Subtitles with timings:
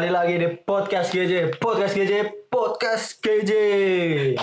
[0.00, 2.12] Kembali lagi di podcast GJ, podcast GJ,
[2.48, 3.52] podcast GJ.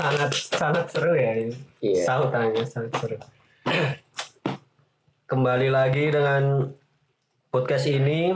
[0.00, 1.52] Sangat sangat seru ya ini.
[1.84, 2.08] Iya.
[2.08, 3.20] Sautannya sangat seru.
[5.28, 6.72] Kembali lagi dengan
[7.52, 8.32] podcast ini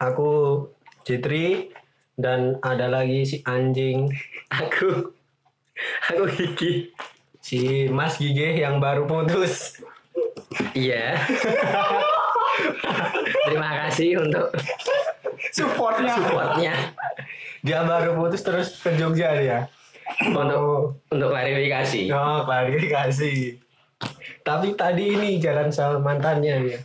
[0.00, 0.64] aku
[1.04, 1.68] Jitri
[2.16, 4.08] dan ada lagi si anjing
[4.56, 5.12] Aku
[6.08, 6.96] aku gigi.
[7.44, 9.84] si Mas Gige yang baru putus.
[10.72, 11.20] Iya.
[13.44, 14.46] Terima kasih untuk
[15.50, 16.12] Supportnya.
[16.12, 16.74] supportnya.
[17.60, 19.58] Dia baru putus terus ke Jogja dia.
[20.22, 22.08] Untuk untuk klarifikasi.
[22.10, 23.34] Oh, klarifikasi.
[24.40, 26.80] Tapi tadi ini jalan sama mantannya dia.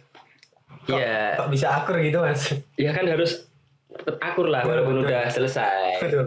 [0.81, 1.37] Kok, Iya.
[1.37, 2.49] kok bisa akur gitu mas?
[2.73, 3.45] Ya kan harus
[3.87, 5.07] tetap akur lah Betul, walaupun betul.
[5.07, 6.01] udah selesai.
[6.01, 6.25] Betul.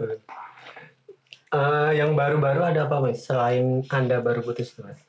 [1.51, 3.19] Eh, yang baru-baru ada apa mas?
[3.21, 4.99] Selain anda baru putus tuh, mas?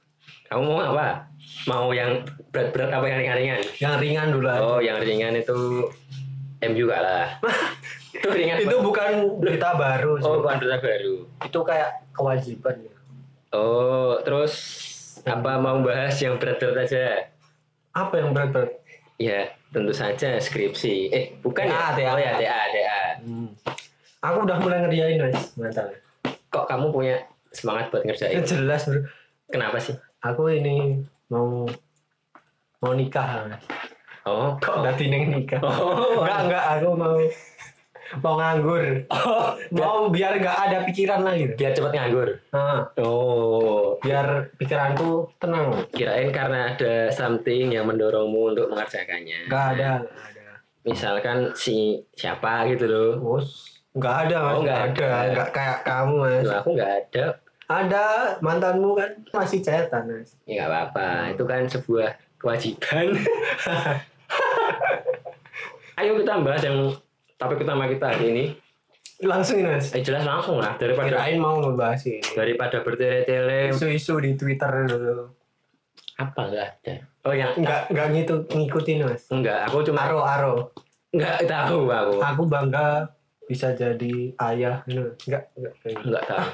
[0.47, 1.27] Kamu mau apa?
[1.66, 2.22] Mau yang
[2.55, 3.61] berat-berat apa yang ringan-ringan?
[3.83, 4.61] Yang ringan dulu aja.
[4.62, 5.91] Oh, yang ringan itu
[6.62, 7.27] M juga lah.
[8.16, 8.62] itu ringan.
[8.62, 10.27] Itu bukan berita baru sih.
[10.27, 11.14] Oh, bukan berita baru.
[11.42, 12.94] Itu kayak kewajiban ya.
[13.55, 14.55] Oh, terus
[15.27, 17.30] apa mau bahas yang berat-berat aja?
[17.91, 18.78] Apa yang berat-berat?
[19.17, 21.11] Ya, tentu saja skripsi.
[21.11, 21.89] Eh, bukan TA, ya?
[21.97, 22.11] TA.
[22.12, 23.00] Oh ya, TA, TA.
[23.24, 23.50] Hmm.
[24.22, 25.91] Aku udah mulai ngerjain mas mantan.
[26.50, 27.17] Kok kamu punya
[27.50, 28.44] semangat buat ngerjain?
[28.44, 29.02] Jelas bro.
[29.48, 29.94] Kenapa sih?
[30.27, 31.63] Aku ini mau
[32.79, 33.63] mau nikah mas.
[34.23, 35.63] Oh, Kok dati neng nikah?
[35.63, 36.19] Oh.
[36.19, 37.15] Enggak enggak aku mau
[38.17, 38.85] mau nganggur.
[39.09, 41.51] Oh, Mau biar nggak ada pikiran lagi.
[41.53, 42.29] biar cepat nganggur.
[42.51, 45.87] Nah, Oh, biar pikiranku tenang.
[45.91, 49.47] kirain karena ada something yang mendorongmu untuk mengerjakannya.
[49.47, 50.47] Nggak ada, nggak ada.
[50.83, 51.77] Misalkan si
[52.13, 53.11] siapa gitu loh.
[53.17, 53.47] Bos,
[53.93, 54.55] nggak ada mas.
[54.55, 55.07] Oh, nggak ada.
[55.07, 55.31] ada.
[55.33, 56.43] Nggak kayak kamu mas.
[56.43, 57.27] Loh, aku nggak ada.
[57.67, 58.05] Ada
[58.39, 60.07] mantanmu kan masih cetan.
[60.46, 61.07] Ya nggak apa-apa.
[61.35, 63.14] Itu kan sebuah kewajiban.
[65.96, 66.92] Ayo kita bahas yang
[67.35, 68.45] topik utama kita hari ini.
[69.18, 69.91] Langsung ini mas.
[69.91, 72.20] Eh jelas langsung lah daripada Kirain mau ngebahas ini.
[72.36, 75.33] daripada bertele-tele Isu-isu di Twitter dulu.
[76.17, 76.95] apa nggak ada.
[77.24, 79.24] Oh yang Nggak nggak gitu ngikutin mas.
[79.29, 80.55] enggak, aku cuma Aro aro.
[81.11, 82.14] nggak tahu aku.
[82.20, 83.08] Aku bangga
[83.45, 84.85] bisa jadi ayah.
[84.86, 85.42] Enggak enggak.
[85.80, 86.07] kayak gitu.
[86.07, 86.46] Nggak tahu.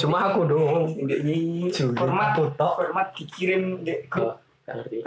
[0.00, 0.96] Cuma aku dong.
[0.96, 2.80] Ini format tok.
[2.80, 4.32] format dikirim di Oh,
[4.64, 4.98] nggak ngerti.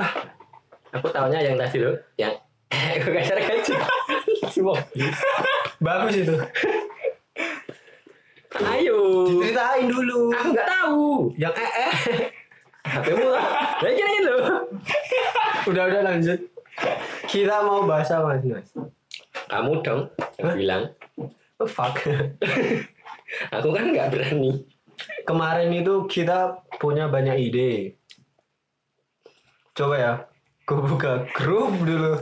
[0.96, 2.34] Aku tahunya yang tadi loh, yang
[3.02, 3.74] aku kasar gaji.
[4.48, 4.78] Semua.
[5.82, 6.36] Bagus itu.
[8.56, 9.00] Ayo.
[9.44, 10.32] Ceritain dulu.
[10.32, 11.04] Aku nggak tahu.
[11.36, 11.94] Yang eh eh.
[12.86, 13.82] Lah.
[13.82, 14.36] Ya gitu.
[15.74, 16.40] udah udah lanjut.
[17.26, 18.46] Kita mau bahas apa mas?
[18.46, 18.70] Mas?
[19.50, 20.08] Kamu dong
[20.38, 20.84] yang bilang.
[21.58, 21.98] Oh, fuck.
[23.56, 24.75] Aku kan nggak berani.
[25.26, 27.72] Kemarin itu kita punya banyak ide.
[29.76, 30.14] Coba ya,
[30.64, 32.22] gue buka grup dulu.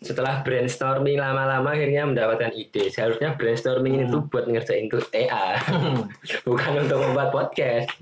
[0.00, 2.88] Setelah brainstorming lama-lama akhirnya mendapatkan ide.
[2.88, 5.60] Seharusnya brainstorming itu buat ngerjain tuh TA,
[6.48, 7.92] bukan untuk membuat podcast.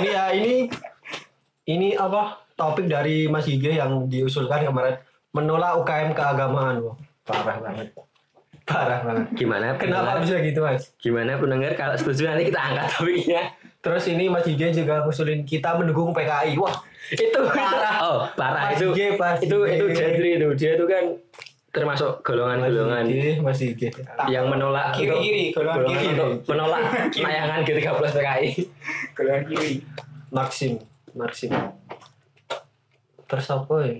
[0.00, 0.54] ini ya, ini
[1.68, 4.96] ini apa topik dari Mas Ige yang diusulkan kemarin
[5.34, 6.80] menolak UKM keagamaan.
[6.80, 6.96] Wah,
[7.26, 7.92] parah banget.
[8.66, 9.26] Parah banget.
[9.32, 9.78] Gimana?
[9.78, 10.26] Kenapa pendengar?
[10.26, 10.82] bisa gitu mas?
[10.98, 13.42] Gimana pendengar kalau setuju nanti kita angkat topiknya.
[13.78, 16.58] Terus ini Mas Ige juga ngusulin kita mendukung PKI.
[16.58, 16.74] Wah,
[17.08, 17.96] itu Parah.
[18.02, 19.70] oh parah Mas itu Ige, Mas itu Ige.
[19.72, 21.04] itu Jendri itu dia itu kan
[21.70, 23.04] termasuk Mas golongan-golongan
[23.38, 23.62] Mas
[24.26, 26.10] yang menolak Kiri, untuk- kiri, golongan golongan kiri.
[26.10, 26.82] untuk menolak
[27.14, 28.48] tayangan G13 PKI
[29.14, 29.72] golongan kiri
[30.26, 30.72] Maxim,
[31.14, 31.50] Maxim.
[33.26, 33.94] Terus apa ya?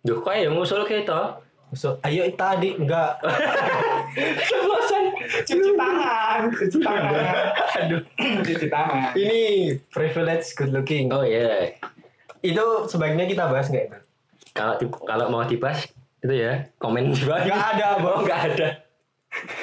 [0.00, 3.20] Duh kok yang ngusul kita So, ayo tadi enggak.
[4.64, 5.04] Bosan
[5.44, 6.40] cuci tangan.
[6.48, 7.12] Cuci tangan.
[7.76, 8.00] Aduh.
[8.40, 9.12] Cuci tangan.
[9.12, 9.38] Ini
[9.88, 11.12] privilege good looking.
[11.12, 11.76] Oh iya.
[12.40, 13.98] Itu sebaiknya kita bahas enggak itu?
[14.52, 14.74] Kalau
[15.04, 15.84] kalau mau dibahas
[16.18, 17.44] itu ya komen di bawah.
[17.44, 18.18] Enggak ada, Oh Bang.
[18.24, 18.68] nggak ada.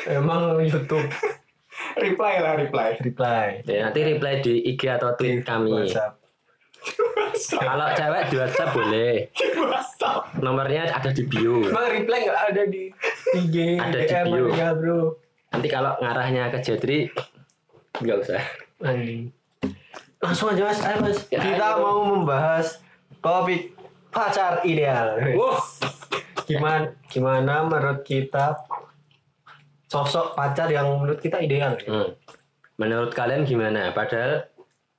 [0.07, 1.09] Emang YouTube.
[1.95, 2.99] Reply lah reply.
[3.01, 3.63] Reply.
[3.65, 5.71] Ya, Nanti reply di IG atau tweet kami.
[5.73, 6.21] WhatsApp.
[7.51, 9.13] Kalau cewek di WhatsApp boleh
[9.59, 12.83] WhatsApp Nomornya ada di bio Emang reply enggak ada di
[13.33, 14.45] IG, Ada di DM bio.
[14.51, 14.99] ya, Bro.
[15.49, 16.99] Nanti kalau ngarahnya ke Jedri
[17.95, 18.43] nggak usah
[18.81, 19.31] Anjing.
[20.19, 21.19] Langsung aja Mas, ayo Mas.
[21.27, 21.79] Ya, kita ayo.
[21.79, 22.83] mau membahas
[23.19, 23.71] topik
[24.09, 25.15] pacar ideal.
[25.33, 25.59] Wah
[26.45, 28.53] Gimana gimana menurut kita
[29.85, 31.73] sosok pacar yang menurut kita ideal?
[31.81, 32.13] Hmm.
[32.75, 33.89] Menurut kalian gimana?
[33.91, 34.45] Padahal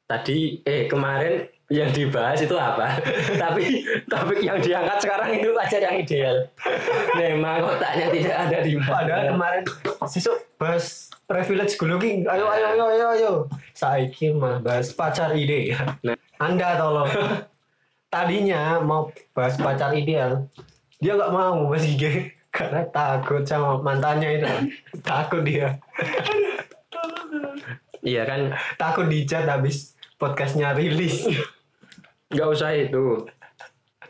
[0.04, 3.02] tadi eh kemarin yang dibahas itu apa?
[3.42, 6.36] Tapi topik yang diangkat sekarang itu pacar yang ideal.
[7.18, 9.30] Memang kotaknya tidak ada di Padahal mana.
[9.34, 9.62] kemarin
[10.06, 12.22] sisuk bahas privilege good looking.
[12.30, 13.32] Ayo ayo ayo ayo ayo.
[13.74, 15.74] Saiki mah bahas pacar ide.
[16.06, 16.14] Nah.
[16.38, 17.10] Anda tolong.
[18.06, 20.46] Tadinya mau bahas pacar ideal.
[20.96, 24.48] dia nggak mau Mas Gige karena takut sama mantannya itu
[25.04, 25.76] takut dia
[28.00, 28.40] Iya kan
[28.80, 31.28] takut dicat habis podcastnya rilis
[32.28, 33.22] nggak usah itu.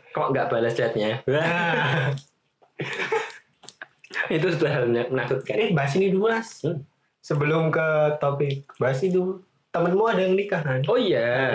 [0.09, 1.21] Kok nggak balas chatnya?
[1.23, 2.09] nah,
[4.29, 5.55] itu sudah hal yang menakutkan.
[5.55, 6.81] eh bahas ini dulu mas Hmm.
[7.19, 7.87] sebelum ke
[8.17, 11.53] topik bahas ini dulu temenmu ada yang nikah kan Oh iya,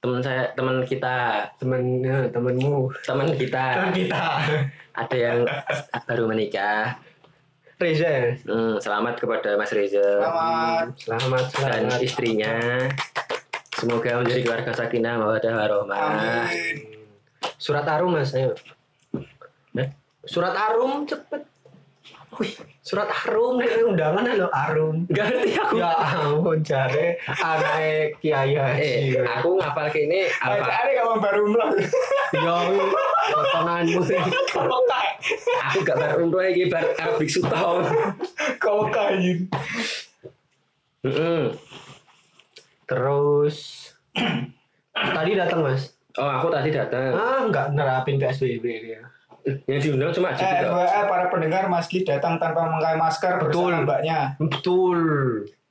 [0.00, 1.14] teman saya, teman kita,
[1.54, 4.22] temen ya, temenmu teman kita temen kita
[4.92, 5.38] ada yang
[6.04, 6.98] baru menikah.
[7.74, 8.26] Reza ya?
[8.42, 10.86] Hmm, selamat kepada Mas Reza Selamat.
[10.96, 12.54] selamat dan selamat istrinya.
[13.84, 15.98] Semoga menjadi keluarga sakinah mawadah warohmah.
[16.16, 16.76] Amin.
[17.54, 18.56] surat arum mas ayo
[20.24, 21.44] surat arum cepet
[22.34, 22.50] Wih,
[22.80, 25.76] surat arum nih undangan lo arum Gak ngerti aku.
[25.76, 28.64] ya ampun cari anaknya kiai Eh,
[29.14, 30.66] haji aku ngapal ke ini Ada apa?
[30.66, 31.70] ada kamu baru umroh.
[32.34, 32.56] ya
[33.30, 34.00] potonganmu.
[35.62, 37.84] Aku gak baru umroh lagi bar Arab biksu tahun.
[38.58, 39.32] Kamu kaya.
[41.04, 41.42] Mm-mm.
[42.84, 43.90] Terus
[44.92, 47.10] tadi datang mas Oh, aku tadi datang.
[47.10, 49.02] ah nggak nerapin psbb dia
[49.66, 50.86] Yang diundang cuma Ajit Eh, juga.
[50.86, 53.74] FYI para pendengar Mas Ki datang tanpa memakai masker Betul.
[53.74, 54.18] bersama mbaknya.
[54.38, 54.98] betul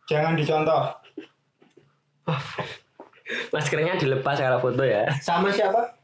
[0.06, 0.94] Jangan dicontoh.
[3.50, 5.08] Maskernya dilepas kalau foto ya.
[5.18, 5.96] sama siapa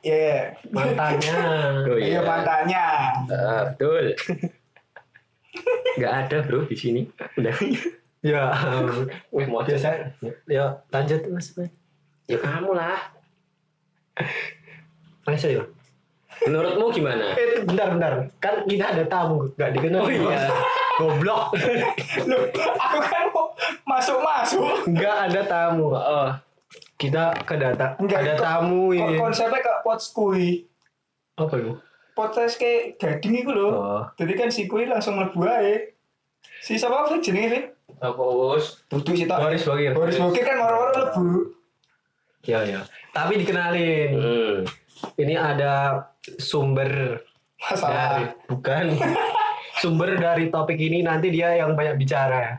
[0.00, 0.54] Iya.
[0.68, 1.36] mantannya
[1.84, 2.84] Oh Iya mantannya.
[3.26, 4.14] Ah, betul.
[5.96, 7.02] Gak ada bro di sini.
[7.34, 7.56] Udah.
[8.24, 8.52] Ya.
[9.34, 10.12] Wih, mau biasa
[10.48, 11.52] ya lanjut mas
[12.26, 12.98] Ya kamu lah.
[15.26, 15.62] masa ya
[16.44, 17.32] Menurutmu gimana?
[17.32, 18.12] Eh, bentar, bentar.
[18.36, 20.04] Kan kita ada tamu, nggak dikenal.
[20.04, 20.52] Oh iya.
[21.00, 21.56] Goblok.
[22.28, 22.42] Loh,
[22.76, 23.52] aku kan mau
[23.88, 24.84] masuk-masuk.
[24.92, 25.92] Nggak ada tamu.
[25.92, 26.30] Oh,
[26.96, 29.16] Kita kedata Nggak, ada tamu ini.
[29.20, 30.64] konsepnya kayak pots kui.
[31.36, 31.72] Apa itu?
[32.16, 33.72] Podcast kayak gading itu loh.
[33.72, 34.00] Oh.
[34.16, 35.95] Jadi kan si kui langsung mlebu ae.
[36.66, 37.66] Si siapa Fit jenenge Fit?
[38.02, 38.82] apa us?
[38.90, 39.38] Tutu sih tak.
[39.38, 39.94] Boris Bokir.
[39.94, 41.26] Boris Bokir kan moro-moro lebu.
[42.42, 42.82] Ya, ya.
[43.14, 44.10] Tapi dikenalin.
[44.18, 44.56] Hmm.
[45.14, 46.02] Ini ada
[46.42, 47.22] sumber
[47.62, 47.94] Masalah.
[48.18, 48.84] dari bukan
[49.80, 52.58] sumber dari topik ini nanti dia yang banyak bicara.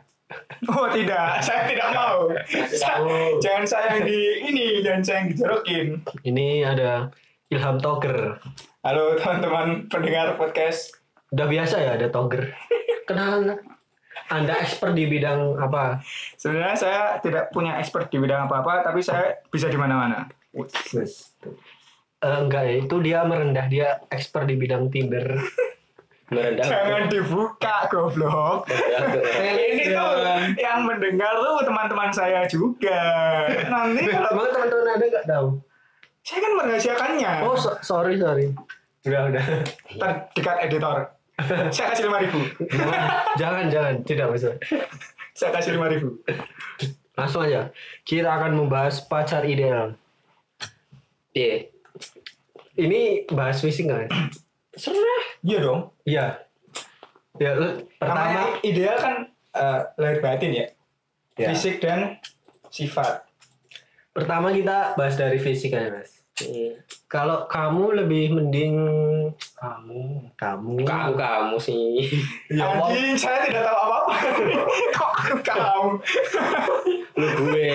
[0.72, 2.32] Oh tidak, saya tidak mau.
[2.72, 3.04] Sa-
[3.44, 5.88] jangan saya yang di ini, jangan saya yang dijorokin.
[6.24, 7.12] Ini ada
[7.52, 8.40] Ilham Toger.
[8.88, 10.96] Halo teman-teman pendengar podcast.
[11.36, 12.56] Udah biasa ya ada Toger.
[13.08, 13.77] Kenalan.
[14.28, 16.02] Anda expert di bidang apa?
[16.36, 20.28] Sebenarnya saya tidak punya expert di bidang apa-apa, tapi saya bisa di mana-mana.
[22.18, 23.70] Eh, enggak ya, itu dia merendah.
[23.70, 25.38] Dia expert di bidang Tinder.
[26.28, 26.66] Merendah.
[26.68, 28.68] Jangan dibuka, goblok.
[28.68, 30.12] Ini tuh
[30.60, 33.00] yang mendengar tuh teman-teman saya juga.
[33.48, 35.48] Nanti kalau Emang teman-teman ada nggak tahu?
[36.28, 37.32] saya kan merahasiakannya.
[37.48, 38.52] Oh, so- sorry, sorry.
[39.08, 39.46] Udah, udah.
[39.96, 41.16] Ntar dekat editor.
[41.76, 42.40] saya kasih lima ribu.
[43.38, 43.96] jangan, jangan.
[44.02, 44.58] Tidak bisa.
[45.38, 46.18] Saya kasih lima ribu.
[47.14, 47.70] Langsung aja.
[48.02, 49.94] Kita akan membahas pacar ideal.
[51.38, 51.70] Iya.
[52.78, 54.10] Ini bahas fisik nggak?
[54.78, 55.22] Serah.
[55.46, 55.82] Iya dong.
[56.06, 56.26] Iya.
[57.38, 57.52] Ya,
[58.02, 58.18] pertama.
[58.18, 59.16] Namanya ideal kan
[59.54, 60.66] eh, lahir batin ya.
[61.38, 61.54] Ya.
[61.54, 62.18] Fisik dan
[62.74, 63.26] sifat.
[64.10, 66.17] Pertama kita bahas dari fisik aja, Mas.
[67.10, 68.76] Kalau kamu lebih mending
[69.58, 72.14] kamu, kamu, Kamu kamu sih.
[72.54, 72.78] Ya.
[72.78, 74.14] Anjing, saya tidak tahu apa-apa.
[74.98, 75.86] Kok tahu?
[77.18, 77.74] Lu gue.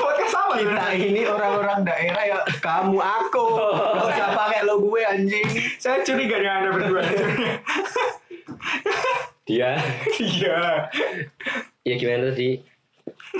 [0.00, 3.56] Podcast apa kita ini orang-orang daerah ya kamu aku
[3.96, 5.48] Gak usah pakai lo gue anjing
[5.80, 7.00] Saya curiga dengan anda berdua.
[9.48, 9.80] Dia.
[10.20, 10.88] Iya.
[11.84, 12.60] Ya gimana tadi?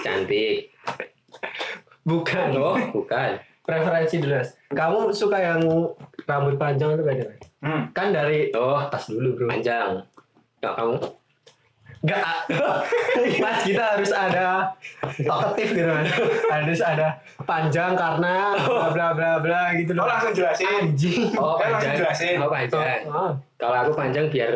[0.01, 0.73] Cantik.
[2.05, 3.41] bukan Oh, bukan.
[3.65, 5.61] Preferensi dulu mas kamu suka yang
[6.23, 7.41] rambut panjang atau pendek?
[7.59, 7.89] Hmm.
[7.91, 10.05] kan dari Oh, atas dulu bro panjang.
[10.59, 10.95] Enggak kamu?
[12.01, 12.21] Enggak
[13.43, 14.77] mas kita harus ada
[15.19, 16.13] talkative gitu mas
[16.47, 17.07] harus ada
[17.43, 20.69] panjang karena bla bla bla bla gitu Oh loh langsung jelasin.
[20.69, 21.97] anjing Oh, langsung panjang.
[21.97, 22.37] jelasin.
[22.37, 23.01] Oh, panjang.
[23.07, 24.53] Oh, Kalau aku panjang biar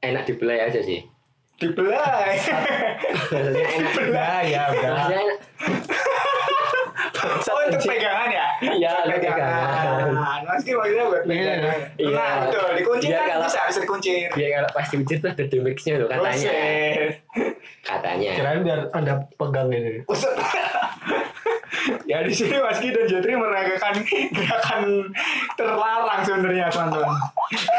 [0.00, 1.06] enak dibelai aja sih.
[1.56, 2.34] Dibelai.
[3.14, 3.94] Maksudnya enak.
[4.10, 5.38] ya ya udah Maksudnya enak.
[7.18, 8.46] Oh untuk pegangan ya?
[8.60, 10.40] Iya, pegangan.
[10.42, 11.78] Mas Ki maksudnya buat pegangan.
[11.94, 12.10] Iya.
[12.10, 14.28] Nah betul, dikunci Iya, kan kalau- bisa, bisa dikuncir.
[14.30, 16.50] Biar kalau pas diucir tuh ada demixnya tuh katanya.
[17.80, 18.30] Katanya.
[18.34, 20.04] kirain biar anda pegang ini
[22.04, 23.94] ya di sini Mas Ki dan Jotri meragakan
[24.30, 24.82] gerakan
[25.54, 27.16] terlarang sebenarnya teman-teman.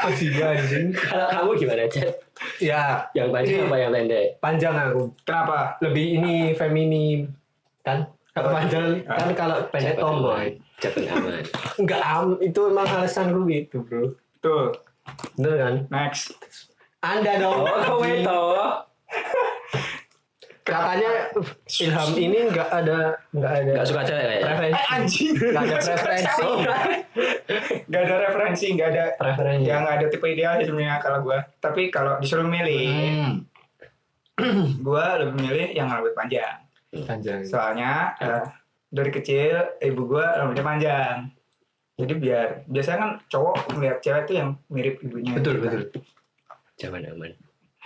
[0.02, 2.14] masih anjing Kalau kamu gimana, Chat?
[2.58, 4.26] ya Yang panjang apa yang pendek?
[4.40, 5.78] panjang aku Kenapa?
[5.80, 7.20] lebih ini feminim
[7.82, 8.06] kan
[8.40, 10.46] kalau panjang kan kalau pendek tomboy
[10.78, 11.44] jatuh aman
[11.76, 14.16] Enggak am, itu emang alasan gue gitu, Bro.
[14.40, 14.72] Tuh,
[15.36, 15.74] Bener kan?
[15.90, 16.32] next.
[17.00, 17.64] Anda dong.
[17.64, 18.84] oh toh
[20.62, 21.34] Katanya
[21.66, 24.78] Ilham ini enggak ada enggak ada nggak suka cewek ya preferensi.
[24.78, 25.32] Eh anjing.
[25.34, 26.46] Nggak ada preferensi.
[27.90, 29.66] Gak ada referensi, gak ada Preferensi.
[29.66, 31.42] ya nggak ada tipe ideal sebenarnya kalau gua.
[31.58, 32.86] Tapi kalau disuruh milih,
[34.38, 34.80] Hmm.
[34.80, 36.62] gua lebih milih yang rambut panjang.
[36.92, 37.42] Panjang.
[37.44, 38.44] Soalnya eh,
[38.88, 41.16] dari kecil ibu gua rambutnya panjang.
[41.96, 45.34] Jadi biar biasanya kan cowok melihat cewek tuh yang mirip ibunya.
[45.34, 45.80] Betul, gitu kan.
[45.84, 46.02] betul.
[46.76, 47.32] zaman aman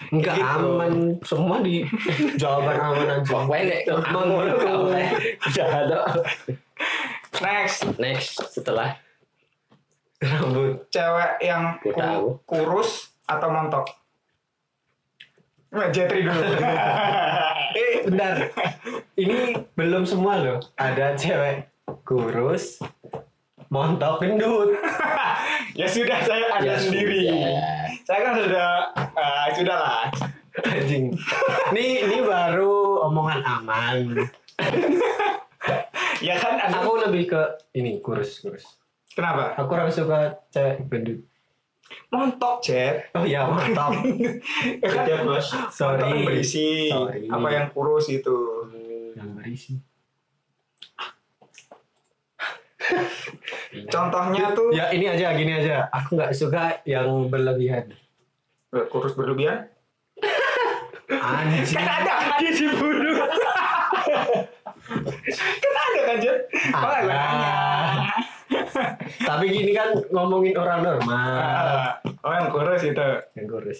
[0.10, 0.46] Enggak Gitu.
[0.46, 1.82] aman semua di
[2.42, 3.26] jawaban aman aja.
[3.26, 4.86] pokoknya aman kau
[5.50, 6.06] jahat toh.
[7.36, 8.96] Next, next setelah
[10.20, 10.88] Rambut.
[10.88, 12.38] cewek yang ku- tahu.
[12.46, 13.90] kurus atau montok?
[15.70, 16.38] Nggak, Jetri dulu.
[17.74, 18.36] Eh, bentar.
[19.14, 19.38] Ini
[19.74, 20.60] belum semua loh.
[20.76, 21.66] Ada cewek
[22.04, 22.78] kurus,
[23.68, 24.78] montok, gendut.
[25.80, 27.26] ya sudah, saya ada Ya sendiri.
[27.26, 27.86] sudah.
[28.04, 28.70] Saya kan sudah,
[29.14, 30.04] ah, sudah lah.
[30.64, 31.18] Anjing.
[31.72, 34.22] Ini ini baru omongan aman.
[36.20, 37.42] Ya kan, ada- Aku lebih ke
[37.74, 38.64] ini kurus kurus.
[39.12, 39.54] kenapa?
[39.56, 41.20] Aku kurang suka cewek gendut.
[42.14, 43.10] Montok, Jet.
[43.18, 43.90] Oh ya mantap.
[43.98, 45.50] Ya kan, Ya, Bos.
[45.74, 45.98] Sorry.
[45.98, 46.90] Montok kan berisi.
[46.94, 47.26] Sorry.
[47.26, 48.38] Apa yang kurus itu?
[49.18, 49.74] Yang berisi.
[53.94, 55.90] Contohnya tuh Ya ini aja gini aja.
[55.90, 57.90] Aku nggak suka yang berlebihan.
[58.94, 59.70] Kurus berlebihan.
[61.10, 61.78] Anjing.
[61.78, 63.16] Kan ada kan dibunuh.
[65.64, 66.38] kan ada kan, Jet?
[66.52, 67.10] Gue Ada.
[67.10, 67.54] nanya.
[69.20, 71.28] Tapi gini kan ngomongin orang normal.
[71.34, 73.08] Ah, Oh, yang kurus itu.
[73.34, 73.80] Yang kurus.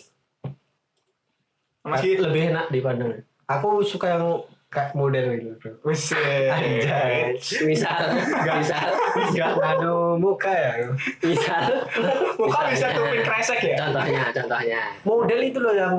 [1.82, 3.24] Masih lebih enak dipandang.
[3.46, 5.72] Aku suka yang kayak model gitu, bro.
[5.82, 6.50] Buset.
[6.50, 7.38] Anjay.
[7.62, 8.10] misal
[8.50, 8.88] misal
[9.30, 10.72] Enggak ngadu muka ya.
[11.22, 11.62] misal
[12.36, 12.98] Muka bisa misalnya.
[12.98, 13.76] tupin kresek ya?
[13.78, 15.96] contohnya contohnya Model itu loh yang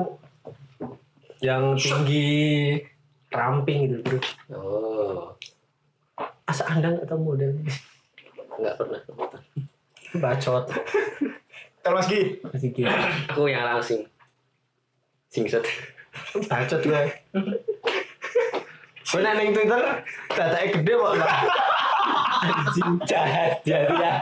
[1.39, 2.81] yang tinggi
[3.29, 4.19] ramping gitu, bro.
[4.51, 5.21] oh
[6.43, 7.51] Asa Anda nggak tahu model
[8.57, 8.99] nggak pernah
[10.15, 10.63] bacot.
[11.79, 12.89] Kalau Mas Gi, Masih gitu.
[13.29, 14.09] aku yang langsing
[15.29, 15.61] singset
[16.47, 17.01] Bacot gue.
[19.05, 19.81] Gue neng Twitter,
[20.31, 21.11] datanya gede kok.
[22.45, 23.01] Anjing.
[23.09, 24.13] jahat jadi ya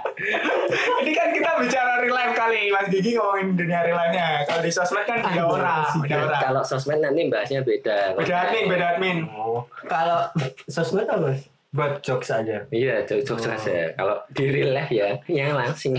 [1.03, 2.71] ini kan kita bicara real life kali.
[2.71, 4.47] Mas Gigi ngomongin dunia real life-nya.
[4.47, 6.39] Kalau di sosmed kan beda Aduh, orang, beda orang.
[6.39, 9.17] kalau sosmed nanti bahasnya beda Beda admin, beda admin.
[9.27, 10.31] Oh, kalau
[10.67, 11.35] sosmed apa?
[11.73, 12.61] Buat jokes aja.
[12.69, 13.41] iya cocok Oh.
[13.41, 15.97] saja kalau di real life ya yang langsing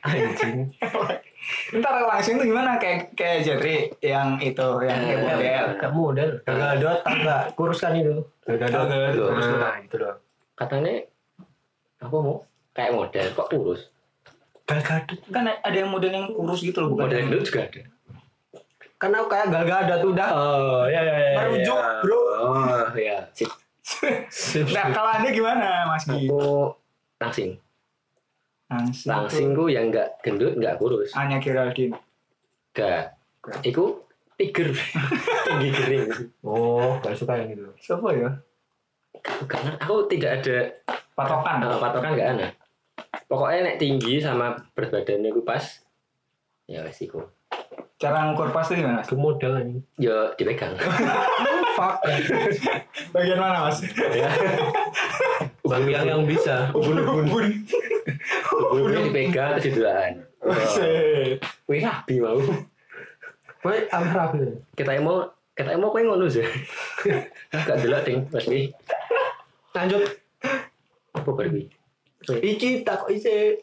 [0.00, 0.68] Anjing.
[1.76, 5.66] Ntar langsung tuh gimana kayak kayak Jetri yang itu yang kayak model.
[5.76, 6.28] Kayak model.
[6.40, 8.16] Gagal gadot enggak kurus kan itu.
[8.44, 8.84] Gagal gadot.
[8.88, 10.16] Gagal gadot, kurus Nah, itu loh.
[10.56, 10.94] katanya
[12.00, 12.36] apa mau
[12.72, 13.80] kayak model kok kurus
[14.64, 15.18] gadot.
[15.28, 17.60] Kan ada yang model yang kurus gitu loh, bukan model gendut juga
[19.00, 20.28] ada aku kayak gagal gadot udah.
[20.32, 22.18] oh ya ya ya Merujuk, bro.
[22.20, 23.48] oh ya sip
[24.70, 26.24] Nah, kalau Anda gimana, Mas Gi?
[26.24, 26.72] aku
[27.16, 27.50] langsing
[28.66, 29.08] Langsing.
[29.08, 31.92] langsingku yang enggak gendut enggak kurus Hanya Geraldine.
[32.70, 33.18] enggak
[33.60, 33.98] iku
[34.34, 34.70] tiger
[35.46, 36.06] tinggi kering
[36.40, 37.66] Oh, gak suka yang itu.
[37.76, 38.30] Siapa ya?
[39.42, 40.58] karena aku tidak ada
[41.12, 41.60] Patokan.
[41.60, 42.46] uh, patokan enggak ada
[43.26, 45.82] pokoknya nek tinggi sama berat badannya ku pas
[46.64, 47.20] ya wes iku
[48.00, 49.04] Cara ngukur pas tuh gimana?
[49.04, 49.12] Mas?
[49.12, 49.76] Ini.
[50.00, 50.72] yo dipegang
[51.76, 52.00] Fuck.
[53.12, 53.84] Bagian mana, Mas?
[53.94, 54.30] ya
[55.62, 56.72] Bagian yang bisa.
[56.72, 57.60] Ubun-ubun.
[58.72, 60.12] Ubunnya dipegang terus didulaan
[61.68, 62.40] wih rapi mau
[63.60, 64.56] Kowe amrah gitu.
[64.72, 66.40] kita mau kita mau kowe ngono sih
[67.52, 68.72] gak delok ding mas Wi
[69.70, 70.00] Lanjut.
[71.12, 71.68] apa baru Wi
[72.24, 73.60] Iki tak kok isi.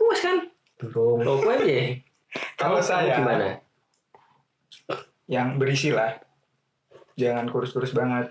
[0.00, 0.40] Wes kan
[0.80, 1.20] Durung.
[1.20, 2.00] oh kowe piye
[2.56, 3.60] Kalau saya gimana
[5.26, 6.14] yang berisi lah.
[7.14, 8.30] Jangan kurus-kurus banget.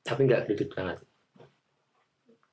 [0.00, 0.96] tapi nggak gendut banget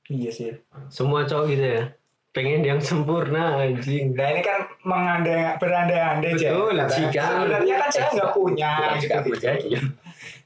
[0.08, 0.52] Iya sih.
[0.88, 1.84] Semua cowok gitu ya.
[2.32, 4.12] Pengen yang sempurna anjing.
[4.14, 6.52] Nah ini kan mengandai berandai-andai aja.
[6.52, 8.72] Betul, jika Sebenarnya kan saya nggak punya.
[8.78, 9.42] Bukan jika aku gitu.
[9.42, 9.70] jadi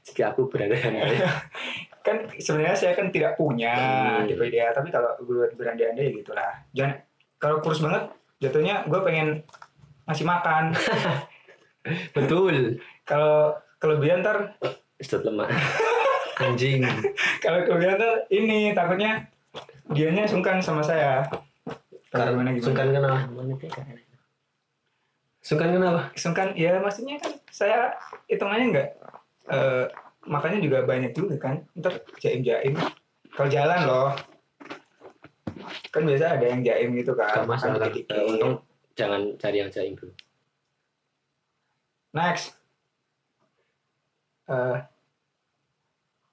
[0.02, 0.76] jika aku berada
[2.02, 4.26] kan sebenarnya saya kan tidak punya Hmm.
[4.26, 6.98] gitu dia tapi kalau buat berandai-andai ya gitulah jangan
[7.38, 8.10] kalau kurus banget
[8.42, 9.46] jatuhnya gue pengen
[10.04, 10.74] ngasih makan
[12.14, 12.78] Betul.
[13.02, 14.54] kalau kelebihan ntar
[15.02, 15.50] sedot lemak
[16.38, 16.86] Anjing.
[17.42, 19.26] kalau kelebihan ntar ini takutnya
[19.90, 21.26] dianya sungkan sama saya
[22.12, 23.18] Kalau gimana gimana Sungkan kenapa?
[25.42, 26.02] Sungkan kenapa?
[26.14, 27.98] sungkan ya maksudnya kan saya
[28.30, 28.88] hitungannya nggak
[29.50, 29.84] eh,
[30.28, 32.78] makannya juga banyak juga kan ntar jaim jaim
[33.34, 34.12] kalau jalan loh
[35.92, 37.44] Kan biasa ada yang jaim gitu kan.
[37.44, 37.88] Gak masalah.
[37.92, 38.64] Eh, untung
[38.96, 40.08] jangan cari yang jaim bro.
[42.12, 42.56] Next.
[44.46, 44.78] Eh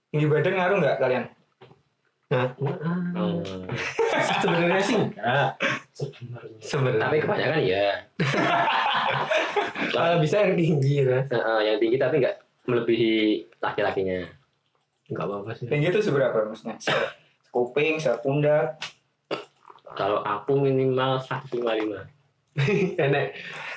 [0.10, 1.26] tinggi badan ngaruh nggak kalian?
[2.30, 3.66] Nah, Hmm.
[4.42, 5.50] sebenarnya sih enggak.
[6.62, 7.02] Sebenarnya.
[7.02, 7.90] Tapi kebanyakan ya.
[9.90, 11.24] kalau bisa yang tinggi ya.
[11.24, 13.14] Eh, eh, yang tinggi tapi nggak melebihi
[13.58, 14.30] laki-lakinya.
[15.10, 15.66] Enggak apa-apa sih.
[15.66, 16.78] Tinggi itu seberapa maksudnya?
[16.78, 17.18] Se-
[17.50, 18.78] Kuping, sepundak.
[19.90, 22.06] Kalau aku minimal 155.
[23.06, 23.25] Enak.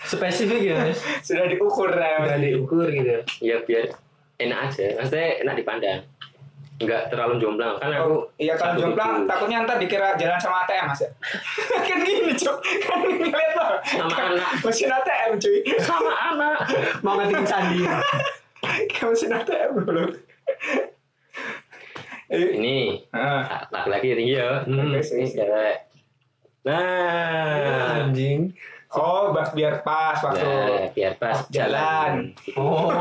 [0.03, 0.99] Spesifik ya, Mas.
[1.23, 2.19] Sudah diukur ya.
[2.27, 3.23] Udah diukur gitu.
[3.39, 3.95] Ya biar
[4.43, 4.87] enak aja.
[4.99, 6.01] Maksudnya enak dipandang.
[6.83, 7.79] Nggak terlalu jomplang.
[7.79, 11.11] Kan aku Oh, iya kalau jomplang takutnya ntar dikira jalan sama ATM mas ya.
[11.87, 13.73] kan gini cok, kan ngeliat loh.
[13.87, 14.51] Sama anak.
[14.67, 15.59] Mesin ATM cuy.
[15.79, 16.57] sama anak.
[17.07, 17.87] Mau ngetik sandi.
[18.91, 20.05] Kayak mesin ATM bro.
[22.33, 22.77] Eh, Ini
[23.12, 24.65] ah, laki-laki tinggi ya.
[24.65, 24.97] Hmm.
[24.97, 25.77] Ini cewek.
[26.65, 28.55] Nah, Anjing.
[28.93, 30.45] Oh, bak biar pas waktu.
[30.45, 32.29] Nah, biar pas jalan.
[32.37, 32.59] jalan.
[32.61, 32.93] Oh,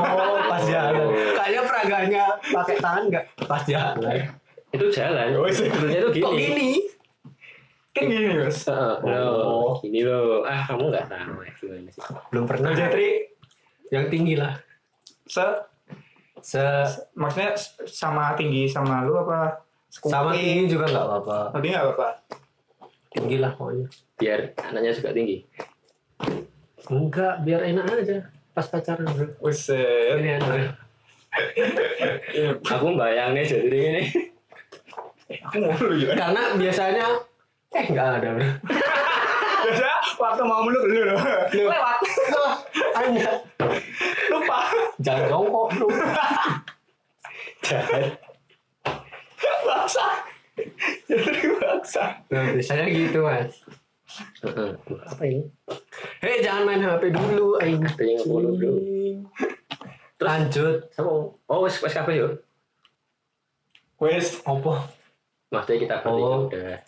[0.48, 1.12] pas jalan.
[1.36, 4.24] Kayaknya peraganya pakai tangan enggak pas jalan.
[4.72, 5.36] Itu jalan.
[5.36, 5.54] Oh, iya.
[5.54, 6.24] Sebenarnya itu gini.
[6.24, 6.72] Kok gini?
[7.92, 8.60] Kan gini bos.
[8.72, 9.72] Heeh, loh, Oh.
[9.84, 10.48] gini loh.
[10.48, 12.02] Ah, kamu nggak tahu ya gimana sih?
[12.32, 12.72] Belum pernah.
[12.72, 13.10] Jatri
[13.92, 14.56] Yang tinggi lah.
[15.28, 15.44] se
[16.42, 16.64] Se
[17.14, 17.54] maksudnya
[17.86, 19.62] sama tinggi sama lu apa?
[19.92, 21.40] sama tinggi juga nggak apa-apa.
[21.52, 22.10] Tadi nggak apa-apa.
[23.12, 23.88] Tinggi lah pokoknya.
[24.16, 25.44] Biar anaknya juga tinggi.
[26.92, 28.18] Enggak, biar enak aja.
[28.52, 29.28] Pas pacaran bro.
[29.40, 30.20] Buset.
[30.20, 30.76] Ini enak.
[32.76, 34.04] Aku bayangnya jadi ini.
[35.48, 36.12] Aku mau lu ya.
[36.20, 37.06] Karena biasanya
[37.72, 38.50] eh enggak ada bro.
[39.62, 39.88] Biasa
[40.20, 41.20] waktu mau meluk lu loh.
[41.56, 42.00] Lewat.
[43.00, 43.32] Hanya
[44.28, 44.60] Lupa.
[45.00, 45.88] jangan jongkok bro.
[47.64, 48.04] Jalan.
[49.64, 50.06] Baksa.
[51.08, 52.06] Jadi baksa.
[52.28, 53.64] Nah, biasanya gitu mas.
[55.06, 55.46] Apa ini?
[56.20, 57.56] Hei jangan main HP dulu.
[57.60, 57.80] Aing.
[57.80, 58.74] HP-nya nggak follow, bro.
[60.20, 60.76] Lanjut.
[60.92, 62.30] Sama oh wes wes kabeh yo.
[63.98, 64.42] Wes.
[64.44, 64.90] Apa?
[65.50, 66.48] Maksudnya kita Oh.
[66.48, 66.82] udah.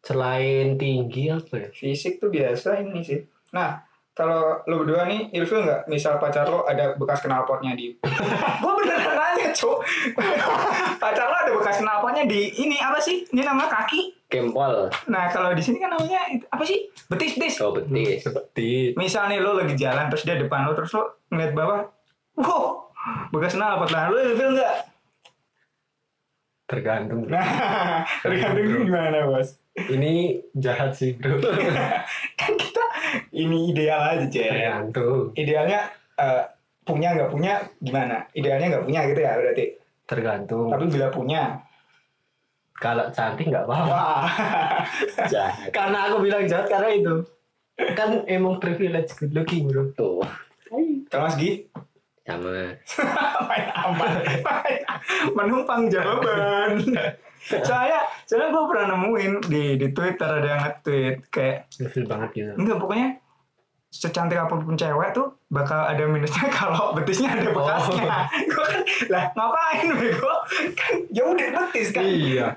[0.00, 1.68] Selain tinggi apa ya?
[1.70, 3.20] Fisik tuh biasa ini sih.
[3.52, 5.86] Nah, kalau lu berdua nih, ilfil nggak?
[5.86, 7.94] Misal pacar lo ada bekas knalpotnya di...
[8.62, 9.78] Gue beneran nanya, Cok.
[11.02, 13.24] pacar lo ada bekas knalpotnya di ini apa sih?
[13.30, 14.30] Ini nama kaki.
[14.30, 14.90] Kempol.
[15.10, 16.90] Nah, kalau di sini kan namanya apa sih?
[17.06, 17.58] Betis, betis.
[17.62, 18.22] Oh betis.
[18.26, 21.80] Seperti Misal nih lo lagi jalan terus dia depan lo terus lo ngeliat bawah.
[22.38, 22.94] Wow,
[23.34, 24.10] bekas knalpot lah.
[24.10, 24.90] Lo ilfil nggak?
[26.70, 27.26] tergantung.
[27.26, 27.42] Nah,
[28.22, 29.58] tergantung gimana, Bos?
[29.78, 31.38] Ini jahat sih bro.
[32.40, 32.84] kan kita
[33.30, 34.50] ini ideal aja, Cek.
[34.50, 35.30] Tergantung.
[35.38, 35.80] Idealnya
[36.18, 36.44] eh,
[36.82, 38.26] punya nggak punya gimana?
[38.34, 39.66] Idealnya nggak punya gitu ya berarti.
[40.06, 40.68] Tergantung.
[40.74, 41.42] Tapi bila punya,
[42.80, 44.24] Kalau cantik nggak apa-apa.
[45.76, 47.14] Karena aku bilang jahat karena itu.
[47.92, 49.92] Kan emang privilege good looking bro.
[49.92, 50.24] Tuh.
[51.12, 51.68] Kalau Mas Gi,
[52.24, 52.72] Sama.
[53.50, 54.12] main aman,
[55.36, 56.78] menumpang jawaban.
[57.40, 62.52] Soalnya, soalnya gue pernah nemuin di di Twitter ada yang nge-tweet kayak Ilfil banget gitu.
[62.60, 63.08] enggak pokoknya
[63.90, 68.30] secantik apa pun cewek tuh bakal ada minusnya kalau betisnya ada bekasnya.
[68.46, 70.34] Gue kan lah ngapain bego?
[70.78, 72.02] Kan ya udah betis kan.
[72.06, 72.48] Iya.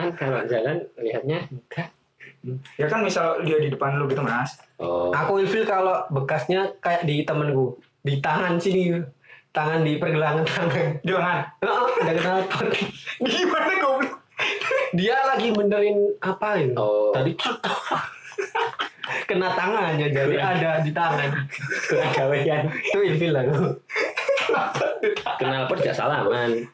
[0.00, 1.92] Kan kalau jalan lihatnya enggak.
[2.80, 4.56] Ya kan misal dia di depan lu gitu mas.
[4.80, 5.12] Oh.
[5.12, 7.76] Aku ilfil kalau bekasnya kayak di temenku.
[8.00, 8.96] Di tangan sini.
[9.52, 11.02] Tangan di pergelangan tangan.
[11.02, 11.40] Di lengan.
[11.66, 12.68] Oh, ada knalpot.
[13.26, 13.77] Gimana?
[14.96, 16.76] Dia lagi benerin apa itu?
[16.76, 17.12] Oh.
[17.12, 17.32] Tadi
[19.28, 21.30] kena tangannya jadi ada di tangan.
[21.88, 22.64] Kurang gawean.
[22.72, 23.76] Itu ilfil aku.
[25.36, 26.64] Kenal pun tidak salaman.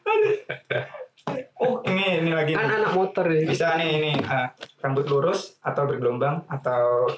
[1.59, 2.55] Oh ini ini lagi.
[2.55, 3.43] Kan anak motor ya.
[3.47, 4.47] Bisa nih ini eh,
[4.79, 7.11] rambut lurus atau bergelombang atau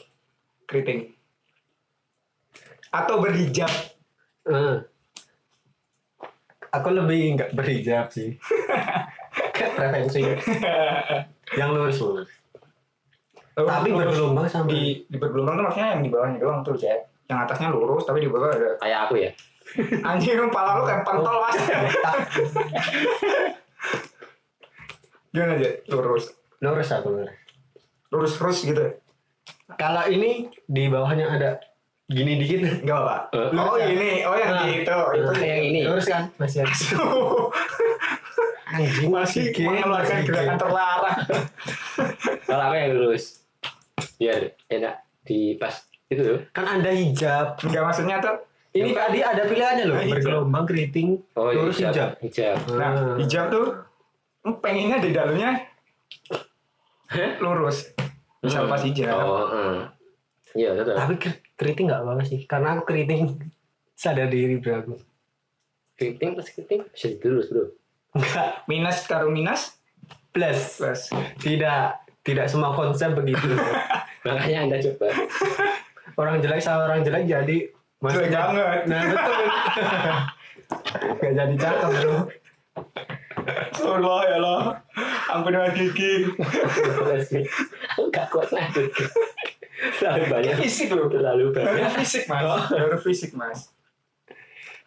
[0.65, 1.13] keriting
[2.89, 3.69] atau berhijab.
[4.49, 4.77] Eh.
[6.73, 8.37] Aku lebih nggak berhijab sih.
[9.57, 10.21] Preferensi.
[11.59, 12.29] Yang lurus lurus.
[13.53, 14.05] Lurus- Tapi lurus.
[14.05, 14.67] bergelombang sama.
[14.67, 16.99] di di bergelombang tuh maksudnya yang di bawahnya doang tuh cek.
[17.25, 19.31] Yang atasnya lurus tapi di bawah ada Kayak aku ya.
[20.07, 21.57] anjing kepala lu kayak pentol mas.
[25.29, 26.25] Gimana aja lurus
[26.57, 27.33] lurus aku lurus.
[28.07, 28.83] lurus terus gitu.
[29.75, 31.59] Kalau ini di bawahnya ada
[32.05, 32.81] gini dikit.
[32.81, 33.15] Enggak apa.
[33.33, 33.49] Eh.
[33.53, 34.63] Oh ini oh yang Nah.
[34.65, 35.79] gitu itu Nah, yang ini.
[35.83, 36.23] Lurus kan?
[36.37, 36.71] Masih ada.
[38.67, 41.17] Anjing masih gini, mengeluarkan masih gerakan terlarang.
[42.47, 43.25] Kalau aku yang lurus.
[44.15, 45.73] Biar enak di pas
[46.07, 46.39] itu loh.
[46.51, 47.55] Kan ada hijab.
[47.61, 48.35] Enggak maksudnya tuh
[48.69, 49.97] Ini tadi ada pilihannya loh.
[49.97, 50.11] Hijab.
[50.13, 52.19] Bergelombang, keriting, Oh, lurus hijab.
[52.19, 52.57] Hijab.
[52.69, 53.15] Nah, Ah.
[53.17, 53.67] hijab tuh
[54.43, 55.65] lu pengennya di dalamnya
[57.39, 57.89] lurus.
[58.39, 58.71] Misal Hmm.
[58.71, 59.17] pas hijab.
[59.17, 59.77] Oh, hmm.
[60.53, 60.93] Iya, betul.
[60.93, 63.21] Tapi ker- keriting nggak apa-apa sih, karena aku keriting
[63.97, 64.93] sadar diri bro aku.
[65.95, 67.73] Keriting plus keriting bisa dilurus, Bro.
[68.17, 69.77] Enggak, Minus karo minus
[70.33, 70.81] plus.
[70.81, 71.01] plus.
[71.37, 71.83] Tidak,
[72.25, 73.53] tidak semua konsep begitu.
[74.25, 75.07] Makanya Anda coba.
[76.17, 77.57] orang jelek sama orang jelek jadi
[77.97, 78.81] Jelek banget.
[78.85, 79.37] Nah betul.
[81.21, 82.17] Gak jadi cakep bro.
[83.87, 84.61] Allah ya Allah.
[85.33, 86.29] Ampunilah gigi.
[87.97, 88.91] Enggak kuat lanjut.
[89.97, 90.55] Terlalu banyak.
[90.61, 91.09] Fisik loh.
[91.09, 91.89] Terlalu banyak.
[91.97, 92.69] Fisik mas.
[92.69, 93.73] Baru fisik mas.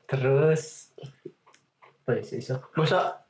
[0.07, 0.89] Terus
[2.11, 2.59] apa ya sih so?
[2.75, 3.23] Masa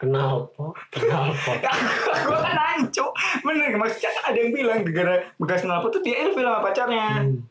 [0.00, 0.72] kenal apa?
[0.88, 1.52] Kenal apa?
[2.24, 3.12] gue kan nanya cuk.
[3.44, 7.28] Bener maksudnya ada yang bilang gara bekas knalpot tuh dia ilfil sama pacarnya.
[7.28, 7.44] Hmm.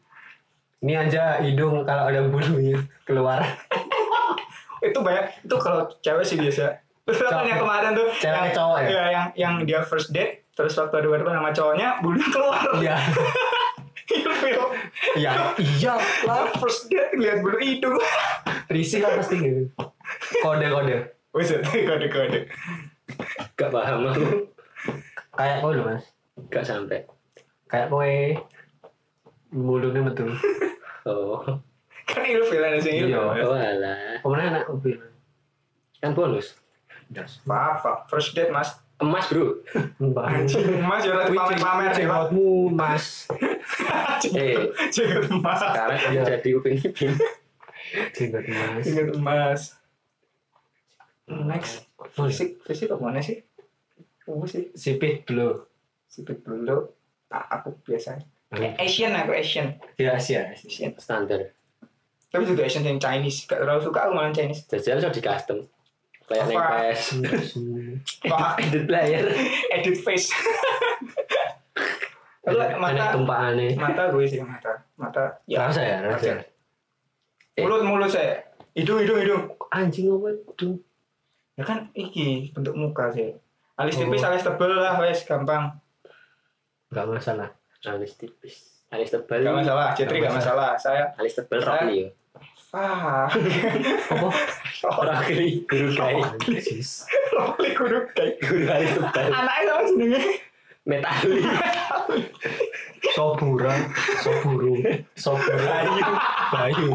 [0.81, 3.45] Ini aja hidung kalau ada bulunya keluar.
[4.89, 5.45] Itu banyak.
[5.45, 6.73] Itu kalau cewek sih biasa.
[7.05, 8.09] Terus kan yang kemarin tuh.
[8.17, 8.89] Cewek yang, cowok ya?
[8.89, 10.49] Iya, yang yang dia first date.
[10.57, 12.65] Terus waktu ada berdepan sama cowoknya, bulunya keluar.
[12.81, 12.97] Iya.
[14.17, 14.61] Ilfil.
[15.21, 15.31] Iya.
[15.61, 15.93] Iya
[16.25, 16.49] lah.
[16.57, 18.01] First date lihat bulu hidung.
[18.73, 19.69] Risih lah pasti gitu.
[20.39, 20.97] Kode-kode.
[21.35, 21.51] Wes
[21.89, 22.39] kode-kode.
[23.53, 24.47] Gak paham aku.
[25.35, 26.03] Kayak kau loh mas.
[26.47, 27.03] Gak sampai.
[27.67, 28.11] Kayak kowe
[29.51, 30.31] mulutnya betul.
[31.03, 31.43] Oh.
[32.07, 33.15] Kan ilfil ada sih ilfil.
[33.15, 33.43] Iya.
[33.43, 34.19] Oh alah.
[34.19, 34.95] Ke mana anak mobil?
[35.99, 36.55] Kan bonus.
[37.43, 38.07] Maaf, Pak.
[38.07, 38.71] First date, Mas.
[38.95, 39.59] Emas, Bro.
[39.99, 40.25] Mbak.
[40.29, 42.31] Anjing, Mas ya lagi pamer-pamer sih, Pak.
[42.31, 43.05] Jenggotmu mas.
[44.37, 45.57] Eh, Jenggot emas.
[45.57, 46.21] sekarang Iya.
[46.37, 47.11] jadi upin ipin.
[48.13, 48.83] Jenggot mas.
[48.85, 49.61] Jenggot emas.
[51.47, 51.87] Next.
[52.11, 53.39] Fisik, fisik apa mana sih?
[54.27, 54.67] Apa sih?
[54.73, 55.63] Sipit dulu.
[56.05, 56.91] Sipit dulu.
[57.31, 58.19] Ah, aku biasa.
[58.51, 59.79] Eh, Asian aku Asian.
[59.95, 60.51] Ya Asia.
[60.51, 60.91] Asian.
[60.99, 61.55] Standar.
[62.27, 63.47] Tapi juga Asian yang Chinese.
[63.47, 64.67] Gak terlalu suka aku malah Chinese.
[64.67, 65.59] Jajal sudah di custom.
[66.27, 66.59] Kayak Apa?
[67.19, 67.19] nepes.
[68.31, 69.23] Pak, Edit player.
[69.71, 70.31] edit face.
[72.41, 73.77] Enak mata, tumpahannya.
[73.77, 75.37] mata gue sih mata, mata.
[75.45, 76.41] Ya, Rasa ya, rasa.
[76.41, 76.43] Rasa.
[77.61, 78.41] mulut mulut saya.
[78.73, 79.43] Hidung hidung hidung.
[79.69, 80.81] Anjing apa itu?
[81.53, 83.35] Ya kan iki bentuk muka sih.
[83.75, 84.05] Alis Oh.
[84.05, 85.73] tipis, alis tebel lah, wes gampang.
[86.87, 87.49] Enggak masalah.
[87.83, 88.85] Alis tipis.
[88.87, 89.39] Alis tebal.
[89.39, 90.75] Gak masalah, Cetri gak masalah.
[90.75, 92.11] Saya, Alis tebal Saya- Rocky.
[92.71, 93.23] ah,
[94.11, 94.29] Apa?
[95.01, 95.63] Rocky.
[95.63, 96.19] Guru kai.
[97.31, 99.27] Loli kudu kayak Guru alis tebal.
[99.29, 100.21] anaknya sama jenenge.
[100.81, 101.39] Metali.
[103.11, 103.73] Sobura,
[104.19, 104.73] soburu,
[105.13, 105.61] sobura.
[105.61, 106.03] Bayu,
[106.51, 106.89] Bayu.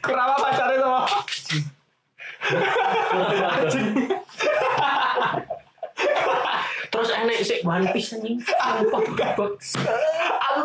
[0.00, 1.02] Kenapa pacarnya sama?
[6.92, 8.38] Terus enek sih One Piece anjing.
[8.44, 8.84] Aku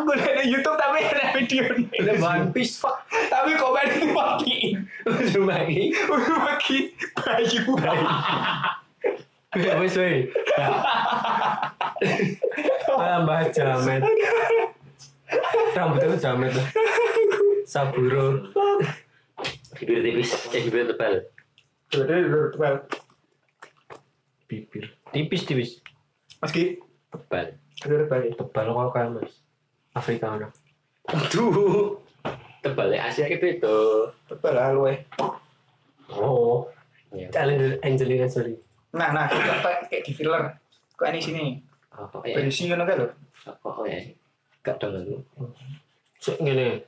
[0.06, 3.02] gue di YouTube tapi ada video Ada One Piece pak.
[3.26, 4.86] Tapi komen itu matiin.
[5.34, 5.90] Cuma ini.
[6.06, 8.06] Udah makin bayu bayu.
[9.58, 10.30] Ya wes wes.
[12.86, 14.06] Tambah jamet.
[15.74, 16.54] Rambutnya tuh jamet.
[17.66, 18.54] Saburo.
[19.74, 20.30] Bibir tipis.
[20.54, 21.26] Eh bibir tebal.
[24.46, 24.94] Bibir.
[25.10, 25.70] Tipis tipis.
[26.38, 26.78] Mas Ki,
[27.10, 27.58] Tebal.
[27.82, 28.32] udah balik.
[28.38, 29.32] Tebal kok kayak mas.
[29.94, 30.48] Afrika mana?
[31.10, 31.98] Aduh.
[32.62, 33.78] Tebal ya Asia itu itu.
[34.30, 35.02] Tebal lah lu eh.
[36.14, 36.70] Oh.
[37.10, 37.26] Ya.
[37.34, 38.58] Angelina Angelina Jolie.
[38.94, 40.42] Nah, nah, kita kayak kayak di filler.
[40.94, 41.44] Kok ini sini?
[41.98, 42.38] Oh ya.
[42.38, 43.08] Berisi ngono kan lho.
[43.66, 43.98] Oh ya.
[44.62, 45.18] Gak dong aku.
[46.22, 46.86] Cek ngene.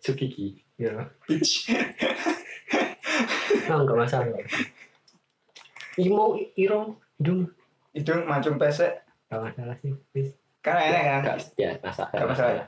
[0.00, 0.56] Sukiki.
[0.80, 1.12] Ya.
[1.28, 1.68] Bitch.
[3.68, 4.42] Nah, enggak masalah.
[6.00, 7.44] Imo, Iro, Dung.
[7.92, 9.04] Itu mancung pesek.
[9.28, 9.92] Enggak masalah sih.
[10.12, 10.32] Please.
[10.62, 11.20] Kan enak kan?
[11.26, 12.06] Gak ya masak.
[12.14, 12.66] Gak masalah.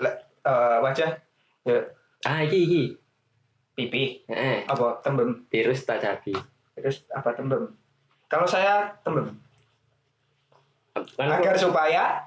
[0.00, 0.10] Le,
[0.48, 1.10] eh, wajah
[1.68, 1.78] ya
[2.24, 2.82] Ah iki iki.
[3.78, 6.34] pipi Eh, apa tembem tirus tak cabi.
[6.74, 7.74] terus apa tembem
[8.26, 9.34] kalau saya tembem
[11.14, 12.26] Kan agar supaya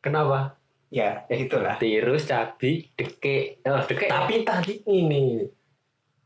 [0.00, 0.56] Kenapa?
[0.88, 3.60] ya itulah tirus cabi deke.
[3.68, 4.08] Oh, deke.
[4.08, 5.44] Tapi tadi ini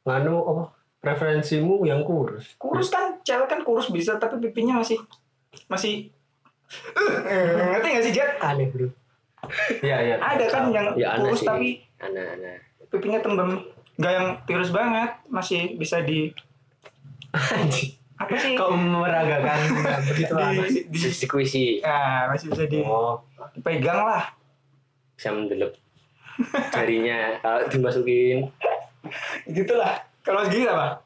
[0.05, 0.65] nganu apa?
[0.97, 2.57] Preferensimu yang kurus.
[2.57, 4.97] kurus kan cewek kan kurus bisa tapi pipinya masih
[5.67, 6.09] masih
[7.23, 8.41] Eh, ngerti gak sih Jet?
[8.41, 8.89] Aneh, Bro.
[9.79, 10.15] Iya, iya.
[10.17, 11.47] Ada kan yang Ya, aneh kurus sih.
[11.47, 12.59] tapi Anak-anak.
[12.87, 13.51] pipinya tembem
[13.95, 16.33] nggak yang tirus banget masih bisa di
[18.15, 19.59] apa sih Kok meragakan
[20.05, 20.67] begitu anak?
[20.67, 24.31] di, di, Sikuisi nah, masih bisa di, Oh, dipegang lah
[25.13, 25.75] bisa mendelep
[26.71, 28.51] jarinya kalau dimasukin
[29.49, 31.05] gitulah kalau Mas Gigi apa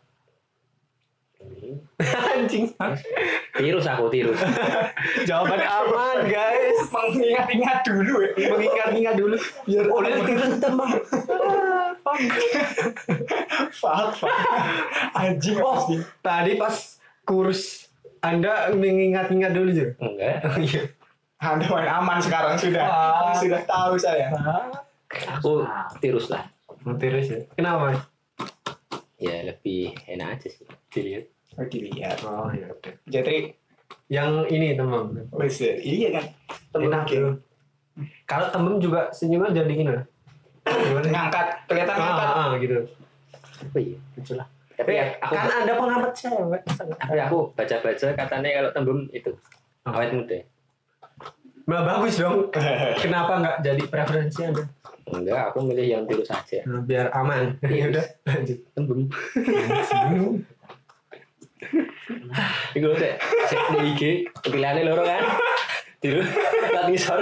[1.98, 2.70] anjing.
[3.58, 4.38] tirus aku tirus
[5.28, 6.78] Jawaban aman, guys.
[6.90, 9.36] mengingat-ingat dulu ya Mengingat-ingat dulu.
[9.66, 10.90] biar Oleh tirus teman.
[13.74, 14.14] Fuck.
[15.14, 15.84] Anjing Oh,
[16.22, 16.74] tadi pas
[17.26, 17.90] kurus
[18.22, 19.90] Anda mengingat-ingat dulu Jur?
[19.98, 20.42] Enggak.
[20.62, 20.82] Iya.
[21.38, 22.82] Anda main aman sekarang sudah.
[22.82, 23.30] Ah.
[23.38, 24.26] Sudah tahu saya.
[25.38, 25.62] Aku
[26.02, 26.42] tirus lah.
[26.96, 27.40] Terus ya.
[27.52, 27.92] Kenapa?
[27.92, 28.00] Mas?
[29.20, 30.64] Ya lebih enak aja sih.
[30.88, 31.28] Dilihat.
[31.58, 32.16] Oh, dilihat.
[32.24, 33.02] Oh iya oke.
[33.04, 33.52] Jadi,
[34.08, 35.12] Yang ini teman.
[35.36, 35.76] wes ya.
[35.76, 36.24] Iya kan.
[36.80, 37.34] Enak Temen tuh.
[38.24, 39.92] Kalau temen juga senyumnya jadi gini.
[40.64, 41.08] Gimana?
[41.08, 42.28] ngangkat, kelihatan ngangkat.
[42.28, 42.78] Ah, ah, gitu.
[43.74, 44.48] Oh iya, itulah.
[44.78, 46.62] Tapi aku kan ada pengamat cewek.
[46.94, 49.32] tapi aku baca-baca katanya kalau tembem itu
[49.82, 50.38] awet muda.
[51.68, 52.48] Nah, bagus dong.
[53.02, 54.64] Kenapa nggak jadi preferensi Anda?
[55.08, 56.60] Enggak, aku milih yang tirus saja.
[56.68, 57.56] Nah, biar aman.
[57.64, 58.58] Ya udah, lanjut.
[58.76, 59.00] Tembem.
[62.76, 63.14] Iku sih,
[63.50, 64.02] cek di IG,
[64.46, 65.22] pilihannya loro kan.
[65.98, 66.22] Tiru,
[66.70, 67.18] tak ngisor.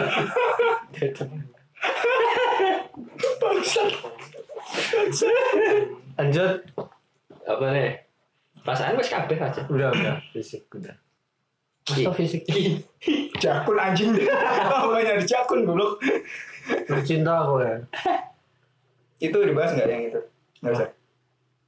[6.20, 6.57] Lanjut.
[7.46, 7.90] Apa nih?
[8.66, 9.62] Perasaan wis kabeh aja.
[9.70, 10.18] Udah, udah.
[10.35, 10.92] Fisik, udah.
[11.87, 12.42] Masa fisik?
[13.38, 14.11] Jakun anjing.
[14.90, 16.03] Banyak di jakun goblok.
[17.07, 17.74] Cinta aku ya.
[19.18, 20.20] Itu dibahas nggak yang itu?
[20.61, 20.88] Nggak usah.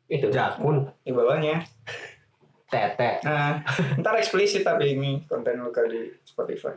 [0.08, 0.26] Itu.
[0.32, 0.88] Jakun.
[1.04, 1.64] Di bawahnya.
[2.68, 3.24] Tete.
[3.24, 3.64] Nah,
[3.96, 6.76] ntar eksplisit tapi ini konten lokal di Spotify.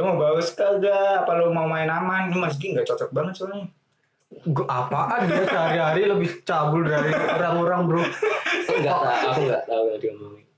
[0.00, 1.28] Lu mau bagus kagak?
[1.28, 2.32] Apa lu mau main aman?
[2.32, 3.68] Ini Mas Gi nggak cocok banget soalnya.
[4.48, 8.00] Gue apaan dia sehari-hari lebih cabul dari orang-orang bro.
[8.72, 10.12] Enggak tahu, aku enggak tahu yang dia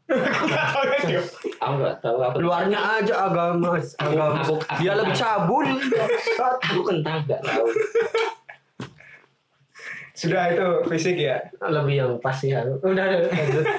[0.07, 0.45] ngomongin.
[0.45, 1.21] Nggak tahu dia.
[1.57, 2.37] Aku tahu aku.
[2.39, 4.39] Luarnya aja agama, agama.
[4.39, 5.67] Aku- aku- Dia lebih cabul.
[6.39, 7.67] Aku kentang enggak tahu.
[10.15, 11.43] Sudah itu fisik ya.
[11.61, 12.63] lebih yang pasti ya.
[12.63, 13.21] Udah, udah.
[13.27, 13.65] Lanjut.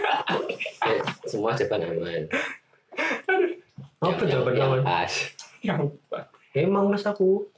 [0.86, 2.30] Ya, semua jawaban aman.
[3.98, 4.82] Apa jawaban yang aman?
[4.86, 5.14] Pas.
[5.60, 6.30] Yang lupa.
[6.54, 7.50] Emang mas aku.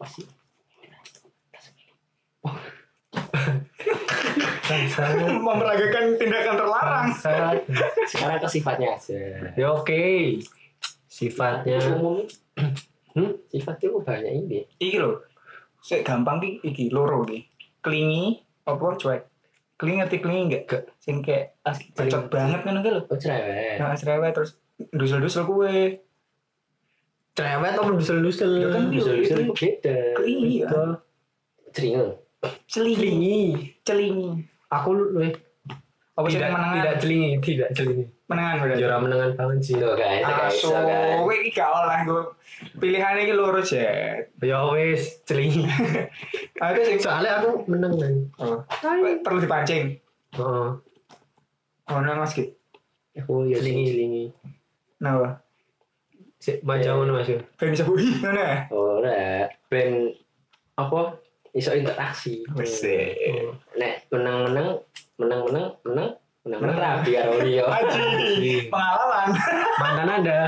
[0.00, 0.24] Pasti.
[2.40, 2.72] Bangsat.
[5.44, 7.08] Memeragakan tindakan terlarang.
[7.08, 7.56] Bangsat.
[8.06, 9.20] Sekarang ke sifatnya aja.
[9.54, 10.04] Ya oke.
[11.06, 11.78] Sifatnya.
[11.92, 12.24] Umum
[13.08, 13.34] Hmm?
[13.48, 14.62] sifat itu banyak ini.
[14.76, 15.18] Iki lho.
[15.80, 17.42] Sik gampang ki iki loro ki.
[17.80, 19.22] Klingi apa cuek?
[19.74, 20.62] Klingi ngerti klingi enggak?
[20.64, 20.82] Gak.
[20.98, 23.00] Sing kayak asli cocok banget kan ki lho.
[23.04, 23.78] Oh cerewet.
[23.78, 24.50] Nah, cerewet terus
[24.92, 25.98] dusel-dusel kue.
[27.32, 28.50] Cerewet apa dusel-dusel?
[28.56, 29.98] Ya kan, Bisa-bisa itu- beda.
[30.14, 30.68] Klingi ya.
[30.68, 30.82] Itu.
[31.70, 32.08] Ceringel.
[32.68, 33.42] Celingi.
[33.88, 34.30] Celingi.
[34.68, 35.32] Aku lebih
[36.12, 36.74] Apa sih tidak, menengan?
[36.76, 38.04] tidak celingi, tidak celingi.
[38.26, 38.80] Menengan berarti.
[38.82, 39.74] Juara menengan banget sih.
[39.78, 40.58] Itu guys, guys.
[40.60, 42.22] kowe iki gak oleh gue.
[42.76, 44.34] Pilihannya iki loro jet.
[44.42, 45.62] Ya wis, celingi.
[46.66, 48.12] Aku sing Soalnya aku menang kan.
[48.42, 48.58] oh.
[49.22, 49.94] perlu dipancing.
[50.34, 50.74] Oh.
[51.86, 52.50] Oh, nah Mas Ki.
[53.14, 53.86] Aku ya Celingi.
[53.88, 54.24] celingi.
[55.00, 55.38] Nah,
[56.38, 57.26] Si, macam mana mas?
[57.58, 58.70] ben bisa bui ngono ya.
[58.70, 60.14] Ora, ben
[60.78, 61.18] apa?
[61.58, 62.46] Iso interaksi.
[62.54, 62.86] Wes.
[62.86, 63.34] eh.
[63.34, 63.50] Oh.
[63.74, 64.78] Nek menang-menang,
[65.18, 66.10] menang-menang, menang,
[66.46, 67.02] menang-menang Menang.
[67.02, 67.10] rapi
[67.44, 67.64] dia.
[67.76, 68.70] Aji.
[68.70, 69.28] Pengalaman.
[69.76, 70.38] Mantan ada.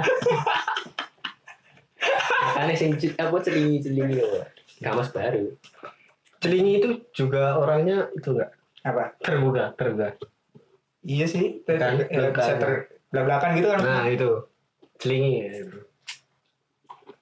[2.46, 4.46] Makanya sing c- apa celingi-celingi loh.
[4.80, 5.50] Kamus baru.
[6.40, 9.12] Celingi itu juga orangnya itu enggak Apa?
[9.20, 10.16] terbuka, terbuka.
[11.02, 11.60] Iya sih.
[11.66, 12.70] Ter- Kan, ya, bisa ter
[13.10, 13.80] belak-belakan gitu kan.
[13.82, 14.30] Nah itu
[14.96, 15.80] celingi ya bro.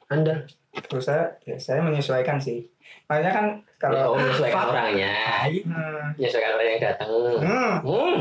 [0.08, 0.34] Anda
[0.78, 2.70] Terus saya, ya, saya menyesuaikan sih.
[3.06, 3.46] Makanya kan
[3.78, 5.12] Kalau kalau menyesuaikan orangnya,
[5.46, 7.08] hmm, menyesuaikan orang yang datang.
[7.08, 8.18] hmm, Hmm.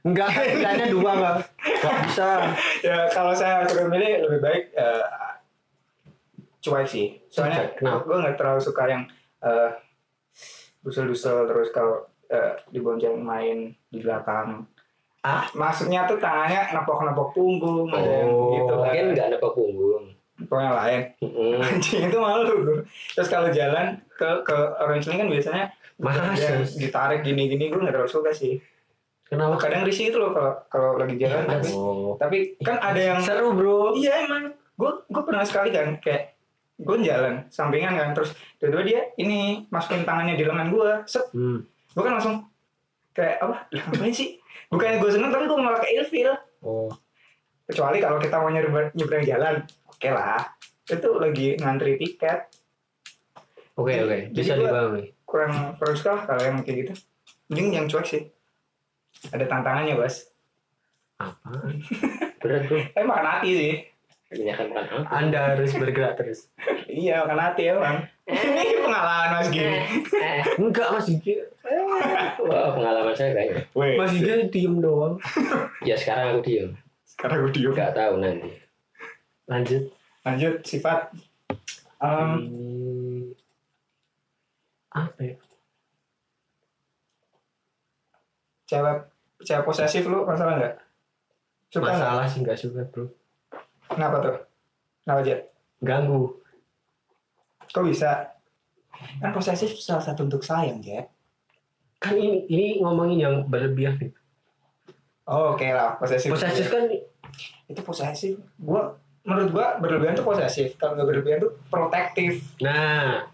[0.00, 2.28] enggak pilihannya dua enggak enggak bisa.
[2.80, 5.04] ya kalau saya suruh milih lebih baik eh,
[6.60, 7.06] cuek sih.
[7.26, 8.04] Soalnya kenapa?
[8.04, 9.02] gue nggak terlalu suka yang
[9.40, 9.70] eh,
[10.80, 14.64] dusel-dusel terus kalau eh, dibonceng main di belakang.
[15.20, 15.44] Ah?
[15.52, 18.88] Maksudnya tuh tangannya nepok-nepok punggung, Oh, gitu kan.
[18.88, 20.04] Mungkin nggak ada punggung.
[20.50, 21.00] Pokoknya lain.
[21.22, 21.62] Hmm.
[21.70, 22.82] Anjing itu malu gue.
[23.14, 25.64] Terus kalau jalan ke ke orang kan biasanya
[26.34, 28.58] yang ditarik gini-gini gue nggak terlalu suka sih.
[29.24, 29.54] Kenapa?
[29.56, 32.18] Kadang risih itu loh kalau kalau lagi jalan tapi Oh.
[32.18, 33.94] tapi kan ada yang Seru bro.
[33.94, 36.34] iya emang gue gue pernah sekali kan kayak
[36.76, 41.62] gue jalan sampingan kan terus tiba-tiba dia ini masukin tangannya di lengan gue set Hmm.
[41.62, 42.42] gue kan langsung
[43.12, 46.88] kayak apa ngapain sih bukannya gue seneng tapi gue malah ke ilfil Oh.
[47.70, 49.54] Kecuali kalau kita mau nyebrang, nyebrang jalan
[49.86, 50.42] oke lah
[50.84, 52.50] itu lagi ngantri tiket
[53.72, 54.18] Oke oke.
[54.28, 55.08] Jadi Bisa dipahami.
[55.24, 56.92] kurang kurang suka lah kalau yang kayak gitu
[57.48, 58.22] mending yang cuek sih
[59.26, 60.28] ada tantangannya bos
[61.16, 61.48] Apa?
[62.36, 62.76] Berat bro.
[62.98, 63.74] eh makan hati sih
[64.26, 64.98] Kebanyakan makan?
[65.06, 66.46] Anda harus bergerak terus.
[66.86, 69.78] iya makan hati emang ini pengalaman mas gini
[70.12, 71.34] Eh, Enggak Mas Gigi.
[72.40, 73.64] Wah, pengalaman saya kayaknya.
[73.96, 75.18] Mas Gigi diem doang.
[75.82, 76.70] Ya sekarang aku diem.
[77.20, 78.50] Sekarang gue diem Gak tahu nanti.
[79.44, 79.82] Lanjut.
[80.20, 81.12] lanjut sifat
[81.98, 83.24] um, Hmm.
[84.90, 85.36] Apa ya?
[88.64, 88.96] cewek
[89.40, 90.74] cewek posesif lu masalah nggak
[91.68, 93.06] Suka masalah sih nggak suka bro
[93.86, 94.36] Kenapa tuh?
[95.02, 95.50] Kenapa Jet?
[95.80, 96.38] ganggu
[97.66, 98.30] Kok bisa?
[99.18, 101.06] Kan posesif salah satu bentuk sayang, Jet.
[101.96, 104.12] kan ini ini ngomongin yang berlebihan nih
[105.24, 106.26] Oh, oke lah, posesif.
[106.28, 106.90] posesif kan
[107.70, 108.34] Itu posesif.
[108.58, 110.74] Gua menurut gua berlebihan tuh posesif.
[110.74, 112.42] Kalau nggak berlebihan tuh protektif.
[112.58, 113.30] nah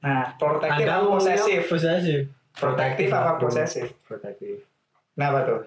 [0.00, 1.60] Nah, protektif apa posesif?
[1.66, 2.20] posesif
[2.56, 3.86] Protektif apa posesif?
[4.06, 4.64] protektif
[5.12, 5.60] Kenapa tuh?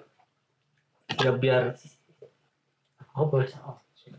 [1.20, 1.74] ya biar
[3.14, 3.36] apa
[3.94, 4.14] sih?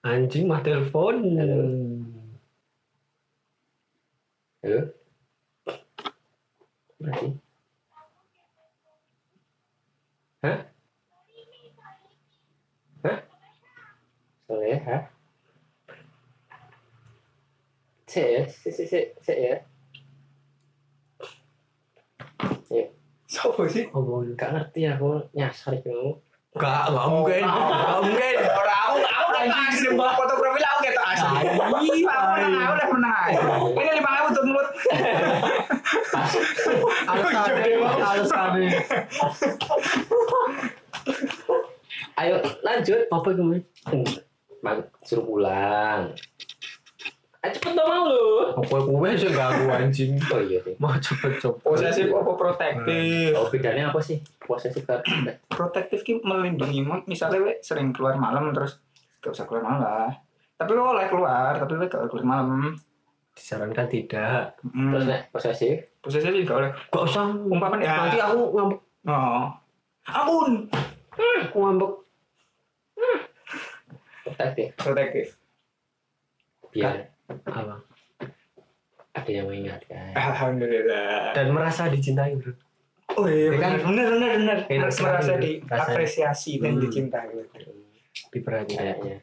[0.00, 1.20] anjing mah telepon
[4.60, 4.92] Halo?
[7.00, 7.28] Berarti?
[10.44, 10.48] Hah?
[10.48, 10.58] Hah?
[14.50, 15.06] Soleha?
[18.10, 19.56] Cek ya, cek, cek, cek, cek ya.
[23.30, 23.86] Sopo sih?
[23.94, 26.18] oh Gak ngerti aku nyasar kamu.
[26.58, 27.46] Gak, gak mungkin.
[27.46, 28.36] Gak mungkin.
[28.42, 31.46] Orang aku, aku kasih foto profil aku gitu asli.
[31.46, 31.70] Aku
[32.10, 33.28] menang, aku udah menang.
[33.70, 34.68] Ini lima ribu tuh mulut.
[37.06, 38.70] Alasannya, alasannya.
[42.18, 42.34] Ayo
[42.66, 43.00] lanjut.
[43.14, 43.62] Apa gue?
[45.04, 46.12] Suruh pulang.
[47.40, 48.52] Ayo cepet dong mau lu.
[48.52, 50.12] Apa gue sih ganggu anjing.
[50.36, 50.76] Oh iya sih.
[50.76, 51.64] Mau cepet-cepet.
[51.64, 53.32] Posesif apa protektif?
[53.32, 54.20] Oh bedanya apa sih?
[54.44, 55.00] Posesif kan?
[55.48, 58.76] Protektif ki melindungi misalnya we sering keluar malam terus
[59.24, 60.12] gak usah keluar malam lah.
[60.60, 62.76] Tapi lo boleh keluar, tapi lo gak keluar malam.
[63.32, 64.60] Disarankan tidak.
[64.60, 64.92] Hmm.
[64.92, 65.96] Terus nek posesif?
[66.04, 66.72] Posesif juga boleh.
[66.92, 67.24] Gak usah.
[67.24, 68.04] Umpama ya.
[68.04, 68.80] Nanti aku ngambek.
[69.08, 69.48] Oh.
[70.12, 70.68] Ampun.
[71.48, 71.92] Aku ngambek.
[74.22, 74.66] Protektif.
[74.74, 75.26] Protektif.
[76.70, 77.10] Biar
[77.44, 77.76] Apa?
[79.10, 80.10] ada yang mengingatkan.
[80.12, 81.34] Alhamdulillah.
[81.34, 82.50] Dan merasa dicintai bro.
[83.10, 83.70] Oh iya, Ya kan?
[83.82, 84.58] benar benar benar.
[84.66, 86.80] Enak Merasa diapresiasi dan Hmm.
[86.80, 87.26] dicintai.
[88.30, 88.80] Diperhatikan.
[88.86, 89.16] Kayaknya.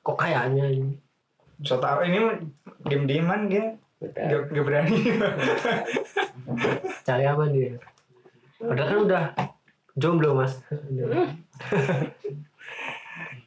[0.00, 0.92] Kok kayaknya ini?
[1.60, 2.36] So tau ini mah
[2.84, 3.64] diem-dieman dia
[4.00, 4.96] gak, gak berani.
[7.06, 7.74] Cari aman dia.
[8.56, 9.22] Padahal kan udah
[9.94, 10.58] jomblo mas.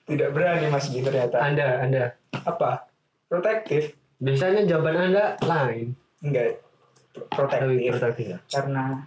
[0.10, 1.38] Tidak berani Mas Gi ternyata.
[1.38, 2.04] Anda, anda.
[2.34, 2.90] Apa?
[3.30, 3.94] Protektif?
[4.18, 5.94] Biasanya jawaban anda lain.
[6.26, 6.66] Enggak.
[7.30, 7.94] Protektif.
[7.94, 8.40] protektif ya.
[8.50, 9.06] Karena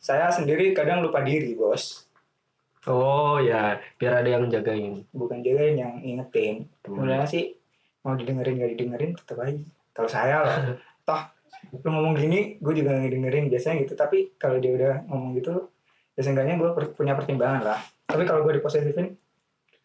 [0.00, 2.08] saya sendiri kadang lupa diri, Bos.
[2.88, 5.04] Oh ya, biar ada yang jagain.
[5.12, 6.64] Bukan juga yang ingetin.
[6.80, 7.52] Sebenarnya sih
[8.00, 9.60] mau didengerin gak didengerin tetap aja.
[9.92, 11.20] Kalau saya loh, toh
[11.84, 13.92] lu ngomong gini, gue juga gak dengerin biasanya gitu.
[13.92, 15.68] Tapi kalau dia udah ngomong gitu,
[16.16, 17.80] ya seenggaknya gue punya pertimbangan lah.
[18.08, 19.19] Tapi kalau gue diposesifin,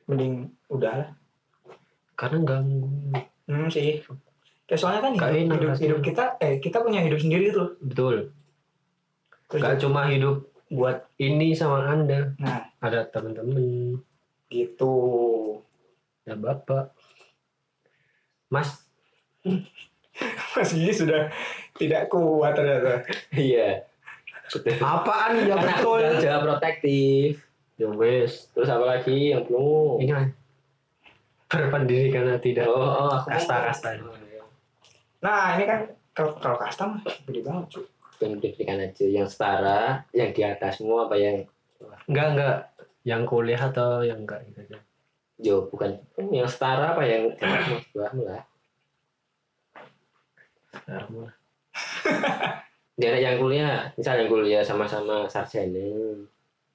[0.06, 1.14] mending udah.
[2.16, 2.88] Karena ganggu.
[3.46, 4.02] Hmm sih.
[4.66, 5.86] Ya, soalnya kan hidup, hidup, rasanya.
[5.86, 7.78] hidup kita, eh kita punya hidup sendiri tuh.
[7.86, 8.34] Betul.
[9.46, 12.34] Terus Gak cuma hidup buat ini sama anda.
[12.42, 14.02] Nah, Ada temen-temen,
[14.50, 14.94] gitu.
[16.26, 16.90] ada bapak.
[18.50, 18.82] Mas,
[20.58, 21.30] Mas Gigi sudah
[21.78, 23.06] tidak kuat ternyata.
[23.30, 23.86] Iya.
[24.82, 26.02] Apaan ya betul?
[26.22, 27.45] jawab protektif.
[27.76, 30.00] Ya wes, Terus apa lagi yang belum?
[30.00, 30.26] ini kan
[31.52, 32.66] berpendidikan atau tidak.
[32.72, 34.00] Oh, oh aku Kasta-kasta.
[35.20, 35.80] Nah, ini kan
[36.16, 37.86] kalau kalau kasta mah gede banget, cuy.
[38.16, 41.44] pendidikan aja yang setara, yang di atasmu apa yang
[42.08, 42.58] Enggak, enggak.
[43.06, 44.80] Yang kuliah atau yang enggak gitu aja.
[45.36, 46.00] yo bukan
[46.32, 47.44] yang setara apa yang di
[47.92, 48.44] bawahmu lah.
[50.72, 51.34] Sekarang mah.
[52.96, 55.84] Jangan yang kuliah, misal yang kuliah sama-sama sarjana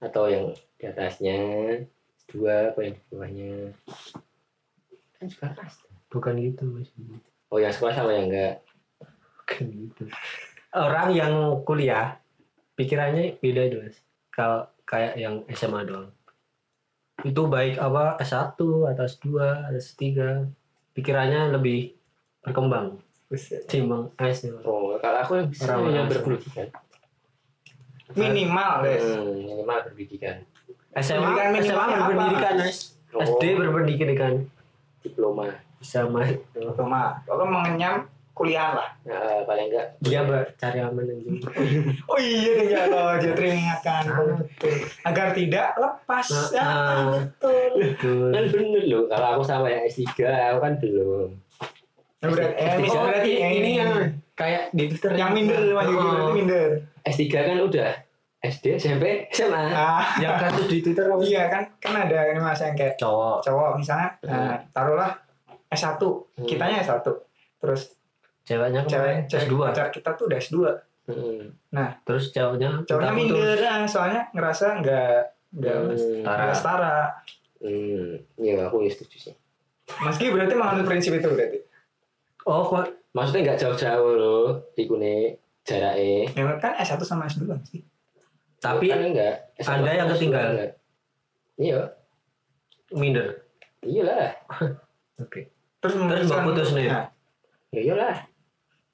[0.00, 1.36] atau yang di atasnya
[2.26, 3.50] dua apa yang di bawahnya
[5.20, 5.86] kan juga kasta.
[6.10, 6.90] Bukan gitu, Mas.
[7.52, 8.64] Oh yang sekolah sama yang enggak.
[9.38, 10.02] Bukan gitu.
[10.74, 12.18] Orang yang kuliah
[12.74, 13.96] pikirannya beda itu, Mas.
[14.32, 16.10] Kalau kayak yang SMA doang.
[17.20, 20.02] Itu baik apa S1 atau S2 atau S3
[20.96, 21.94] pikirannya lebih
[22.40, 22.98] berkembang
[23.70, 24.58] timbang S nya.
[24.66, 26.08] Oh kalau aku yang bisa Orang yang.
[28.12, 29.04] Minimal, guys.
[29.04, 30.36] Hmm, minimal berpendidikan.
[30.92, 32.78] SMA, Pendidikan SMA berpendidikan, Mas.
[33.10, 34.32] Oh, SD berpendidikan
[35.00, 35.46] diploma.
[35.80, 36.20] sama
[36.76, 37.94] Cuma, pokoknya mengenyam
[38.30, 38.88] kuliah lah.
[39.02, 40.20] Nah, paling enggak dia
[40.54, 41.30] cari aman aja.
[42.10, 44.04] Oh iya deh ya loh, dia teringatkan
[45.02, 46.26] agar tidak lepas.
[46.28, 47.04] Nah, Ya, ah.
[47.16, 47.70] betul.
[47.76, 48.28] Betul.
[48.28, 50.20] kan bener loh kalau aku sama yang S3
[50.52, 51.30] aku kan belum
[52.20, 53.92] Nah, berarti, eh, Oh, berarti ini, yang ini yang
[54.34, 55.80] kayak di Twitter yang minder Oh.
[55.80, 55.94] berarti
[56.34, 56.68] minder.
[57.02, 57.90] S3 kan udah
[58.40, 61.20] SD SMP SMA Ah, yang kasus di Twitter apa?
[61.20, 65.12] iya kan, kan ada ini mas yang kayak cowok cowok misalnya, nah, taruhlah
[65.68, 66.44] S1, Hmm.
[66.44, 67.04] kitanya S1,
[67.58, 67.94] terus
[68.42, 70.56] ceweknya cewek, kemarin cewek S2 pacar kita tuh udah S2.
[71.04, 71.44] Hmm.
[72.02, 75.14] terus cowoknya Cowoknya minder, ah, soalnya ngerasa nggak
[75.50, 75.98] Enggak, Mas.
[76.00, 76.22] Hmm.
[76.22, 76.96] Enggak setara.
[77.58, 79.34] Hmm, ya aku ya setuju sih.
[79.98, 81.58] Mas Ki berarti menganut prinsip itu berarti.
[82.46, 84.62] Oh, kok Maksudnya nggak jauh-jauh loh,
[85.70, 86.26] ikune jaraknya.
[86.34, 87.82] Ya kan S1 sama S2 sih.
[88.60, 89.56] tapi kan enggak.
[89.64, 90.52] Anda yang ketinggalan.
[90.52, 90.70] Enggak.
[91.56, 91.80] Iya,
[92.92, 93.26] minder.
[93.80, 94.36] iyalah.
[95.24, 95.48] Oke.
[95.80, 96.86] Terus Terus memutuskan Mbak putus nih?
[96.92, 97.06] Nah,
[97.70, 98.16] Ya iyalah.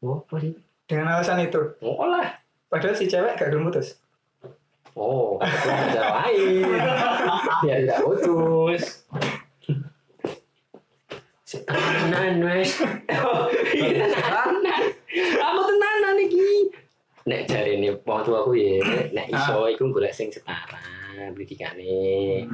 [0.04, 0.52] Oh, apa sih?
[0.86, 1.58] dengan alasan itu.
[1.82, 2.38] Oh lah.
[2.70, 3.98] Padahal si cewek gak gelem putus.
[4.94, 6.62] Oh, ada lain.
[7.66, 9.02] ya tidak putus.
[11.46, 12.70] Tenan wes.
[13.18, 15.85] Oh, iya tenanan iki.
[17.26, 18.78] Nek ini wong tuaku ya,
[19.16, 20.78] nek iso iku golek sing setara
[21.34, 22.46] pendidikane.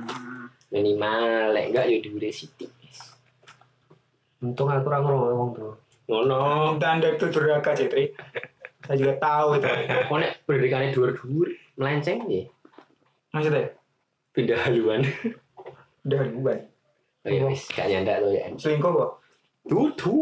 [0.73, 2.73] Minimal lek enggak ya dhuwure sithik.
[4.41, 5.73] Untung aku ora ngrungokno wong tuh.
[6.09, 6.41] Ngono.
[6.75, 8.11] Minta anda itu durhaka Cetri.
[8.83, 9.69] Saya juga tahu itu.
[10.09, 12.49] Kok nek pendidikane dhuwur-dhuwur melenceng ya
[13.33, 13.77] Maksudnya?
[14.33, 15.05] pindah haluan.
[16.09, 16.61] Udah ribuan.
[17.23, 18.49] Oh ya wis gak nyandak to ya.
[18.57, 19.13] Selingkuh kok.
[19.69, 20.17] Dudu.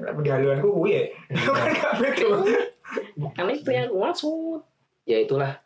[0.00, 1.02] Tapi di haluanku kuwi ya.
[1.52, 2.40] Kan gak betul.
[3.36, 4.60] Kan itu yang aku maksud.
[5.06, 5.58] Ya itulah.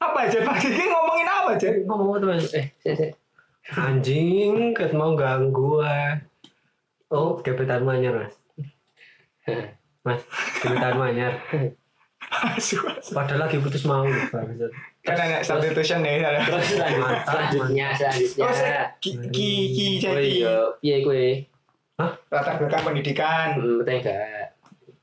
[0.00, 1.68] Apa aja Pak Kiki ngomongin apa aja?
[1.84, 2.48] Ngomong mas?
[2.56, 3.12] Eh, sik.
[3.76, 6.16] Anjing, ket mau ganggu ah.
[7.12, 8.34] Oh, gebetan manyar mas.
[10.00, 10.20] Mas,
[10.64, 11.36] gebetan manyar.
[13.10, 14.06] Padahal lagi putus mau.
[15.04, 16.40] Kan ada substitution ya.
[16.46, 17.20] Terus selanjutnya
[17.96, 18.46] selanjutnya.
[18.46, 19.48] Oh, saya Ki Ki
[20.00, 21.26] Oh jadi iya, piye kowe?
[22.32, 24.39] latar belakang pendidikan, Hmm, betul enggak?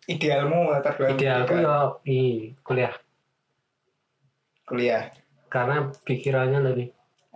[0.07, 2.19] Idealmu latar belakang Idealku ya i
[2.59, 2.93] kuliah
[4.63, 5.03] kuliah.
[5.47, 6.87] karena pikirannya lebih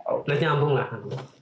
[0.02, 0.18] Oh.
[0.26, 0.90] lebih nyambung lah.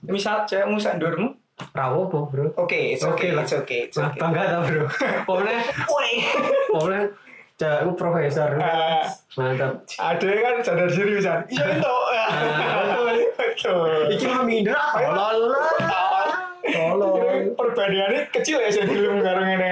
[0.05, 1.33] Misal cewekmu sandurmu,
[1.73, 2.45] Rawo po bro.
[2.53, 3.41] oke, it's Oke okay, lah.
[3.41, 4.21] okay, it's Nah, okay.
[4.21, 4.85] bangga tau bro.
[5.27, 5.57] Pokoknya,
[6.69, 7.01] pokoknya
[7.57, 8.53] cewekku profesor.
[8.55, 9.01] Ah,
[9.33, 9.81] Mantap.
[9.97, 11.41] ada kan sadar diri bisa.
[11.49, 11.93] Iya itu.
[12.69, 13.91] Betul, betul.
[14.13, 15.65] Iki mah minder ah, tolol lah.
[16.61, 17.57] Tolol.
[17.57, 19.57] Perbandingannya kecil ya saya belum aneh.
[19.57, 19.70] Goblok.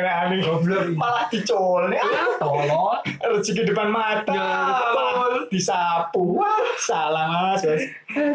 [0.95, 1.99] Malah dicol nih.
[1.99, 2.97] Ah, Tolol.
[3.19, 4.31] rezeki depan mata.
[4.31, 4.49] Ya,
[4.95, 6.39] malah disapu.
[6.39, 7.83] Wah, salah Mas, Mas.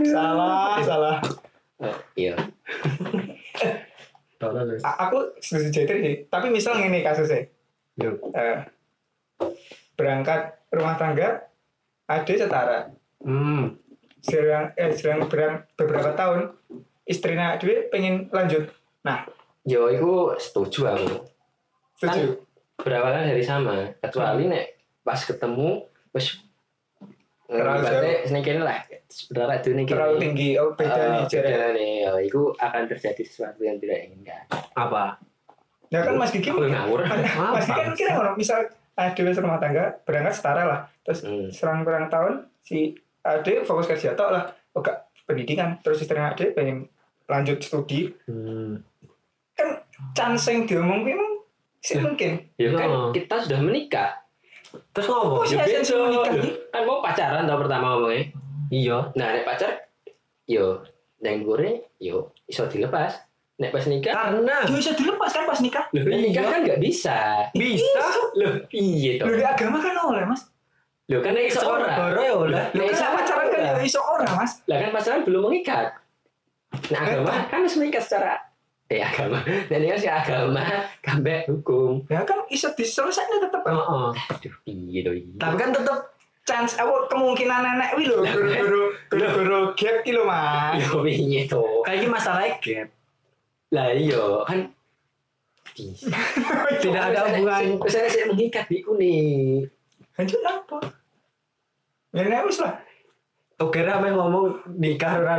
[0.07, 1.17] Salah, salah.
[1.81, 2.35] Oh, iya.
[4.41, 4.77] Tolol.
[4.81, 6.17] Aku setuju Jatri sih.
[6.29, 7.49] Tapi misal ngene kasusnya.
[8.01, 8.57] Eh,
[9.95, 11.47] berangkat rumah tangga
[12.11, 12.79] ada setara.
[13.23, 13.79] Hmm.
[14.25, 16.57] Serang eh serang berang, beberapa tahun
[17.05, 18.73] istrinya dia pengen lanjut.
[19.05, 19.29] Nah,
[19.65, 21.25] Yo, iku setuju aku.
[21.97, 22.43] Setuju.
[22.75, 24.65] Berawalnya dari sama, kecuali nek
[25.01, 26.43] pas ketemu wis
[27.45, 28.79] Terlalu berarti sing kene lah.
[29.05, 30.49] Sebenarnya itu nih Terlalu tinggi.
[30.57, 31.77] Oh, beda nih jarak.
[31.77, 31.93] nih.
[32.03, 34.49] Ya, iku akan terjadi sesuatu yang tidak inginkan.
[34.73, 35.21] Apa?
[35.93, 37.05] Ya kan Mas Aku ngawur.
[37.05, 38.65] Mas Gigi kan kira ngono, misal
[38.97, 40.81] ada rumah tangga berangkat setara lah.
[41.05, 41.47] Terus Hmm.
[41.53, 44.45] serang kurang tahun si Ade fokus kerja tok lah.
[44.73, 44.91] Oke,
[45.29, 45.79] pendidikan.
[45.85, 46.89] Terus istrinya Ade pengen
[47.29, 48.09] lanjut studi.
[48.25, 48.81] Hmm.
[49.53, 49.85] Kan
[50.17, 51.34] chance yang diomong memang
[51.85, 52.31] sih mungkin.
[52.57, 54.11] Ya kan kita sudah menikah.
[54.91, 55.39] Terus ngomong?
[55.39, 56.53] Oh, sih Ya menikah Loh, nih.
[56.73, 58.25] Kan mau pacaran tau pertama ngomongnya.
[58.73, 58.99] Iya.
[59.15, 59.71] Nah, nek pacar
[60.49, 60.81] yo
[61.21, 63.21] nang gore yo iso dilepas.
[63.55, 65.87] Nek pas nikah, Karena Dia bisa dilepas kan pas nikah.
[65.95, 67.19] loh nek nikah kan nggak bisa.
[67.55, 68.03] bisa.
[68.35, 69.31] Loh, piye to?
[69.31, 70.43] Lu di agama kan oleh mas.
[71.07, 71.87] Loh kan nek iso ora.
[71.87, 72.35] Negara ya
[72.75, 73.79] Nek kan iso pacaran kan ora.
[73.79, 74.53] ya iso orang mas.
[74.67, 75.87] Lah kan pacaran belum mengikat.
[76.91, 78.43] Nah, agama kan harus mengikat secara
[78.93, 79.41] eh agama.
[79.45, 80.61] Dan ini sih agama
[81.01, 82.05] kambek hukum.
[82.13, 83.65] Ya kan iso diselesaikan tetap.
[83.65, 84.09] Heeh.
[84.13, 85.33] Aduh, piye to iki?
[85.41, 85.99] Tapi kan tetap
[86.45, 90.77] chance apa kemungkinan nenek wi lho guru-guru guru-guru gap ki lho mas.
[90.77, 91.65] Yo piye to?
[91.89, 92.89] Kayak masalah gap.
[93.73, 94.59] Lah iya kan
[95.75, 96.07] bisa.
[96.85, 97.83] Tidak ada hubungan.
[97.91, 99.67] Saya saya mengikat di nih.
[100.15, 100.79] Lanjut apa?
[102.15, 102.79] Ya nek wis lah.
[103.55, 105.39] Oke, rame ngomong nikah Ah,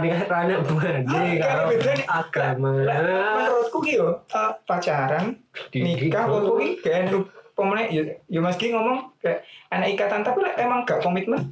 [1.36, 2.06] karo kan beda nih.
[2.08, 2.72] agama.
[2.80, 5.36] Menurutku ki yo eh, pacaran
[5.74, 10.40] nikah menurutku ki kayak nu pemene ya ya Mas Ki ngomong kayak anak ikatan tapi
[10.40, 11.52] lah emang gak komitmen.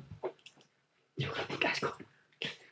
[1.20, 1.96] Yo kan nikah kok.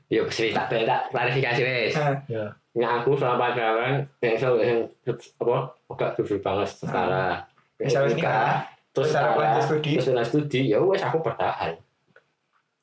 [0.08, 1.96] Yo sih tak tak klarifikasi wes.
[1.96, 2.46] Nah, Ya.
[2.72, 5.56] Nggak aku selama pacaran yang so yang apa
[5.92, 7.44] agak tujuh banget setara.
[7.76, 8.52] Misalnya nikah,
[8.96, 9.92] terus lanjut studi.
[10.00, 11.76] terus studi ya wes aku bertahan.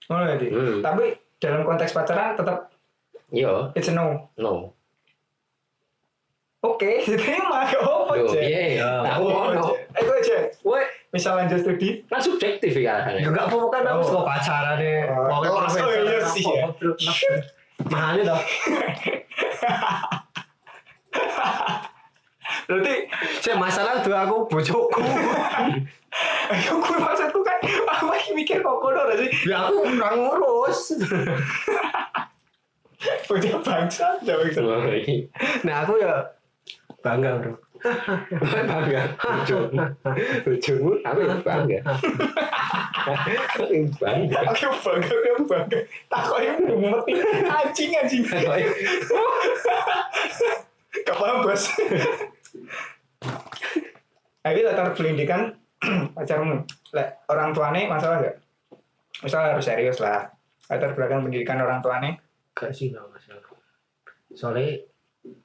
[0.08, 0.48] Ngono ya Di?
[0.48, 0.80] Hmm.
[0.80, 1.04] Tapi
[1.36, 2.72] dalam konteks pacaran tetap
[3.28, 4.26] Yo it's a no.
[4.34, 4.72] no.
[6.58, 8.34] Oke, diterima gak apa Yo aja.
[8.34, 8.62] piye?
[8.74, 8.88] Ya.
[9.14, 9.68] Aku ono.
[9.94, 10.36] Eh gue aja.
[10.60, 13.14] Woi, Misal lanjut studi, kan subjektif ya kan.
[13.14, 14.02] Ya enggak apa-apa kan aku Oh.
[14.02, 15.06] suka pacaran deh.
[15.06, 15.84] Oh, Pokoknya oh, profesor.
[15.84, 16.66] oh, iya sih, ya.
[17.86, 18.42] Mahal toh.
[22.68, 23.08] berarti
[23.40, 25.00] Saya masalah tuh aku bojoku.
[26.52, 29.30] ayo gue maksudku kan aku lagi mikir kok kono sih.
[29.48, 30.92] Ya aku kurang ngurus.
[33.30, 34.58] Bocah bangsa, jauh itu.
[34.58, 35.30] Wah, ini
[35.62, 36.18] Nah aku ya
[37.00, 37.54] bangga bro.
[38.68, 39.02] bangga.
[39.22, 39.86] Ujungmu,
[40.50, 41.78] ujungmu, aku yang bangga.
[43.06, 44.38] Aku yang bangga.
[44.50, 45.78] Aku bangga, aku bangga.
[46.10, 47.06] Takoknya mumet
[47.46, 48.26] anjing anjing.
[51.06, 51.70] Gak paham bos.
[54.38, 55.52] Tapi latar pendidikan
[56.14, 58.36] pacarmu, Lek, orang tuane masalah gak?
[59.20, 60.24] Misal harus serius lah.
[60.66, 62.16] Latar belakang pendidikan orang tuane.
[62.52, 63.44] Gak sih gak masalah.
[64.30, 64.78] Soalnya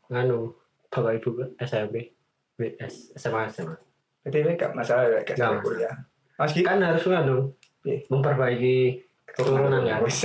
[0.08, 0.54] nganu
[0.88, 2.14] bapak ibu SMP,
[2.54, 3.76] BS, SMA SMA.
[4.24, 5.64] Berarti ini gak masalah ya, gak Gak sampai masalah.
[5.66, 5.95] kuliah.
[6.34, 7.38] Mas Ki, Kan harus nganu
[7.84, 7.99] Iya.
[8.08, 8.78] memperbaiki
[9.28, 9.99] keturunan kan.
[9.99, 10.24] Mas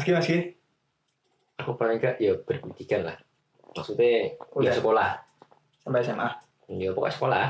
[0.00, 0.38] Ki, Mas Ki.
[1.60, 3.16] Aku paling enggak ya berpendidikan lah.
[3.70, 4.64] Maksudnya Udah.
[4.64, 5.10] ya sekolah.
[5.82, 6.28] Sampai SMA.
[6.72, 7.46] Ya pokoknya sekolah.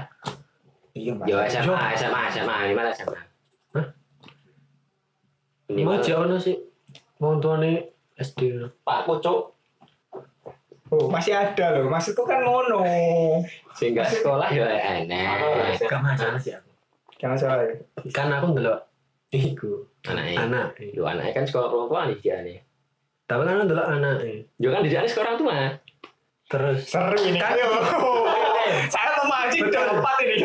[0.92, 1.26] Iya, Mas.
[1.28, 3.20] Ya SMA, SMA, SMA, minimal SMA.
[3.72, 3.86] Hah?
[5.72, 6.56] Mau jauh sih.
[7.16, 8.60] Mau tuane SD.
[8.82, 9.52] Pak Kucuk
[10.92, 11.88] Oh, masih ada loh.
[11.88, 12.84] Maksudku kan mono.
[13.72, 14.68] sehingga sekolah ya
[15.00, 15.80] enak.
[15.88, 16.68] Gak masalah sih aku.
[17.16, 17.72] Jangan salah ya.
[18.12, 18.76] Kan aku ndelok
[19.32, 20.36] iku Anaknya.
[20.44, 20.66] anak.
[20.92, 22.58] Yo anaknya kan sekolah nih dia nih.
[23.24, 24.20] Tapi kan ndelok anak.
[24.60, 25.56] Yo kan di sekolah orang tua.
[26.52, 27.40] Terus Seru ini.
[27.40, 27.68] Ayo.
[28.92, 29.84] Saya memancing Betul.
[29.88, 30.36] tempat ini.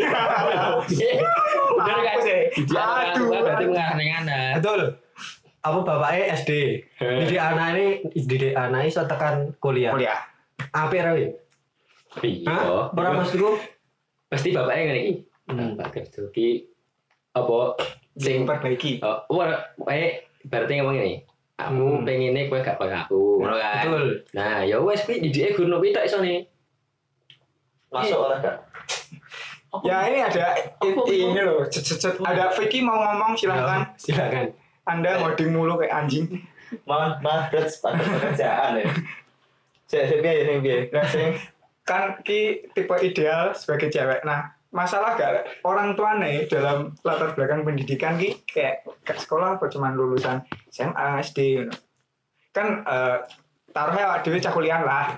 [1.77, 2.17] Bener kan?
[2.23, 2.37] Ya.
[2.57, 4.51] Di orang Aduh, berarti anak.
[4.63, 4.81] betul.
[5.67, 6.51] Apa bapaknya SD.
[6.95, 9.91] Jadi anak ini didik anak iso tekan kuliah.
[9.91, 10.19] Kuliah.
[10.71, 11.27] Apa ya?
[12.23, 12.57] Iya.
[12.95, 13.59] Ora maksudku
[14.31, 15.13] Pasti bapaknya ngene iki.
[15.47, 15.79] Hmm.
[15.79, 16.67] Bapak kerja ki
[17.31, 17.79] apa
[18.17, 18.99] Sing perbaiki.
[19.03, 19.43] oh
[19.83, 21.21] kayak berarti ngomong ini.
[21.57, 22.05] Aku Hmm.
[22.05, 23.81] pengennya kowe gak koyo aku, ngono kan.
[23.83, 24.07] betul.
[24.31, 26.45] Nah, ya wes kuwi didike gurno pitok iso nih.
[27.89, 28.57] Masuk ora gak?
[29.81, 31.65] Ya ini ada Apa, i- ini loh.
[31.67, 32.15] cet, cet, cet.
[32.19, 33.83] Ada Vicky mau ngomong silahkan.
[33.83, 34.45] Ya, silakan.
[34.85, 36.25] Anda ngoding mulu kayak anjing.
[36.85, 38.85] Maaf Brats, pada pekerjaan ya.
[39.89, 40.91] Saya saya biaya.
[40.91, 41.31] Nah, sing
[41.81, 44.19] kan ki tipe ideal sebagai cewek.
[44.21, 49.65] Nah, masalah gak orang tua nih dalam latar belakang pendidikan ki kayak ke sekolah apa
[49.71, 51.73] cuman lulusan SMA, SD gitu.
[52.51, 53.17] Kan eh
[53.71, 55.15] taruhnya awak dhewe cah kuliah lah.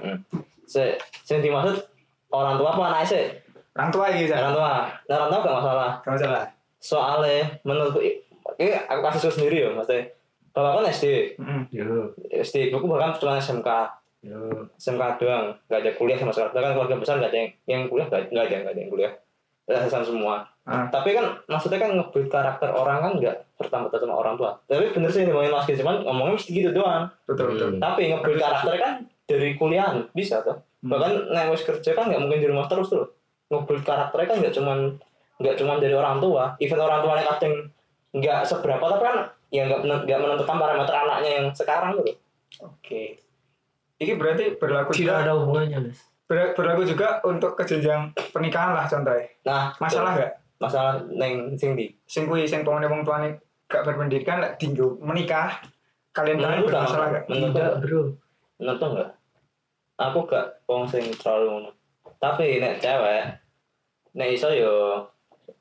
[0.70, 0.96] Saya
[1.26, 1.82] saya dimaksud
[2.30, 3.26] orang tua apa anak sih?
[3.74, 4.56] Orang tua iki Orang saya.
[4.56, 4.74] tua.
[5.08, 5.92] Nah, orang tua gak masalah.
[6.04, 6.44] Gak masalah.
[6.80, 10.10] Soalnya menurutku ini aku kasus sendiri ya, maksudnya.
[10.50, 11.06] Bapak kan SD,
[11.38, 11.64] Mm.
[11.70, 13.70] Yo, SD aku bahkan cuma SMK,
[14.26, 14.66] yo.
[14.76, 16.52] SMK doang, nggak ada kuliah sama sekali.
[16.58, 19.14] Bahkan keluarga besar nggak ada yang, yang kuliah nggak ada, nggak ada yang kuliah.
[19.70, 20.50] Rasasan semua.
[20.66, 20.90] Ah.
[20.90, 24.58] Tapi kan maksudnya kan ngebuild karakter orang kan nggak serta merta sama orang tua.
[24.66, 27.06] Tapi bener sih ngomongin Mas cuman ngomongnya mesti gitu doang.
[27.30, 27.70] Betul betul.
[27.78, 27.82] Hmm.
[27.82, 28.94] Tapi ngebuild karakter kan
[29.30, 30.58] dari kuliahan bisa tuh.
[30.82, 30.90] Hmm.
[30.90, 33.06] Bahkan nek wis kerja kan nggak mungkin di rumah terus tuh.
[33.54, 34.78] Ngebuild karakternya kan nggak cuman
[35.40, 36.44] nggak cuman dari orang tua.
[36.58, 37.54] Even orang tuanya kadang
[38.10, 39.18] nggak seberapa tapi kan
[39.54, 42.06] ya nggak nggak menentukan parameter anaknya yang sekarang tuh.
[42.66, 43.22] Oke.
[44.00, 46.09] Ini berarti berlaku Tidak juga ada hubungannya, Mas.
[46.30, 49.26] Ber- berlaku juga untuk ke jenjang pernikahan lah contohnya.
[49.44, 50.24] Nah, Masalah betul.
[50.24, 50.34] gak?
[50.60, 51.88] masalah neng sing di.
[52.04, 53.34] Sing kuwi sing pemene wong tuane
[53.66, 55.56] gak berpendidikan lek tinggal menikah
[56.12, 57.24] kalian kalian Menurut bermasalah aku, gak?
[57.26, 58.02] menurut Tidak, aku, Bro.
[58.58, 59.10] menurut aku enggak.
[59.98, 61.70] Aku gak wong sing terlalu ngono.
[62.18, 63.24] Tapi nek cewek
[64.12, 64.74] nek iso yo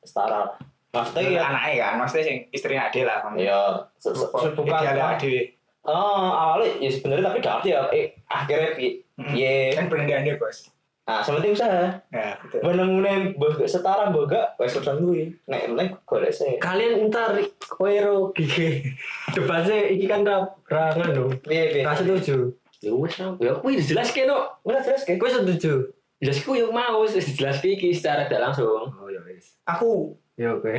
[0.02, 0.58] setara lah.
[0.88, 3.20] Maksudnya ya anaknya kan, maksudnya sing istrinya ade lah.
[3.36, 3.58] ya
[3.96, 5.54] se- se- se- bukan idealnya ade.
[5.84, 7.80] Oh, awalnya ya sebenarnya tapi gak ngerti ya.
[7.88, 8.70] Eh, akhirnya
[9.18, 9.34] Hmm.
[9.34, 9.74] ye.
[9.74, 10.70] Kan berendah ade bos.
[11.02, 12.04] Nah, sementing usaha.
[12.08, 12.60] Ya betul.
[12.60, 15.34] Bener-bener mbah gak setara gak wes urusan gue.
[15.44, 16.60] Nek nek golek sih.
[16.60, 18.84] Kalian ntar koero gigi.
[19.32, 21.32] Debatnya iki kan ra ra nganu.
[21.40, 21.82] Piye piye.
[21.82, 22.52] Ra setuju.
[22.78, 24.36] Ya wes ya kuwi jelas kene.
[24.62, 25.16] Udah jelas kan?
[25.16, 25.72] Gue setuju.
[26.20, 28.92] Jelas ku yo mau wis jelas iki secara tidak langsung.
[28.92, 29.56] Oh ya wis.
[29.64, 30.70] Aku Ya oke.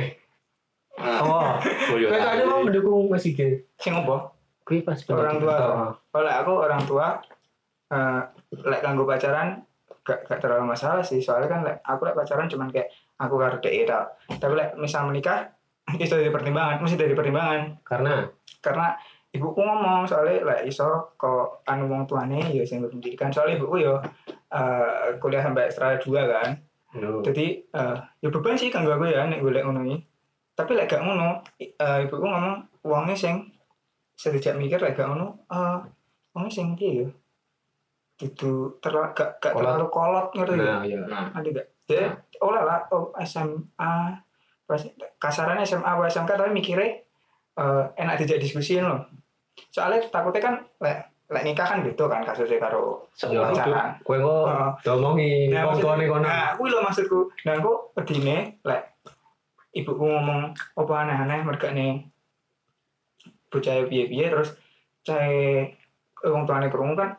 [0.94, 1.52] Nah, Oh,
[1.90, 3.66] kowe kan mau mendukung Mas Ige.
[3.76, 4.30] sing opo?
[4.62, 5.58] Kuwi pas Orang pendidikan.
[5.58, 5.86] tua.
[6.12, 7.06] Kalau aku orang tua
[7.90, 8.22] eh
[8.54, 9.58] lek kanggo pacaran
[10.06, 12.88] gak, gak terlalu masalah sih soalnya kan lek aku lek pacaran cuman kayak
[13.20, 14.04] aku karo dhek tau.
[14.40, 15.44] Tapi lek misal menikah
[16.00, 17.84] itu dari pertimbangan, mesti dari pertimbangan.
[17.84, 18.24] Karena
[18.64, 18.96] karena
[19.30, 23.94] ibuku ngomong soalnya lah iso kok anu wong tuane ya sing berpendidikan soalnya ibuku yo
[24.50, 26.50] eh, kuliah sampai ekstra dua kan
[26.98, 27.22] no.
[27.22, 29.98] jadi eh, ya beban sih kanggo aku ya nek golek ngono iki
[30.58, 33.54] tapi lek gak ngono eh, ibuku ngomong wonge sing
[34.18, 35.78] sedejak mikir lek gak ngono eh
[36.34, 37.08] wonge sing piye ya
[38.20, 39.64] gitu terlalu gak, gak Kolot.
[39.64, 41.00] terlalu kolot gitu ya Nah, ya.
[41.02, 41.26] nah.
[41.32, 42.04] ada gak jadi
[42.38, 43.94] olah lah oh, SMA
[45.16, 47.00] kasarannya SMA atau SMK tapi mikirnya
[47.56, 49.00] eh, enak dijak diskusiin loh
[49.68, 54.44] soalnya takutnya kan lek lek nikah kan gitu kan kasusnya karo Ya, pacaran kowe kok
[54.82, 56.22] domongi Nah, wong maksud- tuane kono.
[56.22, 58.82] nah aku lho maksudku nah aku pedine lek
[59.72, 62.02] ibuku ngomong apa aneh-aneh mereka nih
[63.46, 64.54] bocah piye-piye terus
[65.00, 65.18] cah
[66.22, 67.14] wong tuane krungu kan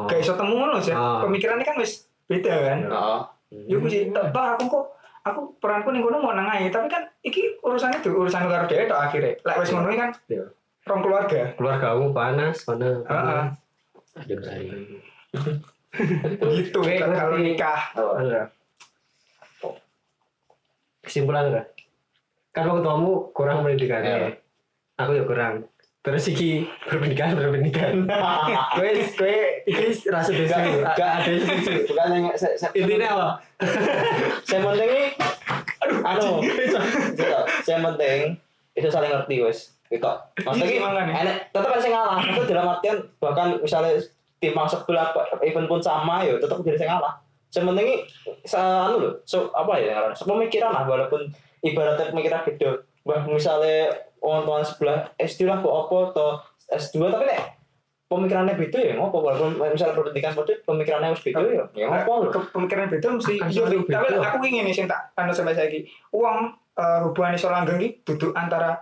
[0.00, 0.08] Oh.
[0.08, 0.96] gak iso temu ngono sih.
[0.96, 1.20] Ah.
[1.28, 2.78] Pemikirannya kan wis beda kan.
[2.88, 3.20] Heeh.
[3.68, 4.84] Yo ku sih, tak tak, aku kok
[5.20, 8.88] aku peranku ning kono mau nang ae, tapi kan iki urusannya tuh urusan karo dhewe
[8.88, 9.36] tok akhirnya.
[9.44, 10.44] Lek wis ngono kan Iya.
[10.88, 11.40] rong keluarga.
[11.60, 12.88] Keluargamu panas, mana?
[13.04, 13.42] Heeh.
[14.24, 14.72] Aduh, saya.
[16.54, 17.90] Gitu Oke, kalau nikah.
[21.02, 21.66] Kesimpulan enggak?
[22.54, 24.02] Kan waktu kamu kurang pendidikan.
[24.02, 24.38] Iya.
[24.98, 25.69] Aku ya kurang.
[26.00, 28.08] Terus iki berpendidikan berpendidikan.
[28.76, 28.90] Kowe
[29.20, 29.36] kowe
[29.68, 30.56] iki rasa desa.
[30.56, 31.30] Gak, gak ada.
[31.84, 33.28] Bukan yang saya, saya, Intinya apa?
[34.48, 35.04] saya penting ini,
[36.00, 36.80] aduh, Gitu.
[37.60, 38.40] saya penting
[38.72, 40.08] itu saling ngerti wes, gitu.
[40.40, 42.18] Maksudnya enek, tetap yang ngalah.
[42.24, 44.00] Itu dalam artian bahkan misalnya
[44.40, 45.12] tim masuk sebelah
[45.44, 47.20] event pun sama ya, tetap jadi yang ngalah.
[47.52, 47.96] Saya penting ini,
[48.56, 51.28] anu loh, so, apa ya, pemikiran lah, walaupun
[51.60, 52.88] ibaratnya pemikiran beda.
[53.00, 53.88] Bah, misalnya
[54.20, 56.28] orang tua sebelah S2 lah kok apa atau
[56.68, 57.42] S2 tapi nek
[58.10, 62.30] pemikirannya beda ya ngopo walaupun misalnya berpendidikan beda pemikirannya harus beda ya ya ngopo lho.
[62.50, 65.86] Pemikiran beda mesti iya, tapi aku ingin nih sing tak anu sampai saiki.
[66.12, 68.76] Uang eh, hubungan iso langgeng iki duduk antara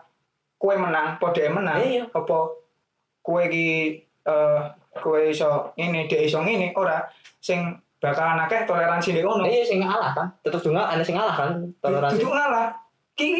[0.58, 2.02] kue menang, podo menang, Iya.
[2.10, 2.50] apa
[3.22, 3.68] kue iki
[4.26, 4.60] eh
[4.98, 7.06] kue iso ini, dia iso ngene, ora
[7.38, 9.46] sing bakalan akeh toleransi ning ngono.
[9.46, 10.26] Iya sing ngalah kan.
[10.42, 11.50] Tetep juga ada sing ngalah kan.
[11.78, 12.18] Toleransi.
[12.18, 12.74] Duduk ngalah.
[13.14, 13.30] Ki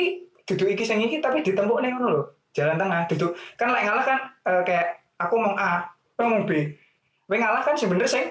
[0.49, 2.25] duduk iki sing iki tapi ditembok ning ngono lho.
[2.57, 3.37] Jalan tengah duduk.
[3.55, 4.19] Kan lek ngalah kan
[4.49, 4.87] eh, kayak
[5.21, 5.85] aku mau A,
[6.17, 6.65] kowe mau B.
[7.29, 8.25] Kowe ngalah kan sebenarnya sing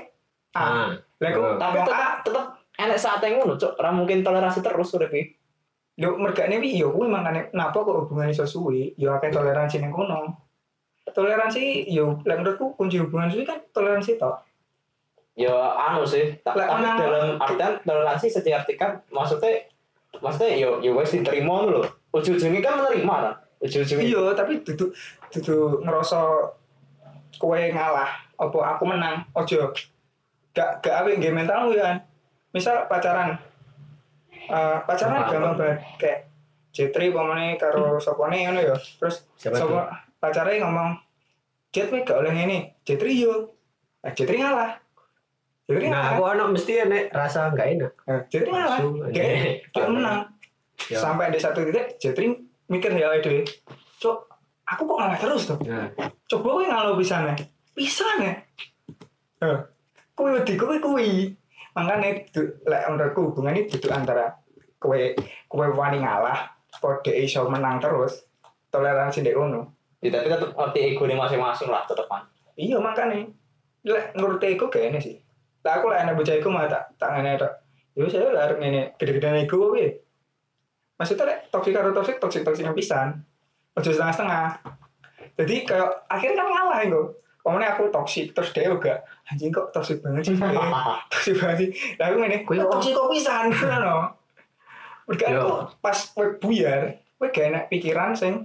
[0.57, 0.59] A.
[0.59, 0.89] Ah.
[1.21, 1.55] Lah aku Oh.
[1.61, 2.45] Tapi A, tetep
[2.77, 3.77] enek saat yang ngono, Cuk.
[3.77, 5.37] Ora mungkin toleransi terus urip iki.
[5.97, 9.89] Yo mergane wi yo kuwi mangane napa kok hubungan iso suwi, yo akeh toleransi ning
[9.89, 10.29] kono.
[11.09, 14.45] Toleransi yo lek menurutku kunci hubungan suwi kan toleransi tok.
[15.37, 19.69] Ya anu sih, ta- Lek tapi menang- dalam artian toleransi saya artikan maksudnya
[20.17, 21.83] maksudnya yo yo wis diterima ngono lho.
[22.19, 23.33] Ujung-ujungnya kan menerima kan.
[23.61, 24.05] Ujung-ujungnya.
[24.05, 24.89] Iya, tapi duduk
[25.33, 26.19] duduk ngerasa
[27.37, 29.69] kowe ngalah, apa aku menang, ojo.
[30.53, 32.01] Gak gak ape nggih mentalmu ya.
[32.49, 33.37] Misal pacaran.
[34.47, 35.29] Eh pacaran Apa?
[35.29, 36.19] gampang banget kayak
[36.73, 38.75] Jetri pamane karo sopone ngono ya.
[38.77, 39.81] Terus sopo
[40.17, 40.97] pacare ngomong,
[41.69, 43.53] "Jet gak oleh ngene." Jetri yo.
[44.01, 44.77] Nah, Jetri ngalah.
[45.67, 46.13] Jetri Nah, ngalah.
[46.15, 47.93] aku ono mesti enek rasa enggak enak.
[48.07, 48.79] Nah, Jetri ngalah.
[49.11, 50.19] Kayak menang.
[50.87, 51.01] Ya.
[51.01, 52.31] Sampai di satu titik Jetri
[52.69, 53.41] mikir ya dhewe.
[53.97, 54.17] Cok,
[54.63, 55.57] aku kok ngalah terus tuh.
[55.65, 55.89] Nah,
[56.29, 57.33] coba kowe ngalau pisane
[57.73, 58.45] pisane
[59.41, 59.57] eh
[60.13, 61.33] kowe wedi kowe kuwi.
[61.73, 64.33] Makane du- lek menurutku hubungan ini duduk antara
[64.77, 64.97] kowe
[65.49, 68.25] kowe wani ngalah padha iso menang terus
[68.69, 72.21] toleransi ndek kono Ya, tapi tetep ngerti ego masing-masing lah tetepan.
[72.53, 73.33] iya makane
[73.81, 75.17] lek nurut ego ini sih.
[75.65, 77.49] Lah aku lek anak bocah iku mah tak tak ngene tok.
[77.97, 79.83] Yo saya lah ngene gede-gedean ego kowe
[80.97, 83.21] maksudnya lek toksik karo toksik toksik toksiknya pisan.
[83.77, 84.57] Ojo setengah-setengah.
[85.37, 87.01] Jadi kayak akhirnya kan ngalah itu
[87.47, 90.35] Pokoknya aku toksik terus dia juga anjing kok toksik banget sih
[91.15, 91.69] toksik banget sih.
[91.95, 93.45] Lah aku ngene Kowe "Kok toksik kok pisan?
[93.55, 93.95] Ngono
[95.07, 95.39] Mereka Yo.
[95.39, 98.43] aku pas kowe buyar kowe gak enak pikiran sing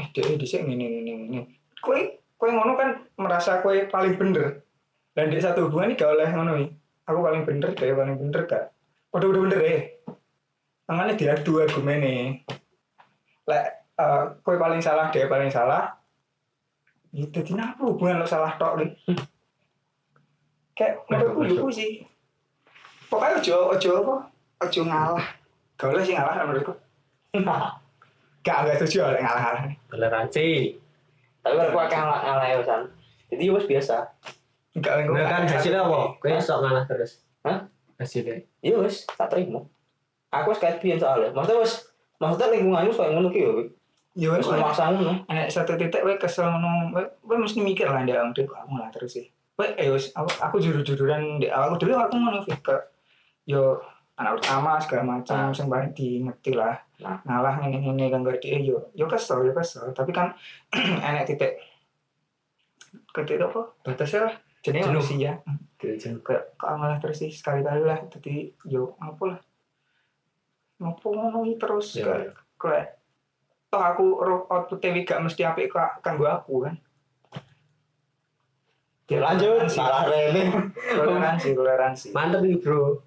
[0.00, 1.40] eh dia dhisik ngene ngene ngene
[1.84, 2.00] kowe
[2.40, 4.64] kowe ngono kan merasa kowe paling bener.
[5.12, 6.52] Dan di satu hubungan ini gak oleh ngono
[7.04, 8.72] aku paling bener dia paling bener gak?
[9.12, 9.80] Udah udah bener eh
[10.88, 12.22] makanya diadu argumen nih
[13.44, 13.66] lek
[14.00, 15.92] eh, kowe paling salah dia paling salah
[17.12, 18.90] ya jadi kenapa hubungan lo salah tok nih
[20.72, 21.92] kayak menurutku itu sih
[23.12, 24.16] pokoknya ojo ojo apa
[24.64, 25.26] ojo ngalah
[25.76, 26.74] gak boleh sih ngalah menurutku
[28.48, 29.62] gak gak setuju oleh ngalah ngalah
[29.92, 30.48] toleransi.
[31.44, 32.82] Tapi aku akan ngalah ngalah ya San.
[33.28, 33.96] Jadi ya wis biasa.
[34.78, 36.00] gak kan hasilnya apa?
[36.16, 37.24] Kowe sok ngalah terus.
[37.44, 37.66] Hah?
[38.00, 38.40] Hasilnya.
[38.64, 39.64] Ya wis, tak terima.
[40.28, 41.32] Aku wis kayak biyen soalnya.
[41.32, 41.88] Maksudnya wis
[42.20, 43.52] maksudnya lingkunganmu kayak ngono ki yo.
[44.18, 45.12] ya Wis wes memaksa ngono.
[45.30, 48.92] Enak satu titik we kesel ngono, we, we mesti mikir lah ndek aku aku ngalah
[48.92, 49.26] terus sih.
[49.56, 52.76] We eh wis aku, aku jujur-jujuran ndek aku dulu aku ngono Fik, ke
[53.48, 53.80] yo
[54.18, 56.76] anak pertama segala macam sing paling diingerti lah.
[56.98, 57.22] Nah.
[57.24, 58.20] Ngalah ngene-ngene kan
[58.60, 60.34] yo yo kesel yo kesel, tapi kan
[61.08, 61.56] enak titik
[63.14, 63.62] ketika apa?
[63.86, 64.34] Batasnya lah.
[64.60, 64.90] Jenuh.
[64.90, 65.38] manusia.
[65.78, 65.94] Ke
[66.58, 68.02] kok ngalah terus sih sekali-kali lah.
[68.10, 69.38] Jadi yo apa lah.
[70.78, 72.86] Ngopo ngono iki terus Ya, kayak kayak
[73.68, 76.74] toh aku roh output TV gak mesti apik kok kanggo aku kan.
[79.08, 80.52] Ya lanjut, salah rene.
[80.96, 83.00] toleransi toleransi Mantep nih, Bro.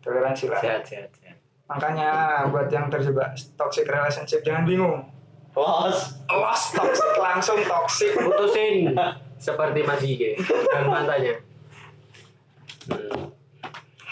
[0.00, 1.36] toleransi lah Sehat, sehat, sehat.
[1.66, 2.08] makanya
[2.48, 5.04] buat yang terjebak toxic relationship jangan bingung
[5.50, 6.16] Bos.
[6.26, 8.96] los toxic langsung toxic Putusin
[9.36, 11.34] seperti Mas Ige dan mantannya.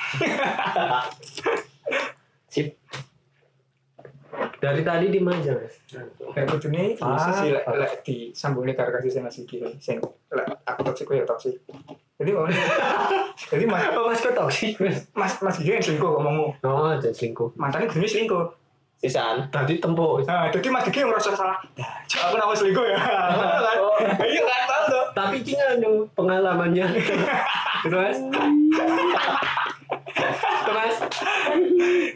[0.08, 1.04] Hmm.
[2.48, 2.74] Sip.
[4.58, 5.74] Dari tadi di aja, Mas.
[6.34, 7.14] Kayak kudu nih, Ah.
[7.14, 9.62] bisa sih lek lek disambung nih karo kasih sama Sigi.
[9.78, 10.02] Sing
[10.34, 11.54] lek aku toksik ya toksik.
[12.18, 12.50] Jadi mau
[13.54, 15.06] jadi mas Oh, Mas kok toksik, Mas?
[15.14, 16.46] mas mas Gigi yang selingkuh ngomongmu.
[16.66, 17.54] Oh, jadi selingkuh.
[17.54, 18.44] Mantannya kudu selingkuh.
[18.98, 19.46] Sisan.
[19.54, 20.18] Tadi tempo.
[20.26, 21.62] Nah, jadi mas yang merasa salah.
[22.10, 22.98] Cok, aku nama selingkuh ya.
[22.98, 23.78] Kan?
[23.78, 23.94] Oh.
[24.26, 25.04] Iya kan tahu tuh.
[25.14, 26.86] Tapi ini anu pengalamannya.
[27.86, 28.16] Terus
[30.68, 30.96] Terus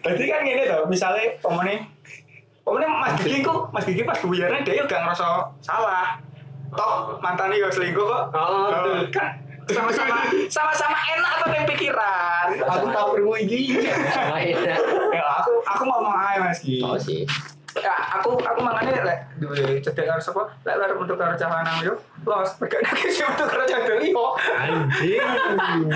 [0.03, 1.87] Jadi kan gini tuh, misalnya pemene
[2.63, 5.27] pemene Mas Gigi kok, Mas Gigi pas kebuyarnya dia juga ngerasa
[5.63, 6.19] salah.
[6.73, 8.25] Toh mantannya juga selingkuh kok.
[8.33, 8.99] Oh, betul.
[9.13, 9.29] kan
[9.63, 12.47] sama-sama sama-sama enak tuh yang pikiran.
[12.67, 13.79] aku tahu ilmu ini.
[14.33, 14.77] Lainnya.
[15.13, 16.81] Ya aku aku mau ngomong aja Mas Gigi.
[16.81, 17.29] Oh sih.
[17.73, 20.45] Ya aku aku makanya lek duwe cedek karo sapa?
[20.63, 21.95] Lek lek untuk karo cah lanang yo.
[22.23, 24.27] Los, berkait lagi sih untuk karo cah liyo.
[24.37, 25.89] Anjing.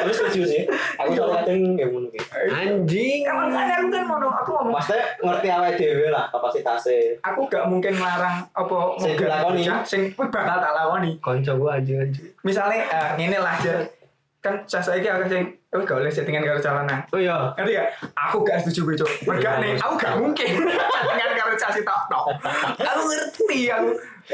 [0.00, 0.62] Aku setuju sih.
[0.96, 2.18] Aku soal kadang kayak ngono ki.
[2.48, 3.20] Anjing.
[3.26, 7.18] Ya makanya aku kan ngomong aku ngomong Maksudnya ngerti awake dhewe lah kapasitasnya.
[7.20, 9.62] aku gak mungkin melarang apa Sing dilakoni.
[9.82, 11.10] sing bakal tak lakoni.
[11.20, 12.26] Konco gua anjing anjing.
[12.40, 13.58] misalnya eh, ngene lah
[14.40, 17.54] kan cah saiki akeh sing oh gak boleh settingan karo calon Oh iya.
[17.54, 17.88] ngerti gak?
[18.18, 20.50] Aku gak setuju gue cok mereka nih aku gak mungkin.
[20.66, 22.24] Settingan karo cah si tok tok.
[22.76, 23.90] Aku ngerti aku.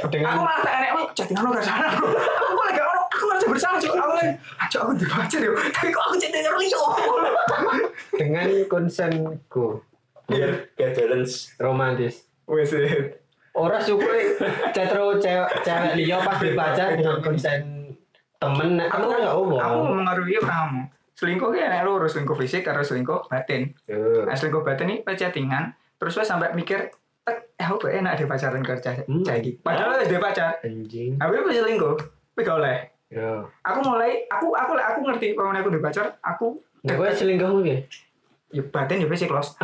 [0.06, 2.04] Dengan- aku malah tak enek oh chattingan lo gak sana aku
[2.50, 3.92] boleh gak ono aku ngerasa bersalah cok.
[3.94, 6.82] Aku lagi ah cok aku udah baca deh tapi kok aku chattingan karo liyo
[8.12, 9.66] Dengan konsenku
[10.26, 11.52] Biar biar balance.
[11.56, 12.24] romantis.
[12.46, 12.72] wes
[13.52, 14.08] Orang suka
[14.70, 17.60] cetro cewek cewek liya pas dibaca dengan konsen
[18.36, 18.76] temen.
[18.82, 19.96] Aku nggak aku umum.
[19.96, 20.80] mengaruhi kamu
[21.16, 24.22] selingkuh kayak enek loro selingkuh fisik karo selingkuh batin Tuh.
[24.22, 26.92] Nah, selingkuh batin ini pas chattingan terus gue sampai mikir
[27.24, 29.24] tek eh aku enak deh pacaran cah Hmm.
[29.24, 31.16] iki padahal wis dia pacar Anjing.
[31.16, 31.96] tapi pas selingkuh
[32.30, 33.38] tapi gak oleh Ya.
[33.62, 37.78] aku mulai aku aku aku ngerti kalau aku di pacar aku gue selingkuhmu ya?
[38.52, 39.54] ya batin ya fisik los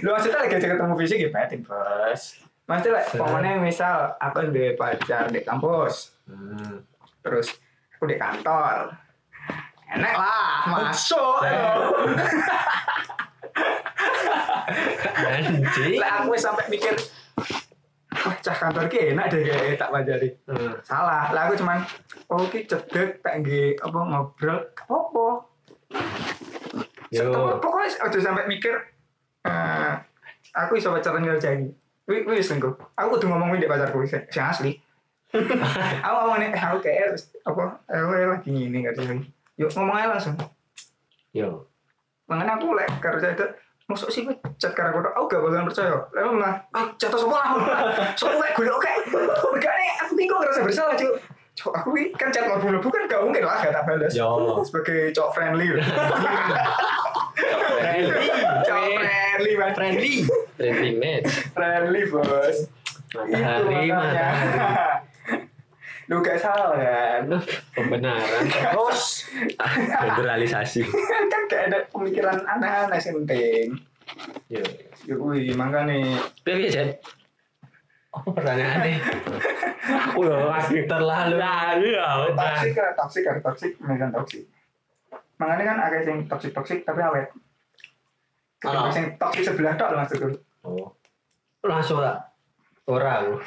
[0.00, 2.22] lu maksudnya lagi aja ketemu fisik ya batin bos
[2.64, 6.86] maksudnya like, pokoknya misal aku di pacar di kampus Hmm.
[7.20, 7.48] Terus
[7.96, 8.96] aku di kantor
[9.90, 11.40] enak lah masuk
[15.20, 15.98] Anjing.
[15.98, 16.94] lah aku sampai mikir
[18.10, 20.74] wah cah kantor ki enak deh kayak tak wajari Hmm.
[20.82, 21.82] salah lah aku cuman
[22.30, 25.26] oh ki cedek tak nge apa ngobrol apa
[27.10, 27.58] Yo.
[27.58, 28.74] pokoknya aja sampai mikir
[29.42, 29.92] eh
[30.54, 31.70] aku bisa pacaran karo cah ini
[32.10, 32.74] Wih, wih, selingkuh.
[32.98, 34.74] Aku udah ngomongin di pacarku, sing asli.
[36.04, 37.14] aku ngomongin, eh, aku kayak
[37.46, 39.22] apa, aku lagi ngini gak sih.
[39.62, 40.34] Yuk ngomong aja langsung.
[41.30, 41.70] Yo.
[42.26, 43.46] Makanya aku lek cah itu,
[43.86, 44.22] masuk sih
[44.58, 45.94] chat karo aku, aku gak bakalan percaya.
[46.14, 47.50] Lalu mah, ah jatuh semua lah.
[48.18, 48.92] Soalnya kayak gue oke.
[49.54, 51.10] Mereka nih, aku bingung ngerasa bersalah cuy.
[51.58, 54.10] Cok, aku kan chat mabuk kan gak mungkin lah gak tak balas.
[54.10, 54.62] Yo.
[54.66, 55.66] Sebagai cowok friendly.
[57.78, 58.26] friendly,
[58.66, 59.74] cowok friendly, mas.
[59.78, 60.12] Friendly.
[60.58, 61.30] Friendly match.
[61.54, 62.56] Friendly bos.
[63.10, 65.09] Matahari, makanya.
[66.10, 67.22] Lu gak salah kan?
[67.70, 68.42] Pembenaran.
[68.50, 69.30] Terus
[70.18, 70.82] Generalisasi.
[70.82, 73.78] kan gak ada pemikiran aneh-aneh sih penting.
[74.50, 74.58] Yo.
[75.06, 76.90] Ya wih, makanya Piye Jen?
[78.10, 78.98] Apa pertanyaannya?
[80.10, 81.38] Aku loh masih terlalu.
[81.38, 82.26] iya.
[82.34, 84.44] toksik kan toksik kan toksik megan toksik
[85.40, 87.32] makanya kan agak yang toksik toksik tapi awet?
[88.60, 90.28] Ketika yang toksik sebelah tok lah maksudku
[90.60, 90.92] Oh.
[91.64, 92.20] Langsung lah.
[92.88, 93.40] Orang.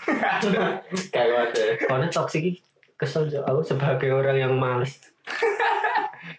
[1.14, 1.64] Kayak ada.
[1.82, 2.60] Karena toksik ini
[2.94, 3.44] kesel Jo.
[3.44, 5.02] aku sebagai orang yang males.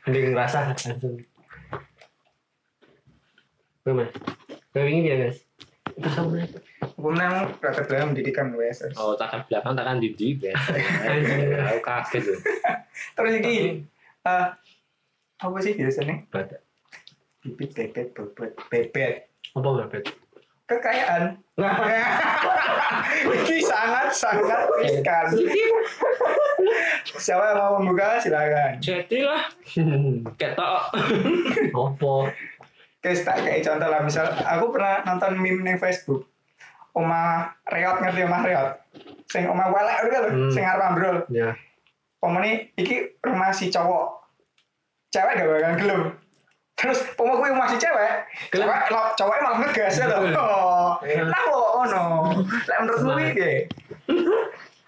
[0.07, 1.20] Mending ngerasa langsung.
[3.84, 4.11] Gue mas.
[4.72, 5.38] Gue ingin ya guys.
[5.95, 6.40] Itu sama
[7.05, 10.09] kemudian rata belakang pendidikan wes Oh, tangan belakang tangan di
[10.40, 10.57] ya.
[11.68, 12.40] Aku kaget loh.
[13.18, 13.84] terus ini
[14.24, 14.49] eh
[15.36, 16.64] apa sih biasanya Batak.
[17.45, 19.14] bibit bebet bebet bebet
[19.53, 20.05] Apa nggak bet?
[20.65, 21.73] Kekayaan nah
[23.47, 25.27] ini sangat sangat riskan
[27.15, 29.45] siapa yang mau membuka silakan Jadi lah.
[30.35, 30.83] Ketok.
[31.77, 32.15] Apa?
[32.99, 36.25] Guys, tak kayak contoh lah, misal aku pernah nonton meme di Facebook.
[36.97, 38.69] Oma Reot ngerti Oma Reot?
[39.29, 40.51] Sing Oma Welek itu kan, Hmm.
[40.51, 41.17] sing arep ambrol.
[41.29, 41.53] Ya.
[42.25, 44.25] Oma ini, iki rumah si cowok.
[45.12, 46.03] Cewek gak bakal gelem.
[46.85, 48.12] Terus oma gue si cewek,
[48.53, 50.20] cewek lo, cowoknya malah ngegas ya loh.
[50.37, 52.05] Oh, nah kok ono.
[52.45, 53.32] Lah menurutmu Semangat.
[53.32, 53.57] iki piye?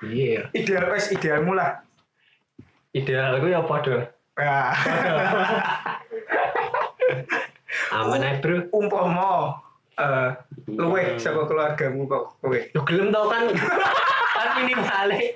[0.05, 0.41] Iya.
[0.53, 1.81] ideal wes idealmu lah.
[2.93, 4.77] Ideal aku ya pada Nah,
[7.97, 8.69] aman aja bro.
[8.77, 9.57] umpama
[9.97, 10.29] eh
[10.69, 12.59] luwe saka keluargamu kok kowe.
[12.69, 13.49] Yo gelem tau kan.
[14.37, 15.33] kan minimale.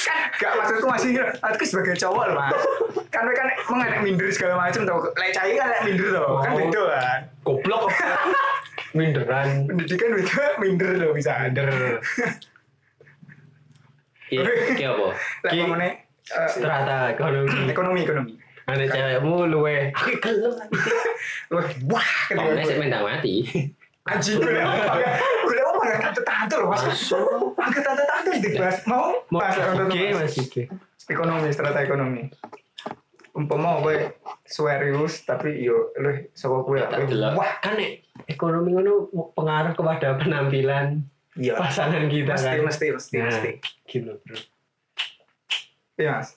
[0.00, 2.56] kan gak maksudku masih aku sebagai cowok loh mas
[3.10, 6.58] kan kan mengenek minder segala macam tau lek cai kan minder loh kan Oh.
[6.58, 7.84] beda kan Goblok.
[8.90, 9.68] Minderan.
[9.68, 11.68] pendidikan beda minder loh bisa ada
[14.30, 15.06] Iya, ki apa?
[15.44, 15.90] lek Ki- ngomongnya
[16.30, 17.66] eh, Strata ekonomi.
[17.66, 18.32] ekonomi ekonomi
[18.64, 19.90] Ane cewekmu luwe.
[19.90, 20.54] Aku gelem.
[21.50, 23.42] Wah, wah Oh, nek mendang mati.
[24.02, 26.82] Anjing gue gue mau pakai tante tante loh mas
[27.52, 30.16] pakai tante tante dibahas mau Mau Mas, Oke, mas.
[30.16, 30.62] Mas Oke.
[31.06, 32.22] ekonomi strata ekonomi
[33.32, 34.10] umpama gue
[34.42, 36.80] serius tapi yo lu saka gue
[37.32, 37.92] wah Kan nek
[38.26, 42.64] ekonomi ngono pengaruh kepada penampilan iya pasangan kita mesti kan.
[42.64, 43.26] mesti mesti Nah.
[43.28, 43.50] mesti
[43.86, 44.36] Gitu, Bro.
[45.96, 46.34] iya mas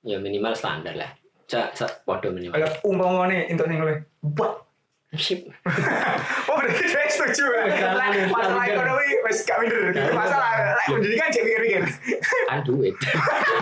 [0.00, 1.10] Ya minimal standar lah.
[1.46, 2.54] Cak, sak podo minimal.
[2.54, 3.94] kalau umpama nih untuk nih gue
[4.34, 4.65] wah Sip.
[6.50, 7.44] oh saya setuju.
[7.46, 9.82] Ya Masalah- Lah, masalah masalah- ekonomi masih gak minder.
[10.12, 11.82] Masalah lah pendidikan cek mikir-mikir
[12.46, 12.94] Kan duit.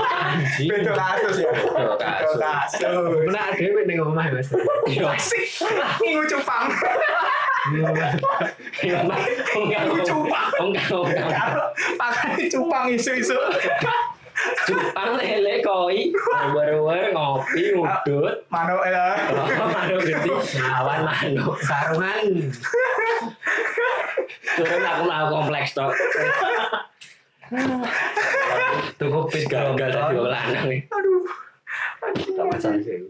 [0.70, 1.50] Beda kasus ya.
[1.50, 2.82] Beda kasus.
[3.24, 4.50] Benar dhewe ning omah Mas.
[4.86, 5.44] Yo, asik
[6.00, 6.68] ngingu cupang.
[7.64, 8.20] Enggak,
[10.04, 10.48] Cupang.
[10.60, 11.48] enggak, enggak.
[11.96, 13.38] makan cupang isu-isu
[14.64, 16.10] Jepang lele koi,
[16.50, 18.36] wer-wer ngopi ngudut.
[18.48, 20.30] mano ya Oh, manuk gede,
[20.60, 21.54] awan manuk.
[21.60, 22.24] Sarungan.
[24.54, 25.92] Turun aku mlaku kompleks tok.
[28.96, 30.80] Tuku pit Gagal tadi lanang nih.
[30.88, 31.24] aduh
[32.34, 33.00] Tak masalah sih.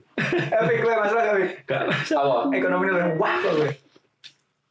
[0.54, 2.46] Epic gue masalah gue Gak masalah.
[2.46, 2.54] Apa?
[2.54, 3.70] ekonomi lu wah kok gue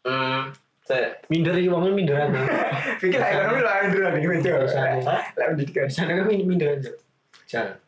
[0.04, 0.52] Hmm.
[0.84, 2.28] Saya Minder iki wong minderan.
[3.02, 5.00] pikir lah ekonomi lu minder nih gitu Biasanya.
[5.08, 5.88] lah pendidikan.
[5.88, 6.80] Sana kan minderan.
[7.48, 7.80] Jangan.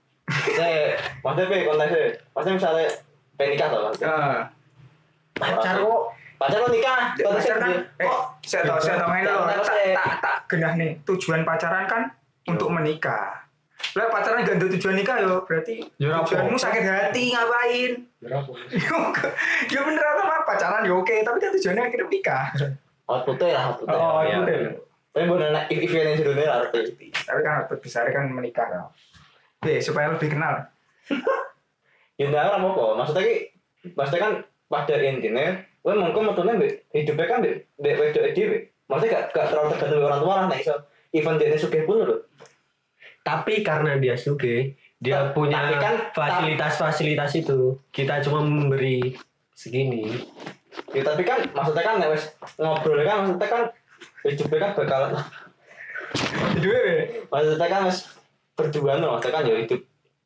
[0.58, 2.02] saya maksudnya pe konteksnya
[2.34, 2.88] maksudnya misalnya
[3.38, 4.00] pengen nikah tuh Mas.
[4.02, 4.40] ah.
[5.36, 6.02] Pacar kok.
[6.40, 7.00] Pacar lo nikah?
[7.14, 7.72] Pacaran kan?
[8.02, 8.22] eh kok?
[8.42, 10.92] saya tahu saya tahu main Jangan lo terus, tak tak tak genah nih.
[11.04, 12.04] Tujuan pacaran kan
[12.48, 13.44] untuk menikah.
[13.94, 15.44] Lah pacaran gak ada tujuan nikah yo.
[15.44, 17.92] Berarti tujuanmu sakit hati ngapain?
[18.24, 18.52] Berapa?
[19.76, 20.24] ya bener apa?
[20.48, 22.46] Pacaran ya oke tapi kan tujuannya akhirnya nikah
[23.06, 23.96] outputnya lah outputnya.
[23.96, 24.38] Oh iya.
[24.42, 24.60] deh
[25.10, 28.66] tapi bener nak if if yang sedunia lah arti tapi kan output besar kan menikah
[28.66, 28.92] kan
[29.58, 30.62] Oke, supaya lebih kenal.
[32.16, 33.36] Ya nggak apa apa maksudnya ki
[33.92, 34.34] maksudnya kan
[34.66, 36.54] pada intinya gue mungkin metune
[36.90, 38.58] hidupnya kan mbek mbek wedok dhewe.
[38.86, 40.76] Maksudnya gak gak terlalu tergantung orang tua lah nek iso
[41.12, 42.16] even dia sugih pun lho
[43.20, 47.82] Tapi karena dia suge, dia Ta- punya tapi kan- fasilitas-fasilitas itu.
[47.90, 49.18] Kita cuma memberi
[49.52, 50.14] segini.
[50.92, 52.24] Ya tapi kan maksudnya kan wis
[52.60, 53.64] ngobrol kan maksudnya kan
[54.28, 55.02] hidupnya kan bakal
[56.56, 56.96] hidupnya be
[57.32, 58.00] maksudnya kan wis
[58.56, 59.82] berdua no maksudnya kan ya hidup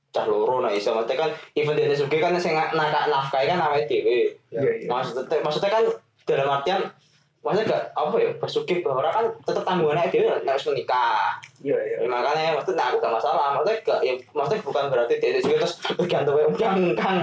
[0.09, 0.93] cah loro nah iso.
[0.93, 4.33] Maksudnya kan even dia sugih kan sing nakak nafkahi kan awake dhewe.
[4.49, 4.87] Iya iya.
[4.89, 5.83] Maksudnya maksudnya kan
[6.25, 6.81] dalam artian
[7.39, 11.39] maksudnya gak apa ya bersugih bahwa orang kan tetap tanggungannya dia wis menikah.
[11.59, 11.97] Iya iya.
[12.03, 13.47] Ya, makanya maksudnya nah, aku gak masalah.
[13.55, 17.19] Maksudnya gak, ya, maksudnya bukan berarti dia juga terus bergantung ya udang kang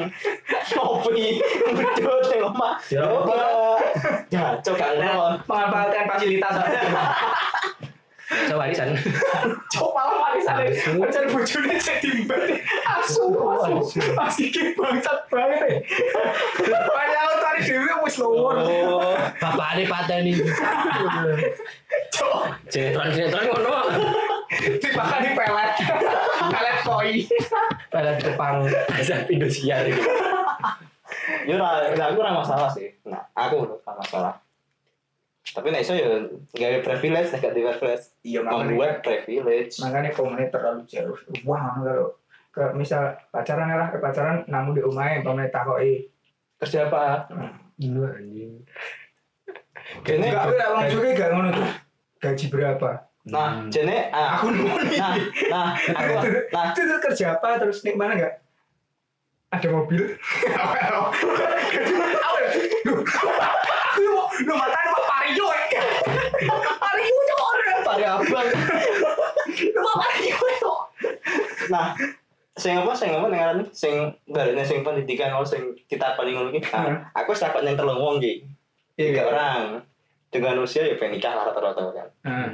[0.76, 1.40] ngopi
[1.72, 3.04] berdua di rumah Ya,
[4.30, 6.54] ya coba ngelon memanfaatkan fasilitas
[8.26, 8.90] Coba warisan.
[9.74, 10.56] coba malah warisan
[10.98, 12.58] warisan bojone jadi mbak
[12.98, 15.86] asu asu masih ki bangsat banget.
[16.66, 20.32] Ya banyak aku tadi dewi wis lowor Oh, Bapak ini pateni.
[22.10, 22.42] cok.
[22.66, 23.72] Sinetron sinetron ngono.
[24.56, 25.70] dimakan di pelet.
[26.50, 27.12] Pelet koi.
[27.94, 28.56] Pelet Jepang.
[28.90, 29.30] Azab
[31.46, 32.90] ya lah nah, aku ora masalah sih.
[33.06, 34.32] Nah aku ora masalah
[35.46, 36.08] tapi nek iso ya
[36.50, 42.10] gawe privilege nek gak di privilege iya membuat privilege makanya komennya terlalu jauh wah kalau
[42.50, 46.08] ke misal pacaran lah ke pacaran namun di rumahnya komennya takoi
[46.56, 47.28] kerja apa
[47.76, 48.52] Ini anjing.
[50.00, 51.68] Kene- Enggak, tapi abang juga gak ngono tuh.
[52.18, 52.90] Gaji berapa?
[53.26, 53.68] nah Hmm.
[53.68, 54.96] jene ah, Aku nemu nih.
[55.50, 58.40] nah nah aku nah Itu tuh kerja apa terus nih mana enggak?
[59.50, 60.16] Ada mobil.
[60.56, 61.10] Apa?
[61.68, 62.50] Gaji apa ya?
[64.06, 64.85] Mau lu matanya
[65.26, 65.82] mau Vario ya.
[66.78, 67.50] Vario cok.
[67.82, 68.48] Vario abang.
[69.74, 70.80] Vario cok.
[71.66, 71.98] nah
[72.56, 76.62] sing apa sing apa dengaran sing baliknya sing pendidikan oh sing kita paling ngono iki
[76.70, 76.94] Hmm.
[76.94, 78.46] nah, aku dapat yang telung wong iki
[78.96, 79.82] tiga orang
[80.32, 82.48] dengan usia ya pengen nikah lah rata-rata kan Nah,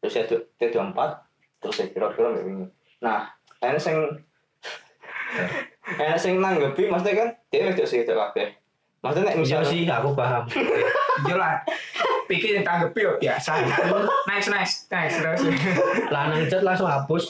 [0.00, 0.24] terus ya
[0.72, 1.10] dua empat
[1.62, 2.66] terus ya kira-kira ini
[2.98, 3.30] nah
[3.62, 3.94] enak sing
[6.00, 8.48] enak sing nanggepi maksudnya kan dia wedok sih wedok kabeh
[9.04, 10.42] maksudnya nek Iya misalnya sih, aku paham.
[11.28, 11.54] iya lah.
[12.24, 13.60] Pikir yang tanggepi ya biasa.
[14.24, 15.20] Nice, nice, nice.
[15.20, 15.44] Terus.
[16.08, 17.28] Lanang chat langsung hapus.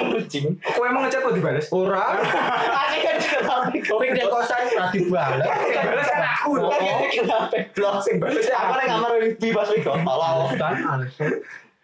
[0.00, 1.68] kucing Kau emang ngechat kok dibales?
[1.68, 2.16] Ora.
[2.16, 3.16] Asik kan
[3.76, 5.44] Ping di kosan Ora dibales.
[5.44, 6.50] Balas kan aku.
[6.56, 10.48] Kan ini kenapa blok Sing balas Aku ning kamar Wibi pas Wibi tolol.
[10.56, 11.32] Kan alasan.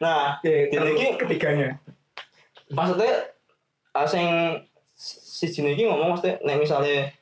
[0.01, 1.77] Nah, Ya, Jadi ketiganya.
[2.73, 3.29] maksudnya
[3.93, 4.25] ah, sing
[4.97, 7.12] si jenis iki ngomong maksudnya nek misalnya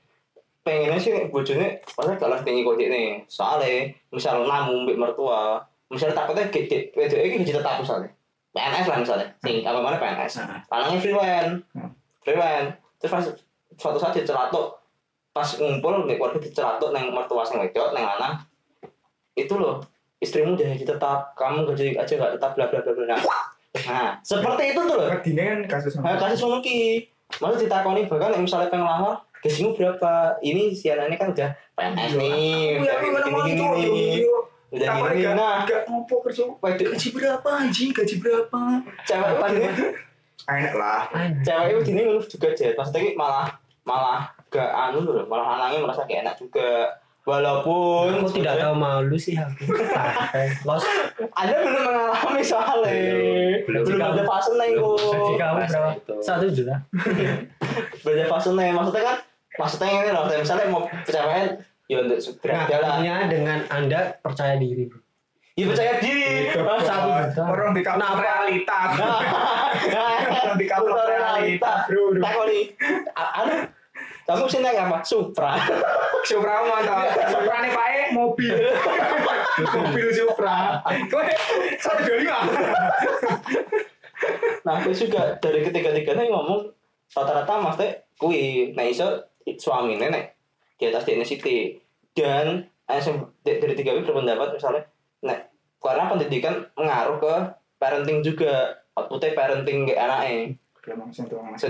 [0.64, 6.16] pengennya sih nek bojone maksudnya kalau tinggi kok nih soalnya misal namu mbek mertua misalnya
[6.18, 8.10] takutnya gede wedok iki gaji tetap misalnya.
[8.52, 10.60] PNS lah misalnya sing apa mana PNS Nah.
[10.68, 11.90] lanangnya freelance Hmm.
[12.24, 13.24] freelance terus pas
[13.78, 14.76] suatu saat diceratuk
[15.30, 18.42] pas ngumpul nek keluarga diceratuk neng mertua sing wedok neng lanang
[19.38, 19.78] itu loh
[20.18, 23.16] istrimu udah tetap kamu gaji aja gak tetap bla bla bla bla
[23.86, 25.06] nah seperti itu tuh loh.
[25.06, 27.06] Kan kasus Nah, kasus ki.
[27.38, 30.12] Maksud ditakoni bahkan misalnya pengen lamar, gajimu berapa?
[30.38, 32.32] Ini si anak ini kan udah PNS nih.
[32.74, 34.06] Aku Udah gini, gini, gini.
[34.68, 35.58] Udah gini, gak- nah.
[35.64, 36.44] gak ngopo kerja.
[36.60, 37.90] Gaji berapa anjing?
[37.90, 38.60] Gaji berapa?
[39.02, 39.64] cewek Apa ini,
[40.44, 41.00] Enak lah.
[41.40, 42.74] cewek itu gini ngeluh juga jet.
[42.74, 43.46] Maksudnya malah
[43.82, 46.92] malah gak anu loh, malah anaknya merasa gak enak juga.
[47.22, 49.68] Walaupun Aku tidak tahu malu sih aku.
[50.64, 50.80] Los.
[51.30, 52.92] Anda belum mengalami soalnya.
[53.64, 53.84] Belum.
[53.84, 54.96] Belum ada fase nih kok.
[55.36, 55.90] Kamu berapa?
[56.24, 56.80] Satu juta.
[58.00, 58.72] Belajar fase nih.
[58.72, 59.16] Maksudnya kan,
[59.58, 60.24] maksudnya ini loh.
[60.30, 65.00] Misalnya mau cewek, ya untuk Nah, segera artinya dengan Anda percaya diri, bro.
[65.58, 66.54] Ya percaya diri.
[66.54, 67.42] Satu juta.
[67.50, 68.22] Orang di kampung Kenapa?
[68.22, 68.78] realita.
[68.94, 72.14] Nah, Orang di kampung realita, bro.
[72.14, 72.64] Tak nih.
[73.18, 73.56] Anu,
[74.28, 74.98] kamu sih naik apa?
[75.02, 75.56] Supra.
[76.22, 77.16] Supra mantap.
[77.32, 78.54] Supra nih Pak E, mobil.
[79.74, 80.84] mobil Supra.
[81.08, 81.26] Kowe
[81.80, 82.38] satu dua lima.
[84.68, 86.68] Nah, aku juga dari ketiga-tiganya ngomong
[87.08, 89.24] rata-rata maksudnya kui, nah iso
[89.56, 90.36] suami nenek
[90.76, 91.80] di atas DNA City
[92.12, 92.68] dan
[93.44, 94.82] di- dari tiga ini berpendapat misalnya,
[95.24, 95.36] nah
[95.78, 97.34] karena pendidikan mengaruh ke
[97.78, 98.82] parenting juga.
[98.98, 100.58] Outputnya parenting ke anaknya.
[100.90, 101.60] Emang sing tuang mas.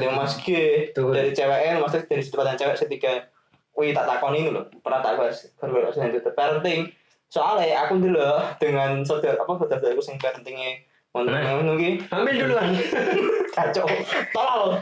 [0.40, 0.48] G
[0.94, 3.28] dari cewek maksudnya dari sudut cewek ketika
[3.76, 6.88] wih tak takon ini loh pernah tak bahas itu parenting.
[7.28, 8.24] Soalnya aku dulu
[8.56, 11.24] dengan saudara apa saudara aku sing parentingnya Nah.
[11.24, 12.68] ngono nunggu Ambil duluan.
[13.56, 13.88] kacau.
[14.30, 14.78] Tolol.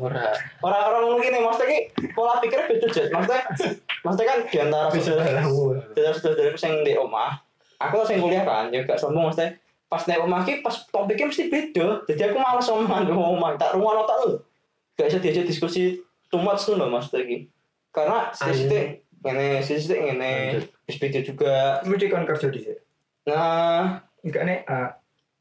[0.00, 0.32] Ora.
[0.64, 1.78] orang-orang mungkin nih maksudnya ki
[2.16, 3.42] pola pikirnya beda jet maksudnya
[4.02, 7.38] maksudnya kan di antara saudara saudara saudara aku sing di omah
[7.78, 9.56] aku sing kuliah kan ya gak sombong maksudnya.
[9.86, 11.86] Pas naik omah ki pas topiknya mesti beda.
[12.10, 14.42] Jadi aku malas omongan di omah tak rumah nota lu
[14.96, 16.00] gak bisa diajak diskusi
[16.32, 17.36] too much tuh loh maksudnya ki.
[17.94, 18.66] Karena sisi
[19.22, 21.78] ini sisi ini bis beda juga.
[21.86, 22.80] Mesti kon kerja di sini.
[23.28, 24.02] nah.
[24.26, 24.58] Enggak nih.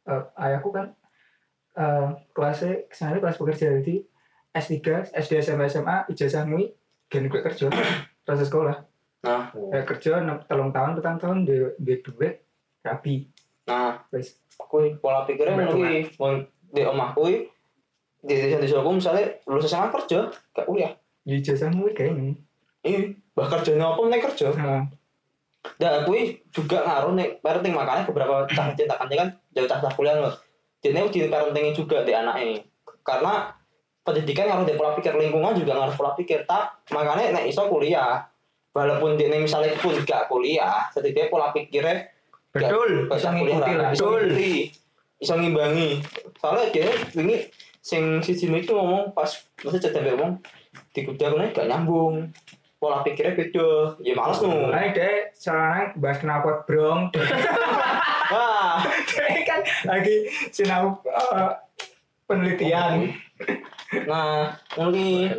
[0.05, 0.93] Eh, eh, ayahku kan
[1.75, 4.05] eh, kelasnya ke sana kelas pekerja jadi
[4.55, 4.79] S3,
[5.11, 6.71] SD, SMA, SMA, ijazah ngui,
[7.05, 7.67] gen gue kerja,
[8.23, 8.87] proses sekolah.
[9.19, 12.39] nah Ya, kerja telung tahun, petang tahun, di, di duit,
[12.79, 13.27] rapi.
[13.67, 14.39] nah Wes.
[14.55, 17.49] kui pola pikirnya ki Mun di omah kui
[18.21, 22.31] di desa desa aku misalnya lulus SMA kerja gak kuliah Di ijazah kayak ini.
[22.85, 24.85] ini bah kerjanya apa nih kerja Nah,
[25.81, 29.91] dan kui juga ngaruh nih parenting makanya beberapa cah cinta kan kan jauh cah cah
[29.93, 30.33] kuliah loh
[30.85, 32.61] jadi di parentingnya juga di anaknya
[33.01, 33.53] karena
[34.05, 36.77] pendidikan ngaruh di pola pikir lingkungan juga ngaruh pola pikir tak?
[36.93, 38.21] Makanya nek iso kuliah
[38.69, 42.05] walaupun dia misalnya pun gak kuliah setidaknya pola pikirnya
[42.53, 43.09] gak- betul.
[43.09, 44.53] gak Bisa kuliah ngikuti lah ngikuti
[45.17, 45.89] iso ngimbangi.
[46.37, 46.87] Soalnya dia
[47.17, 47.49] ini
[47.81, 49.29] sing si Jimmy itu ngomong pas
[49.65, 50.37] masa cerita ngomong
[50.93, 52.29] di kuda gak nyambung
[52.75, 57.09] pola pikirnya beda ya males nu Nah, deh, sekarang bahas kenapa brong.
[58.33, 58.83] wah
[59.15, 61.51] Dia kan lagi sinau eh,
[62.27, 63.15] penelitian.
[64.09, 65.29] nah nanti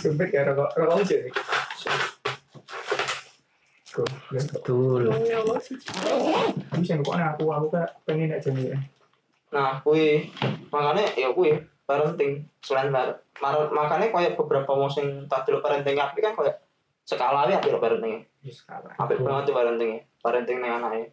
[0.00, 1.18] Sumpah ya rokok rokok aja.
[3.90, 4.04] Go.
[4.30, 5.10] Betul.
[6.78, 8.78] Bisa kok aku aku kan pengen aja nih.
[9.50, 10.30] nah kui
[10.70, 11.58] makanya ya kui
[11.90, 12.32] parenting
[12.62, 13.18] selain mar-
[13.70, 16.62] makanya kayak beberapa musim tak dulu parenting api kan kayak
[17.02, 18.94] skala api api lo parentingnya Ya sekarang.
[18.94, 21.06] api banget tuh parentingnya parenting nih anaknya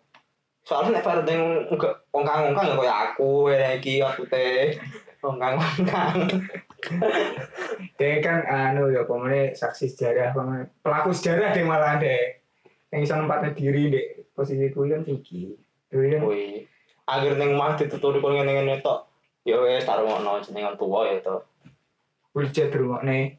[0.61, 4.78] soalnya nek parenting enggak ongkang ongkang ya kayak aku ya iki aku teh
[5.19, 6.15] ongkang ongkang
[7.97, 12.38] Dia kan anu ya pemene saksi sejarah, pemene pelaku sejarah deh malah deh.
[12.93, 15.57] Yang bisa nempatnya diri deh posisi kuwi kan tinggi.
[15.89, 16.61] Kui
[17.03, 19.09] akhir neng mah dituturi ngene ngene tok
[19.48, 21.39] ya wes taruh ngono jenengan tua ya to
[22.76, 23.34] rumah nih.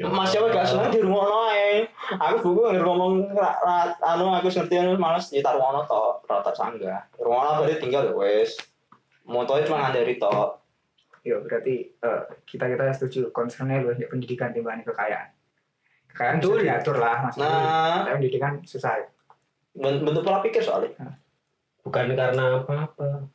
[0.00, 1.86] Mas siapa gak seneng di rumah no ae.
[2.18, 6.50] Aku buku nggak ngomong ra- anu aku ngerti anu males di taruh ono to rata
[6.50, 7.04] sangga.
[7.20, 8.58] Rumah berarti tinggal ya wes.
[9.28, 10.34] Motonya cuma ngandari to.
[11.22, 15.30] Ya berarti eh, kita kita setuju concernnya lu ya pendidikan timbangin kekayaan.
[16.10, 16.64] Kekayaan Betul.
[16.64, 17.48] diatur lah maksudnya.
[17.48, 18.98] Nah, Tapi pendidikan susah.
[19.74, 21.18] ben- bentuk pola pikir soalnya.
[21.86, 23.26] Bukan karena apa-apa.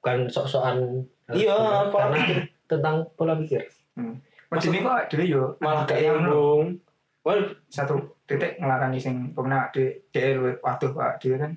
[0.00, 1.06] Bukan sok-sokan.
[1.34, 2.38] Iya, pola pikir.
[2.66, 3.62] tentang pola pikir.
[4.50, 6.82] Mas ini kok dulu yo Malah gak yang nyambung.
[7.20, 11.52] Well, satu titik ngelarani sing pemenang di DE luwih waduh Pak dia kan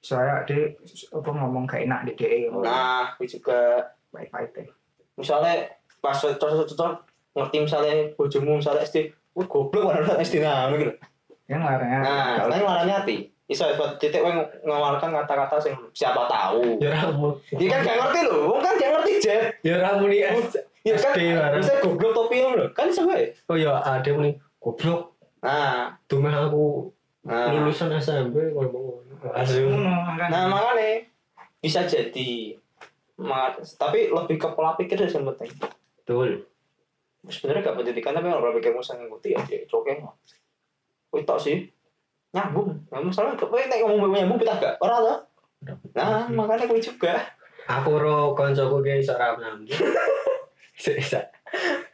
[0.00, 0.72] soalnya dia
[1.12, 4.68] apa ngomong gak enak di DE nah, aku juga baik-baik deh
[5.20, 5.68] misalnya
[6.00, 7.04] pas cocok-cocok
[7.36, 10.96] ngerti misalnya bojomu misalnya SD, wah goblok mana SD nah, gitu.
[11.44, 13.16] ya ngelarani Nah, kan ngelarani hati.
[13.48, 16.76] Iso buat titik yang ngeluarkan kata-kata sing siapa tahu.
[16.84, 17.32] Ya ramu.
[17.56, 19.56] Dia kan gak ngerti loh, wong kan gak ngerti jet.
[19.64, 20.28] Ya ramu nih.
[20.84, 21.16] Ya kan,
[21.56, 23.32] bisa goblok topi loh, kan iso wae.
[23.48, 25.16] Oh ya ada nih goblok.
[25.40, 26.92] Nah, Dumeh aku
[27.24, 28.52] nah, lulusan SMP.
[28.52, 30.28] Ngono, kan.
[30.28, 31.08] nah makanya
[31.64, 32.52] bisa jadi.
[33.80, 35.56] Tapi lebih ke pola pikir sih yang penting.
[36.04, 36.44] Betul.
[37.24, 39.96] Sebenarnya gak pendidikan tapi kalau pola pikirmu sang ngikuti ya dia coke.
[41.16, 41.64] Wih tok sih.
[42.28, 42.68] Nyambung.
[42.88, 45.18] Nah, masalah kok nek ngomong nyambung kita gak ora loh.
[45.92, 47.14] Nah, makanya gue juga.
[47.66, 49.68] Aku ro koncoku ge iso ra nyambung.
[50.74, 51.20] Bisa.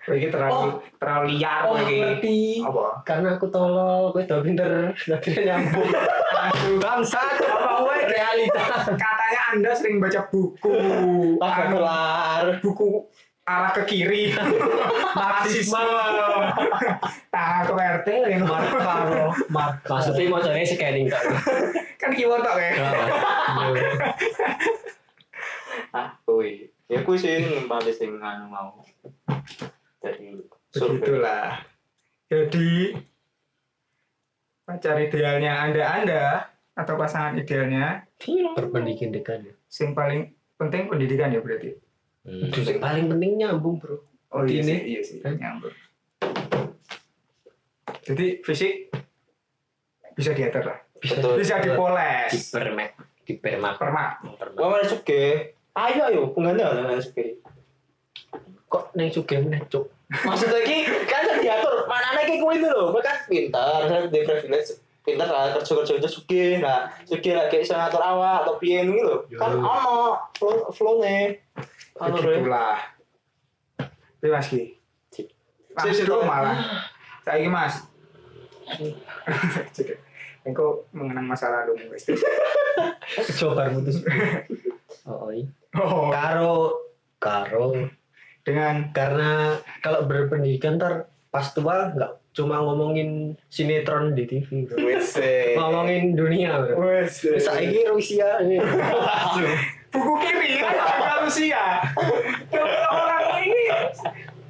[0.04, 1.96] Iki terlalu terlalu liar Oh, iki.
[1.96, 2.38] ngerti.
[2.60, 3.00] Apa?
[3.00, 5.88] Karena aku tolol, kowe udah pinter, udah pinter nyambung.
[6.34, 8.64] Aduh, bangsat, apa gue realita.
[8.92, 10.76] Katanya Anda sering baca buku
[11.40, 12.44] Pas anu, kelar.
[12.60, 12.84] buku
[13.44, 14.32] arah ke kiri.
[15.18, 15.80] Marxisme.
[17.34, 19.82] Nah, ke RT ini Mark Karo, Mark.
[19.90, 21.26] Maksudnya mau cari scanning tak?
[21.98, 22.72] kan keyword tok ya.
[25.90, 28.78] ah kui ya kui sih yang paling sing anu mau
[29.98, 30.38] dari
[30.70, 31.58] survei Begitulah.
[32.30, 32.94] Jadi
[34.62, 38.06] pacar idealnya Anda-anda atau pasangan idealnya
[38.54, 39.54] Berpendidikan dekat ya.
[39.66, 41.74] sing paling penting pendidikan ya berarti.
[42.24, 42.48] Hmm.
[42.48, 44.00] Itu yang paling penting nyambung bro.
[44.32, 44.66] Oh iya Ini.
[44.66, 45.70] sih, iya sih, nyambung.
[48.00, 48.92] Jadi fisik
[50.12, 50.78] bisa diatur lah.
[50.96, 52.32] betul Bisa dipoles.
[52.32, 52.90] Dipermak,
[53.22, 54.10] dipermak, Permak.
[54.52, 57.40] gua mana suke ayo ayo pengennya ada mana suke
[58.66, 59.84] Kok neng suge meneh cuk.
[60.24, 64.78] maksudnya ki kan bisa diatur mana nih kui itu loh kan pintar saya di privilege
[65.00, 69.00] pintar lah kerja kerja kerja suke nah suke lagi bisa ngatur awak atau piye gitu
[69.00, 71.40] loh kan ono flow flow nih
[71.94, 72.78] Begitulah.
[73.78, 74.62] Tapi Mas Ki.
[75.74, 76.08] Mas sip.
[76.10, 76.56] malah.
[77.22, 77.74] Saya ini Mas.
[80.46, 82.04] Engkau mengenang masa lalu guys.
[83.40, 84.04] Coba putus.
[85.08, 85.48] Oh, iya.
[85.76, 86.56] Oh, Karo,
[87.18, 87.72] karo.
[88.44, 94.76] dengan Karena kalau berpendidikan ntar pas tua nggak cuma ngomongin sinetron di TV, bro.
[95.58, 96.76] ngomongin dunia, bro.
[96.82, 98.60] wes ini Rusia ini.
[99.94, 101.64] Buku kiri kan ada Rusia.
[102.50, 103.64] Kalau orang ini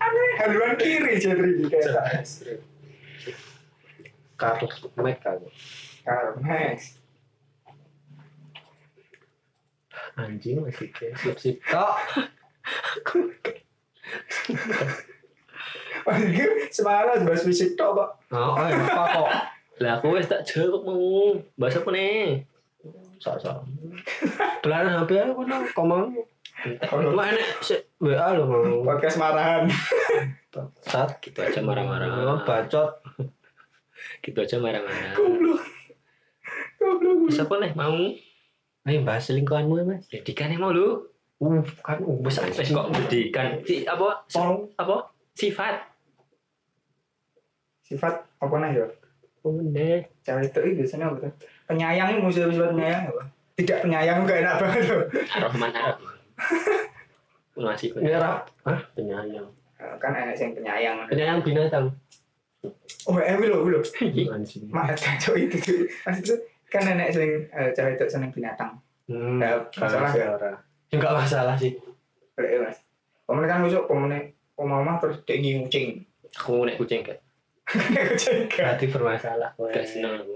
[0.01, 2.25] aneh haluan kiri jadi kayak
[4.41, 4.67] Karl
[4.97, 5.49] Mac aku.
[6.05, 7.01] Karmex.
[10.15, 11.57] Anjing masih kayak sip-sip.
[11.67, 11.97] Tok.
[16.05, 18.11] Wah, ini semalam bahas fisik tok, Pak.
[18.31, 19.31] Oh, eh, apa kok?
[19.83, 21.41] Lah aku wis tak jawab mau.
[21.59, 22.47] Bahasa apa nih?
[23.21, 23.59] Sok-sok.
[24.63, 26.15] Dolan HP aku no, komang.
[26.93, 27.47] Wah enek
[28.01, 28.95] WA lo mau.
[28.95, 29.69] Podcast marahan.
[30.81, 32.09] Sat gitu aja marah-marah.
[32.09, 33.03] Oh, bacot.
[34.23, 35.13] Gitu aja marah-marah.
[35.19, 35.61] Goblok.
[36.81, 37.19] Goblok.
[37.29, 37.97] Siapa nih mau?
[38.85, 40.05] Ayo bahas selingkuhanmu ya, Mas.
[40.13, 41.09] Pendidikan mau lu.
[41.43, 43.61] Uh, kan uh, besar Wes kok pendidikan.
[43.67, 44.23] Si apa?
[44.29, 44.97] Si- Tolong apa?
[45.35, 45.77] Sifat.
[47.85, 48.87] sifat apa nih ya?
[49.45, 50.09] Oh, nih.
[50.25, 51.29] Cewek itu biasanya apa?
[51.75, 53.23] Penyayang ini musuh sifat penyayang apa?
[53.59, 55.03] Tidak penyayang gak enak banget loh.
[55.43, 55.97] Rahman Arab.
[57.59, 58.47] Masih Nyerap.
[58.63, 58.79] Hah?
[58.95, 59.49] Penyayang.
[59.99, 60.97] Kan enak yang penyayang.
[61.11, 61.87] Penyayang binatang.
[63.11, 63.83] Oh, eh, wilo, wilo.
[64.31, 64.71] Anjing.
[64.71, 65.85] Mak, cowok itu tuh.
[66.71, 68.79] Kan nenek sering eh, cewek itu seneng binatang.
[69.11, 70.57] Hmm, Ya, masalah ya.
[70.95, 71.77] Enggak masalah sih.
[72.39, 72.79] Boleh mas.
[73.27, 76.07] Pemenang kan besok pemenang pemama terus dia ngincing.
[76.39, 77.19] Aku nek kucing kan.
[78.11, 78.75] Kucing kan.
[78.75, 79.51] Berarti bermasalah.
[79.55, 80.35] Gak seneng aku.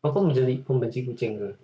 [0.00, 1.36] Aku menjadi pembenci kucing.
[1.36, 1.54] tuh.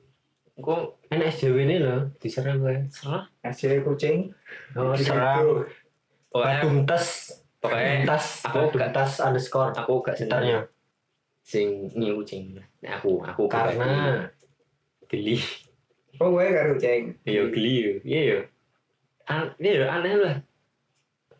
[0.56, 0.72] Aku
[1.06, 2.88] Enak SJW ini loh, diserang gue.
[2.88, 3.28] serah.
[3.40, 4.32] Ngasih kucing.
[4.72, 5.64] Oh, diserang.
[6.28, 7.06] Pokoknya Badung tas.
[7.58, 8.26] pokoknya tas.
[8.42, 9.72] aku gak- tas underscore.
[9.72, 10.58] aku gak seneng Sekitarnya.
[11.42, 12.56] sing nyiu kucing.
[12.56, 14.26] Nah, aku aku Karena
[15.06, 15.40] geli.
[16.16, 17.02] Oh, gue gak kucing.
[17.22, 17.92] Iya geli yo.
[18.02, 18.38] Iya yo.
[19.26, 20.36] An iya yo aneh lah.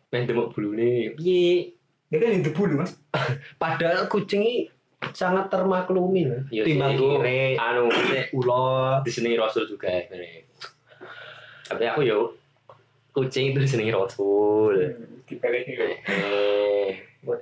[0.07, 1.13] Main demok bulune.
[1.13, 1.73] Piye?
[2.07, 2.95] Dia kan itu bulu, mas.
[3.61, 4.55] padahal kucing ini
[5.11, 6.41] sangat termaklumi loh.
[6.47, 7.87] Iya sih, Timbang kiri, anu
[8.33, 8.99] ulo.
[9.03, 10.43] disenengi Rasul juga sebenarnya.
[11.67, 12.19] Tapi aku yo
[13.11, 14.75] kucing itu disenengi Rasul.
[15.27, 15.83] Dibalik itu.
[16.07, 16.89] Eh,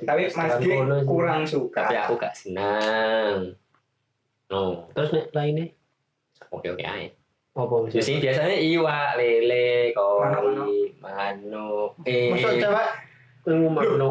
[0.01, 0.65] Tapi Mas G
[1.05, 1.85] kurang suka.
[1.85, 3.53] tapi aku gak senang.
[4.49, 5.65] No, Terus nek lainnya
[6.49, 7.09] oke oke aja.
[7.55, 12.87] apa Di sini biasanya iwak, lele, koi, manuk, eh, Masa cewek
[13.47, 14.09] ngomong no.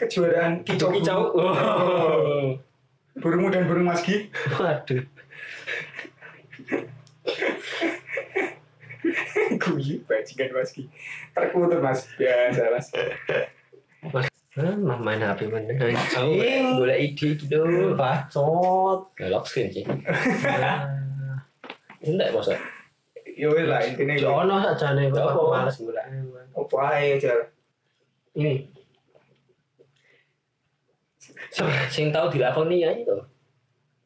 [0.00, 1.20] Kejuaraan kicau Kicau.
[1.30, 2.56] burung.
[3.14, 5.04] burungmu dan burung maski Waduh.
[9.56, 10.88] guyu bajingan maski
[11.32, 12.88] terkutuk mas biasa mas
[14.58, 15.70] Ah, mah main HP mana?
[16.10, 16.34] Aku
[16.76, 17.62] boleh ide gitu.
[17.94, 19.06] Bacot.
[19.22, 19.86] Ya lock screen sih.
[19.86, 20.90] Ah.
[22.02, 22.58] Enggak masa.
[23.30, 24.26] ya wes lah intinya gitu.
[24.26, 25.22] Ono saja nih, Apa?
[25.22, 26.02] Bapak males gula.
[26.50, 27.34] apa aja aja
[28.34, 28.66] Ini
[31.90, 33.16] Sing tahu dilakoni ya itu.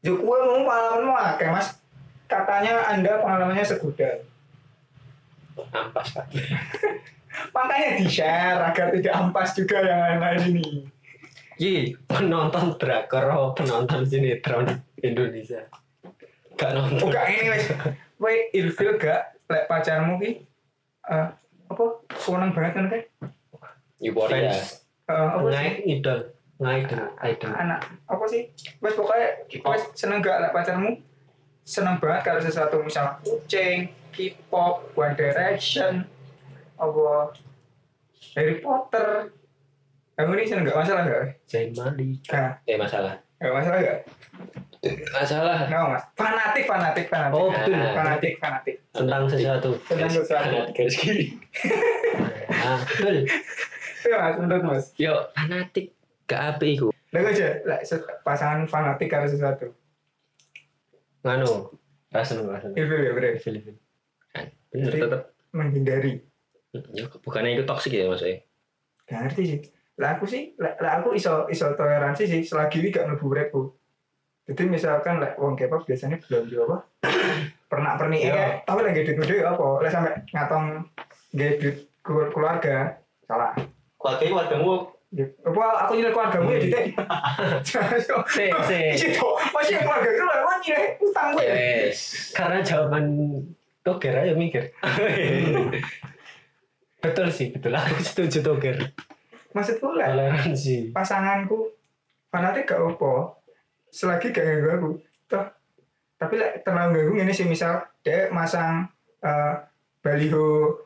[0.04, 1.80] ya kue mau pengalaman mau akeh mas
[2.28, 4.20] katanya anda pengalamannya segudang
[5.72, 6.28] Ampas kan.
[7.56, 10.68] makanya di share agar tidak ampas juga yang lain-lain ini
[11.54, 14.66] Yi, penonton drakor oh, penonton sinetron
[14.98, 15.62] Indonesia.
[16.58, 16.98] Gak nonton.
[16.98, 17.70] Bukan ini wes.
[18.18, 20.42] Kowe ilfil gak lek pacarmu ki
[21.04, 21.26] eh
[21.70, 21.84] apa
[22.18, 23.02] seneng banget kan kan?
[24.02, 24.50] Euphoria.
[24.50, 24.82] Fans.
[25.06, 25.54] Eh, apa sih?
[25.54, 26.18] Ngaik idol,
[26.60, 27.50] idol, idol.
[27.50, 28.46] Anak apa sih?
[28.78, 29.28] Wes pokoknya
[29.64, 31.00] wes seneng gak lek pacarmu?
[31.64, 36.04] Seneng banget kalau sesuatu misal kucing, K-pop, One Direction,
[36.76, 37.32] apa
[38.36, 39.32] Harry Potter.
[40.14, 41.42] Kamu ini seneng gak masalah gak?
[41.48, 42.20] Zain Malik.
[42.30, 43.18] Nah, Eh masalah.
[43.40, 44.00] gak masalah gak?
[44.84, 45.64] Masalah.
[45.64, 46.04] Nggak mas.
[46.12, 47.32] Fanatik, fanatik, fanatik.
[47.32, 47.72] Oh, betul.
[47.72, 48.76] Fanatik, fanatik.
[48.92, 49.70] Tentang sesuatu.
[49.88, 50.56] Tentang sesuatu.
[50.76, 51.26] Garis kiri.
[52.54, 53.24] Ah, betul.
[54.04, 54.84] Iya mas, menurut mas.
[54.96, 55.92] Yo fanatik
[56.24, 56.88] gak api iku.
[57.10, 57.46] Lagu aja,
[57.82, 59.70] se- pasangan fanatik karo sesuatu.
[61.22, 61.70] Nganu,
[62.10, 62.74] rasen rasen.
[62.74, 63.38] Ilfil ya, bre.
[63.38, 63.76] Film.
[64.30, 65.22] Kan bener tetep.
[65.50, 66.12] Menghindari.
[66.90, 68.42] Ya, bukannya itu toksik ya maksudnya.
[69.06, 69.58] Gak ngerti sih.
[69.94, 73.62] Lah aku sih, lah, aku iso iso toleransi sih selagi ini gak mlebu repku.
[74.44, 76.76] Jadi misalkan lah wong K-pop biasanya belanja apa?
[77.70, 78.34] Pernak pernik Iya.
[78.34, 79.66] ya, tapi lagi duit gede apa?
[79.80, 80.66] Lah sampai ngatong
[81.32, 83.54] gede keluarga salah.
[83.96, 84.68] Keluarga Ya,
[85.46, 86.80] Apa aku nyilai keluargamu ya Dite?
[87.62, 89.06] Si, si.
[89.14, 91.44] Itu, masih keluarga itu lah, wah nyilai utang gue.
[91.46, 91.98] Yes.
[92.34, 93.04] Karena jawaban
[93.86, 94.74] toger aja mikir.
[97.04, 97.72] betul sih, betul.
[97.78, 98.76] Aku setuju toger.
[99.54, 100.90] Maksudku lah, Toleransi.
[100.90, 101.74] pasanganku
[102.34, 103.38] fanatik gak apa
[103.94, 104.90] selagi gak ganggu aku
[105.30, 105.46] toh
[106.18, 108.90] tapi lah terlalu ganggu ini sih misal dia masang
[109.22, 109.54] eh,
[110.02, 110.82] baliho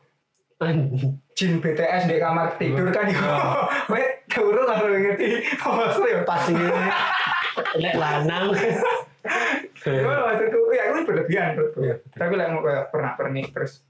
[1.33, 3.23] jin BTS di kamar tidur kan itu
[3.91, 6.67] Weh, turun lah ngerti maksudnya Pas ini
[7.79, 8.51] lek lanang.
[9.79, 13.83] Maksudku ya itu berlebihan menurutku Iya, tapi lah mau kayak pernah pernik terus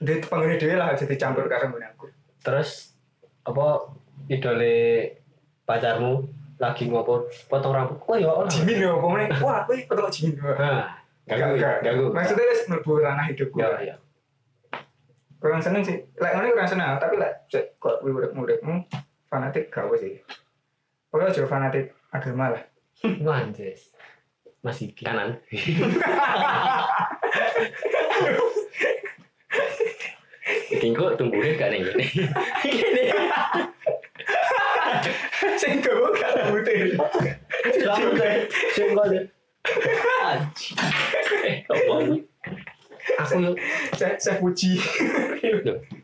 [0.00, 2.08] dia penghuni dia lah jadi campur karo aku
[2.42, 2.96] Terus
[3.44, 3.92] apa
[4.26, 5.12] idole
[5.62, 7.98] pacarmu lagi ngopo potong rambut.
[8.06, 8.46] Oh ya Allah.
[8.46, 10.38] jimin ya pokoknya wah wih betul jimin
[11.22, 11.76] Ganggu, Gak, gak.
[11.86, 12.10] ganggu.
[12.10, 13.94] maksudnya wis mlebu ranah hidupku ya ya.
[15.42, 18.86] Kurang seneng sih lek ngene kurang seneng tapi lek cek kok kuwi urip-uripmu
[19.26, 20.22] fanatik apa sih
[21.10, 22.62] pokoknya aja fanatik agama lah
[23.26, 23.90] Manjes.
[24.62, 25.42] Masih Kanan.
[30.82, 32.06] Tingko tumbuhnya gak nih gini.
[35.62, 36.94] sing gowo gak rambutnya
[37.74, 38.34] Selamat deh.
[38.74, 39.24] Singkong deh.
[41.42, 42.18] Eh, apa ini?
[43.18, 43.54] Aku yuk
[43.92, 44.78] saya saya puji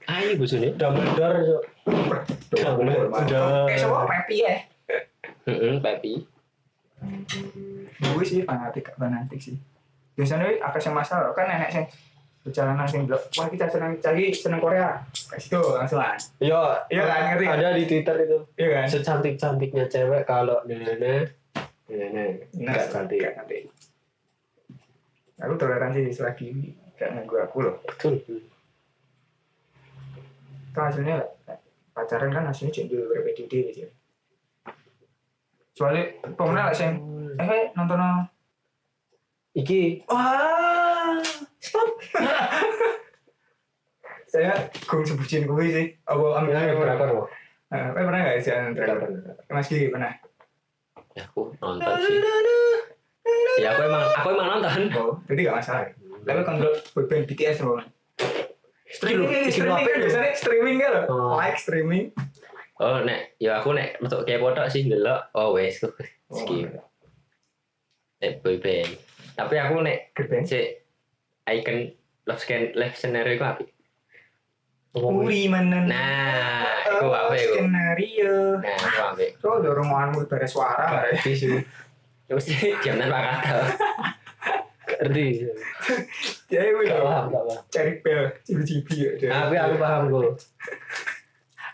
[0.04, 0.74] ayo bosone.
[0.74, 1.62] Dumbledore yuk.
[2.50, 3.66] Dumbledore.
[3.66, 4.56] kayak semua pepi ya
[5.44, 6.12] Heeh, papi.
[7.98, 9.56] gue sih fanatik fanatik sih
[10.12, 11.84] biasanya apa sih masalah kan nenek sih
[12.40, 16.58] perjalanan sing blok wah kita seneng cari seneng Korea kasih tuh langsung lah Yo,
[16.88, 17.44] Iya kan, ngerti?
[17.46, 18.38] Ada di Twitter itu.
[18.56, 21.38] iya kan Secantik-cantiknya cewek kalau nenek
[21.86, 23.20] nenek Nah, gak cantik.
[23.20, 23.58] gak nanti
[25.38, 26.50] aku toleransi selagi
[26.98, 28.18] gak nganggu aku loh Betul.
[30.68, 31.16] itu hasilnya
[31.94, 33.90] pacaran kan hasilnya cek dulu PDD gitu ya.
[35.74, 36.04] Soalnya
[36.38, 37.02] pemenang lah sing
[37.38, 38.10] eh nonton no.
[39.58, 41.18] Iki Wah,
[41.58, 41.98] stop.
[44.30, 44.54] Saya
[44.86, 45.86] gung sebutin gue sih.
[46.06, 47.28] Apa ambil aja drakor kok.
[47.74, 49.18] Eh, pernah nggak sih nonton?
[49.50, 50.14] Mas Gigi pernah.
[51.18, 52.22] Ya aku nonton sih.
[53.58, 54.78] Ya aku emang aku emang nonton.
[54.94, 55.90] Oh, jadi gak masalah.
[56.24, 57.82] Tapi kalau boyband BTS loh.
[58.88, 60.00] Streaming, bikin streaming kan itu?
[60.08, 60.92] biasanya streaming kan.
[61.12, 61.36] Oh.
[61.36, 62.04] Like streaming.
[62.78, 65.28] Oh, nek ya aku nek metu kayak foto sih delok.
[65.34, 65.92] Oh, wes Oh,
[66.32, 66.72] skip.
[68.22, 68.90] Nek boyband.
[69.36, 70.46] Tapi aku nek Gerbang.
[70.48, 70.60] si
[71.48, 71.92] icon
[72.24, 73.64] love scan live scenario itu apa?
[74.98, 75.84] Uri mana?
[75.84, 77.54] Nah, itu apa itu?
[77.60, 78.34] Skenario.
[78.58, 79.24] Nah, itu apa?
[79.38, 80.84] So, dorong omonganmu bare suara.
[80.90, 81.12] bare.
[81.14, 81.60] Ngerti sih.
[82.28, 82.44] Terus
[82.84, 83.56] jam nan pak kata.
[84.98, 85.26] Ngerti.
[86.48, 87.60] Ya, gue Gak paham, gak paham.
[87.68, 89.10] cari bel, cibi-cibi ya.
[89.14, 89.28] dia.
[89.30, 90.32] Tapi aku paham kok.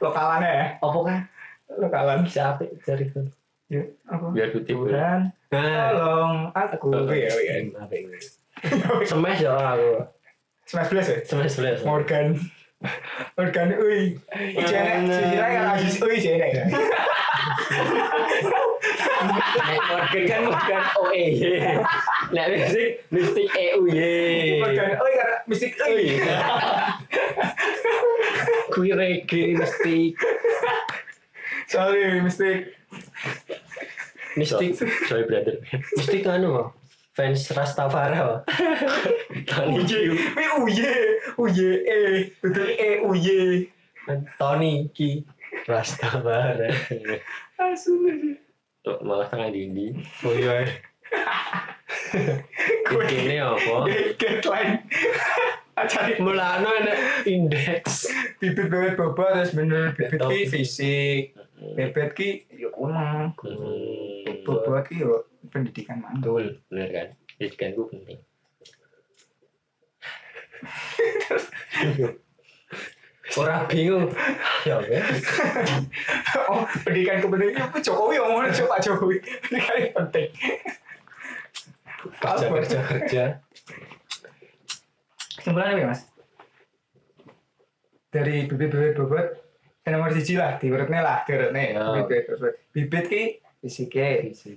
[0.00, 0.66] Lokalannya ya.
[0.78, 1.18] Apa kan?
[1.74, 3.24] lokalan Siapa cari kan?
[3.64, 4.76] ya apa Biar kutip.
[4.76, 8.18] Tuhan Nah, tolong aku ya ya ini?
[9.04, 10.04] Smash ya aku.
[10.64, 11.80] smash blast ya Smash smash.
[11.82, 12.36] Morgan
[13.34, 16.84] Morgan ui sisirnya kan ui jene ya Nek
[19.64, 21.24] Morgan kan bukan OE.
[22.34, 24.60] Nek mistik mistik EUY.
[24.60, 26.04] Morgan ui karena mistik ui
[28.74, 29.96] Kui reggae mesti
[31.70, 32.74] sorry mistik
[34.36, 34.74] mistik
[35.08, 35.56] Sorry brother.
[35.96, 36.70] mistik anu.
[37.14, 38.42] Fans Rastafari kok.
[39.46, 40.18] Tony Q.
[40.66, 40.94] uye
[41.38, 41.98] uye e
[42.42, 43.70] betul e uye
[44.34, 45.22] Tony Ki
[45.70, 46.74] Rastafari.
[47.54, 47.94] asu
[49.04, 49.96] malah tengah dindi.
[50.24, 50.68] Oh iya.
[52.88, 53.88] gue Ini apa?
[54.18, 54.86] deadline
[55.74, 58.06] acara Mulano enak indeks.
[58.38, 61.22] bibit bebet boba terus bener bibit ki fisik
[61.74, 63.34] bebet ki yo kuno
[64.46, 67.08] boba ki yo pendidikan mantul bener kan?
[67.34, 68.20] Pendidikan gue penting.
[73.32, 74.12] Orang bingung.
[74.68, 74.96] Ya oke.
[76.52, 79.16] oh pendidikan kepentingan apa Jokowi ngomongnya coba Jokowi.
[79.48, 80.28] Pendidikan yang penting.
[82.20, 83.24] Kerja kerja kerja.
[85.40, 86.00] kesimpulannya apa mas?
[88.12, 89.26] Dari bibit-bibit bobot
[89.84, 91.84] yang nomor siji lah diurutnya lah diurutnya Ya.
[92.00, 93.22] bibit bobot bibit ki
[93.60, 94.08] fisiknya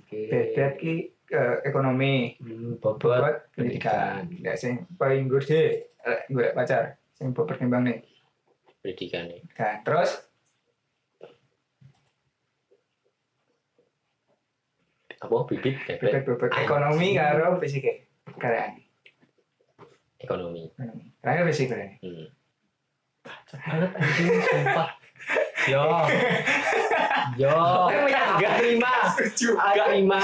[0.08, 0.94] bebet ki
[1.28, 2.36] eh, ekonomi.
[2.40, 4.28] Hmm, bobot pendidikan.
[4.40, 7.98] ya sing paling gede eh, gue pacar sing bobot ketimbang nih
[8.88, 9.44] Pendidikan nih.
[9.52, 10.16] kan terus
[15.18, 15.76] Apa bibit?
[15.76, 18.00] bibit Bebet bobot ekonomi karo fisiknya
[18.32, 18.72] karena
[20.16, 20.72] ekonomi.
[20.72, 22.26] ekonomi terakhir fisik kan Hmm.
[23.60, 24.88] banget anjing sumpah.
[25.68, 25.84] Yo.
[27.36, 27.52] Yo.
[28.38, 28.92] Gak terima.
[29.12, 30.18] setuju Gak terima.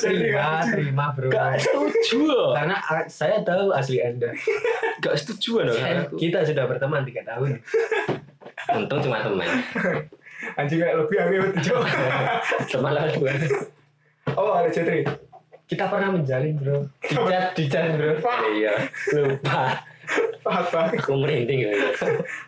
[0.00, 1.28] Terima, terima bro.
[1.30, 2.56] Gak setuju.
[2.56, 4.32] Karena ah, saya tahu asli Anda.
[5.04, 5.78] Gak setuju dong.
[6.16, 7.60] Kita sudah berteman tiga tahun.
[8.78, 9.48] Untung cuma teman.
[10.58, 11.74] anjing kayak lebih aku itu
[12.70, 13.32] Teman lah gue.
[14.38, 15.02] oh ada cetri
[15.68, 16.88] Kita pernah menjalin bro.
[17.04, 18.16] Dicat, dicat bro.
[18.56, 18.74] Iya.
[19.14, 19.84] Lupa.
[20.48, 21.68] apa Aku merinding.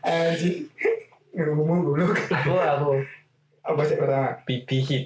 [0.01, 0.65] anjing
[1.37, 2.91] ngomong dulu Aku, aku.
[3.61, 5.05] Apa sih pertama Bibi hit.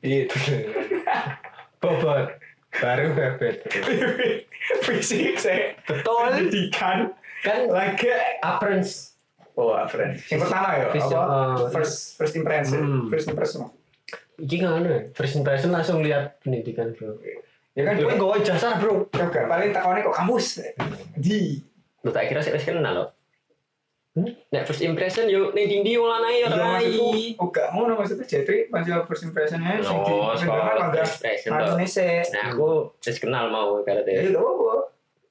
[0.00, 0.28] Hit.
[1.82, 2.28] Bobot.
[2.70, 3.66] Baru bebet.
[4.86, 6.30] fisik saya Betul.
[6.30, 7.10] pendidikan
[7.40, 8.12] Kan lagi
[8.44, 9.16] appearance.
[9.58, 11.68] oh friend yang pertama ya apa oh.
[11.68, 13.04] first first impression Hmm.
[13.10, 13.66] first impression
[14.40, 15.00] Iki nggak anu ya.
[15.12, 17.12] First impression langsung lihat pendidikan bro.
[17.76, 19.04] ya kan Gue gue ijazah bro.
[19.12, 20.64] Gak, paling takonnya kok kampus
[21.12, 21.60] di
[22.00, 23.04] Lu tak kira sih kenal lo.
[24.22, 27.36] Nek first impression yo ning dindi wong lanang yo Iya, rai.
[27.36, 31.52] oh gak mau maksudnya Jetri masih first impressionnya sing di first impression
[32.30, 32.68] Nah aku
[32.98, 34.26] wis kenal mau karo ya dia.
[34.26, 34.74] itu apa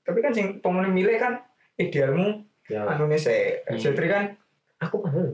[0.02, 1.44] tapi kan sing pemenang milih kan
[1.76, 2.86] idealmu Ya.
[2.86, 3.76] anu nih se Hmm.
[3.76, 4.38] Jetri kan
[4.80, 5.34] Aku anu.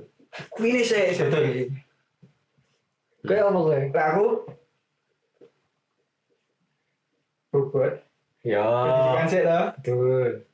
[0.50, 1.68] kui nih se Jetri
[3.22, 3.80] Gue apa gue?
[3.90, 4.26] lah aku
[7.52, 7.94] bobot
[8.40, 8.62] Ya.
[9.26, 10.46] sih loh Betul.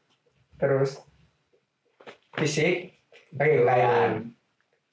[0.55, 1.03] terus
[2.35, 2.95] fisik
[3.37, 4.31] layan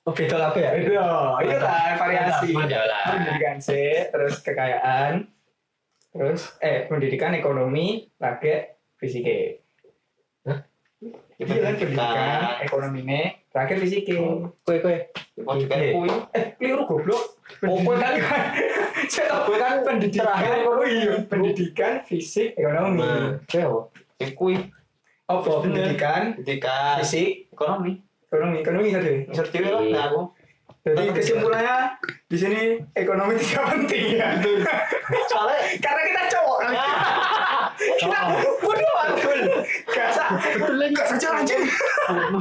[0.09, 0.71] Oh beda apa ya?
[0.81, 2.57] itu itu lah variasi.
[2.57, 5.29] Pendidikan sih terus kekayaan.
[6.17, 9.61] Terus eh pendidikan ekonomi pakai fisike.
[10.49, 10.65] Hah?
[11.37, 14.17] iya kan pendidikan ekonomi nih terakhir fisike.
[14.65, 14.97] Kue kue.
[15.45, 15.93] Iya.
[15.93, 16.09] kui.
[16.33, 17.37] eh keliru goblok.
[17.69, 18.17] Oh, kue kan
[19.13, 20.73] saya kue kan pendidikan terakhir.
[20.89, 23.05] iya pendidikan fisik ekonomi.
[23.05, 23.45] Nah,
[24.33, 24.57] kue
[25.29, 25.51] apa?
[25.61, 26.97] Pendidikan Pendidikan.
[26.99, 28.01] fisik Ekonomi.
[28.25, 29.19] ekonomi ekonomi satu ya?
[29.27, 29.83] Bisa cewek lah.
[29.85, 30.23] Nah aku.
[30.81, 31.77] jadi kesimpulannya
[32.25, 32.63] di sini
[32.95, 34.29] ekonomi tidak penting ya
[35.27, 35.59] Soalnya.
[35.85, 36.77] karena kita cowok kali
[38.01, 38.19] kita
[38.59, 39.39] bodoh betul
[39.87, 40.93] gak sah Betul lagi.
[40.93, 41.63] gak saja anjing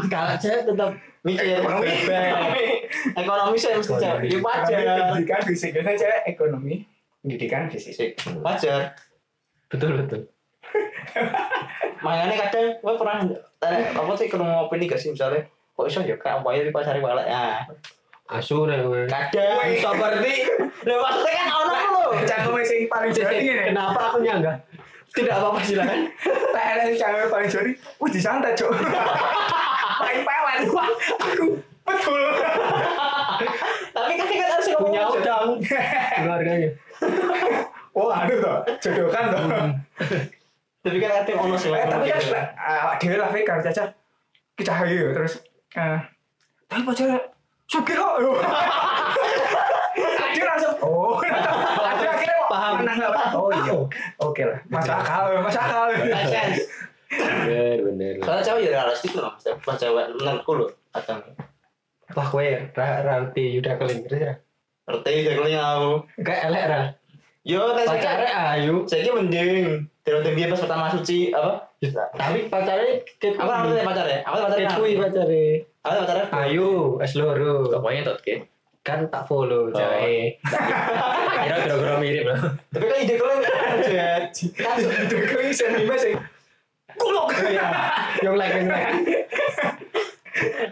[0.08, 0.90] Kalau saya tetap
[1.22, 1.60] Mikir.
[1.60, 1.92] ekonomi
[3.14, 4.22] Ekonomi saya mesti cewek.
[4.26, 4.80] Ya wajar.
[5.12, 6.74] pendidikan fisik biasanya cewek ekonomi
[7.20, 8.96] pendidikan fisik Wajar.
[9.68, 10.22] betul betul.
[11.98, 13.18] Makanya kadang gue pernah
[13.58, 17.00] tanya apa sih ketemu opini gak sih misalnya kok iso ya kayak apa ya dipasari
[17.00, 17.66] balik ya
[18.28, 19.08] Asu nih gue.
[19.08, 19.78] kadang Wih.
[19.78, 20.34] seperti
[20.84, 24.54] nah maksudnya kan ono lo cangkem sing paling jari ini Kenapa aku nyangga?
[25.10, 26.12] Tidak apa-apa silakan.
[26.52, 28.72] PNS cangkem paling jari wih disantet cok
[29.98, 31.46] paling pewan wah aku
[31.84, 32.20] betul
[33.90, 35.14] tapi kan kan harus ngomong Punya aja.
[35.14, 35.48] utang
[36.20, 36.70] keluarganya.
[37.94, 39.44] oh aduh toh jodohkan toh
[40.88, 42.42] tapi kan ada yang ono sih eh, tapi kan ya.
[42.56, 43.84] eh, dewe lah kan caca
[44.56, 45.44] kita hayu terus
[45.76, 46.00] eh,
[46.68, 47.38] tapi pacar
[47.68, 48.16] suki kok.
[50.36, 51.20] Dia langsung oh.
[51.88, 52.76] Akhirnya akhirnya paham.
[53.36, 53.74] oh iya.
[54.22, 54.60] Oke lah.
[54.70, 55.88] Masuk akal masuk akal.
[57.08, 58.14] Bener bener.
[58.22, 59.44] Kalau cewek ya realistik loh mas.
[59.80, 61.20] Cewek menurutku loh atau
[62.16, 63.16] lah kue ranti ra ra
[63.60, 64.34] udah keling terus ya?
[64.88, 65.92] Ranti udah keling aku.
[66.24, 66.82] Kayak elek ra.
[67.48, 68.84] Yo, Pacare ayu.
[68.91, 69.88] Saya mending.
[70.03, 71.64] Tidak dia pas pertama suci apa?
[72.19, 73.40] Tapi pacare ket.
[73.40, 74.19] Aku ngerti pacar ya.
[74.28, 75.45] Aku pacar Ket kuwi pacare.
[75.80, 76.18] Aku pacar.
[76.44, 77.72] Ayu, es loro.
[77.72, 78.44] pokoknya tot ke
[78.84, 80.36] Kan tak follow jae.
[81.44, 82.40] kira kira mirip loh
[82.72, 84.07] Tapi kan ide kalian aja.
[84.32, 85.15] Kan itu
[85.56, 86.19] senime sing
[86.99, 87.32] kulok.
[88.24, 88.91] Yang like yang like.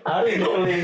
[0.03, 0.83] Harus kalian.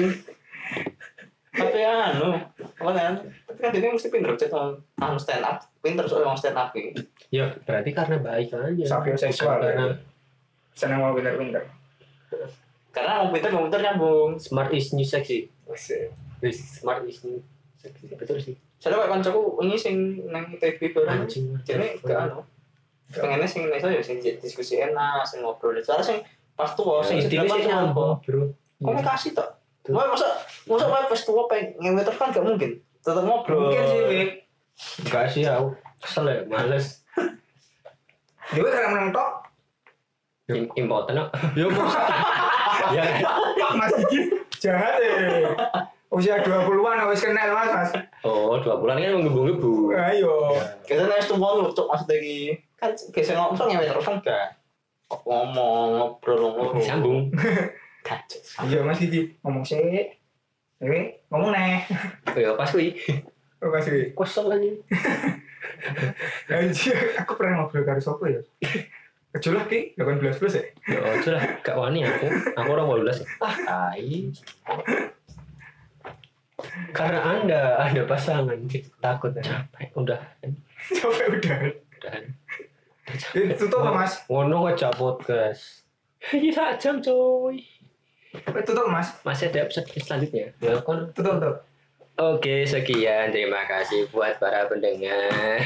[1.51, 2.50] Tapi anu, apa
[2.89, 3.13] kan?
[3.45, 4.49] Tapi kan dia mesti pinter cek
[4.97, 5.61] anu stand up.
[5.85, 6.97] Pinter soalnya mau stand up ini.
[7.29, 8.85] Ya berarti karena baik aja.
[8.97, 9.93] Sapioseksual, Karena
[10.73, 11.61] Seneng mau pinter-pinter.
[12.89, 14.39] Karena mau pinter mau pinter nyambung.
[14.41, 15.51] smart is new sexy.
[16.49, 17.37] Smart is new
[17.77, 18.09] sexy.
[18.17, 18.55] Betul sih.
[18.81, 21.29] Saya kayak kancaku ini sing nang TV bareng.
[21.61, 22.41] Jadi ke anu.
[23.11, 25.77] Pengennya sing neso ya sing diskusi enak, sing ngobrol.
[25.83, 26.17] Soalnya sing
[26.57, 27.61] pas tua sing cuma apa?
[27.61, 28.43] nyambung, bro.
[28.81, 29.60] Komunikasi tok.
[29.89, 30.27] Wah, masa
[30.67, 32.77] masa wae pas tua pengen terus kan gak mungkin.
[33.01, 33.73] Tetap ngobrol.
[33.73, 34.29] Mungkin sih, Wik.
[35.01, 37.01] Enggak sih aku kesel ya, males.
[38.53, 39.29] Dia karena menang tok.
[40.49, 41.29] Im- impoten kok
[41.59, 42.01] Yo masa
[42.95, 43.03] ya
[43.71, 44.19] Mas iki
[44.59, 45.13] jahat ya.
[46.11, 47.91] Usia 20-an wis kenal Mas, Mas.
[48.27, 50.51] oh dua bulan kan menggebu-gebu Ayo.
[50.83, 52.59] Kita nih tuh mau cok maksudnya iki.
[52.75, 54.45] Kan biasa ngomong ngewe terus kan gak
[55.23, 56.83] ngomong ngobrol ngobrol.
[56.83, 57.31] sambung
[58.01, 58.65] Kacau.
[58.65, 60.09] Iya Mas iki ngomong sih.
[60.77, 61.85] Oke, ngomong neh.
[62.33, 62.97] ya pas kuwi
[63.61, 64.11] Oh, Mas iki.
[64.11, 64.69] kosong aja.
[66.57, 68.41] Anjir, aku pernah ngobrol karo sapa ya?
[69.31, 70.63] Kecuali ki 18 plus ya.
[70.89, 74.27] ya ojo lah gak wani aku aku orang belas Ah, tai.
[76.91, 78.59] Karena Anda ada pasangan,
[78.99, 79.41] takut ya.
[79.41, 80.19] capek udah
[80.91, 81.57] Sampai udah.
[81.69, 82.13] udah
[83.33, 84.23] Eh, Tutup lah, Mas.
[84.25, 85.85] Ngono podcast.
[86.31, 87.70] ini sak jam coy Eh,
[88.63, 89.11] Tutup Mas.
[89.27, 91.55] masih ada episode selanjutnya Ya kan Tutup tutup.
[92.21, 93.33] Oke, sekian.
[93.33, 95.63] Terima kasih buat para pendengar.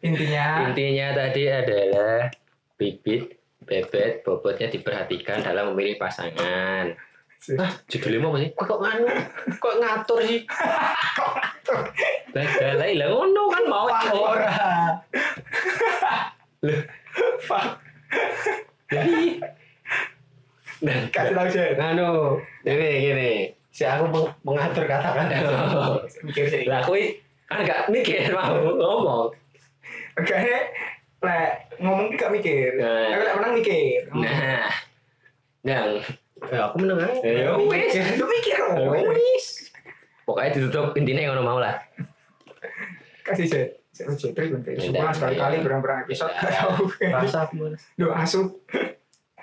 [0.00, 2.32] Intinya Intinya tadi adalah
[2.80, 3.36] bibit,
[3.68, 6.96] bebet, bobotnya diperhatikan dalam memilih pasangan.
[7.56, 8.50] Ah, judulnya mau apa sih?
[8.52, 9.06] kok kok nganu?
[9.60, 10.40] Kok ngatur sih?
[12.36, 13.86] Bagalai lah, ngono kan mau.
[13.88, 14.52] Pak ora.
[18.90, 19.59] Jadi, dan
[20.82, 21.68] Kasih tahu sih.
[21.74, 22.10] Nganu,
[22.62, 23.32] ini gini.
[23.70, 25.36] Si aku meng- mengatur kata-kata.
[26.24, 26.64] Mikir sih.
[26.66, 29.28] lah kui kan gak mikir mau ngomong.
[30.16, 30.60] Kayaknya
[31.20, 32.74] lek ngomong gak mikir.
[32.76, 33.12] Nah.
[33.12, 34.00] Aku lek menang mikir.
[34.10, 34.68] Nah,
[35.62, 35.88] yang
[36.40, 37.20] Ya aku menang aja.
[37.20, 37.92] Ya, Lu wis.
[37.92, 39.12] mikir, lu mikir Ya, ngomong.
[39.12, 39.46] wis.
[40.24, 41.76] pokoknya ditutup intinya yang ngono mau lah.
[43.20, 43.66] Kasih sih.
[43.90, 44.48] Saya uji terus.
[44.64, 45.12] Ya, ya.
[45.12, 46.32] sekali-kali berang-berang episode.
[46.32, 46.40] Ya.
[46.40, 46.74] Gak tahu.
[47.12, 48.56] Rasa aku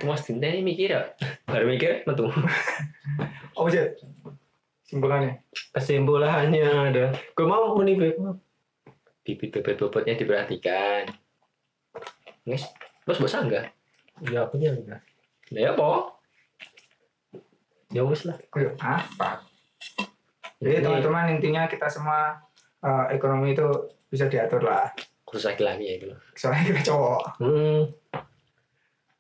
[0.04, 0.06] males.
[0.06, 0.08] Duh, asu.
[0.10, 1.02] Mas Dinda ini mikir ya,
[1.50, 2.30] baru mikir metu.
[3.58, 3.98] Oh, Jet.
[4.86, 5.42] Simpulannya.
[5.74, 7.06] Kesimpulannya ada.
[7.36, 8.16] Gue mau menibik.
[9.26, 11.12] Bibit bebet bobotnya diperhatikan.
[12.48, 12.64] Wis,
[13.04, 13.76] bos bos enggak?
[14.24, 15.04] Ya aku enggak.
[15.52, 16.16] Ya apa?
[17.92, 18.40] Ya wis lah.
[18.48, 19.44] Kayak apa?
[20.64, 22.40] Jadi teman-teman intinya kita semua
[22.80, 23.68] eh, ekonomi itu
[24.08, 24.88] bisa diatur lah.
[25.28, 26.08] Khusus laki-laki ya itu.
[26.40, 27.44] Soalnya kita cowok.
[27.44, 27.84] Hmm,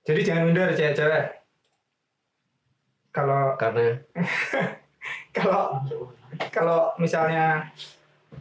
[0.07, 1.25] Jadi jangan minder cewek-cewek.
[3.11, 3.99] Kalau karena
[5.37, 5.83] kalau
[6.47, 7.67] kalau misalnya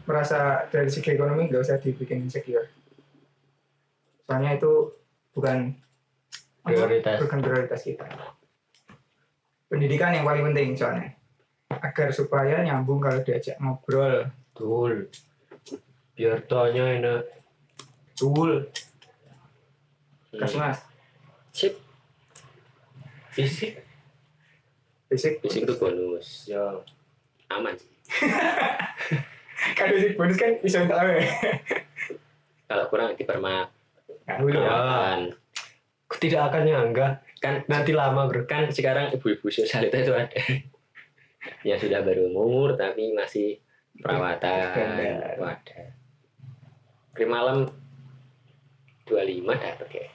[0.07, 2.71] merasa dari segi ekonomi nggak usah dibikin insecure.
[4.31, 4.95] Soalnya itu
[5.35, 5.75] bukan
[6.63, 7.19] Prioritas.
[7.19, 8.07] bukan prioritas kita.
[9.67, 11.19] Pendidikan yang paling penting soalnya
[11.83, 14.31] agar supaya nyambung kalau diajak ngobrol.
[14.55, 15.11] betul.
[16.15, 17.23] Biar tanya enak.
[18.15, 18.71] Betul.
[20.31, 20.39] Hmm.
[20.39, 20.96] Kasih mas.
[21.57, 21.73] Sip,
[23.33, 23.81] Fisik.
[25.09, 25.41] Basic.
[25.41, 26.53] fisik itu bonus.
[26.53, 26.61] Ya.
[27.49, 27.89] Aman sih.
[29.79, 31.17] Kan basic bonus kan bisa minta apa?
[32.69, 33.73] Kalau kurang dipermak.
[34.29, 34.37] Nah.
[34.45, 34.69] Ya.
[34.69, 35.21] Kan,
[36.07, 37.25] Aku tidak akan nyangga.
[37.41, 38.45] kan Nanti lama bro.
[38.45, 40.37] kan sekarang ibu-ibu sosialita itu ada
[41.69, 43.61] yang sudah berumur tapi masih
[44.01, 45.37] perawatan ada
[47.17, 47.65] krim malam
[49.09, 50.07] 25 dapat ya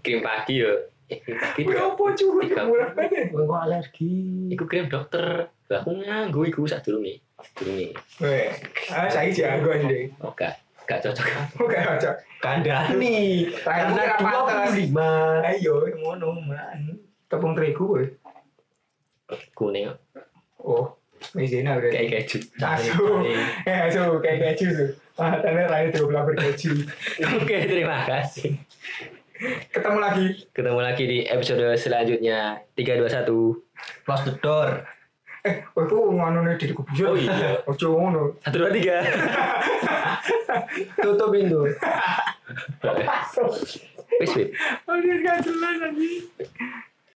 [0.00, 0.72] krim pagi yo
[1.06, 1.62] eh krim pagi?
[1.64, 2.64] Tiga.
[2.64, 3.28] Murah banget.
[3.30, 4.14] Gue alergi.
[4.50, 7.18] iku krim dokter aku nganggo iku sak durunge
[7.52, 7.90] durunge
[8.20, 8.46] Weh,
[8.88, 10.06] ah saya jago ini.
[10.22, 11.26] oh gak gak cocok
[11.58, 12.14] Oke, cocok.
[12.38, 13.48] Kandani.
[13.56, 15.48] Karena dua puluh 25.
[15.48, 17.00] Ayo, ngono man.
[17.24, 18.08] Tepung terigu weh.
[19.52, 19.88] kuning.
[20.60, 20.92] Oh,
[21.32, 21.96] Maizena berarti.
[21.96, 22.92] kayak keju Asu.
[23.64, 24.90] Eh, asu kayak keju tuh.
[25.14, 26.74] Ah, tanda raya belah berkeju.
[27.38, 28.58] oke terima kasih
[29.70, 30.26] Ketemu lagi.
[30.50, 33.62] ketemu lagi di episode selanjutnya 321
[34.06, 34.82] Close the door.
[35.44, 37.12] Eh, oh itu nganu di kubur.
[37.12, 37.60] Oh iya.
[37.70, 38.22] Ojo ngono.
[38.40, 39.04] satu dua tiga
[41.04, 41.68] Tutup pintu.
[42.80, 43.70] wis
[44.22, 44.32] wis
[44.88, 46.10] Oh, dia gak jelas lagi.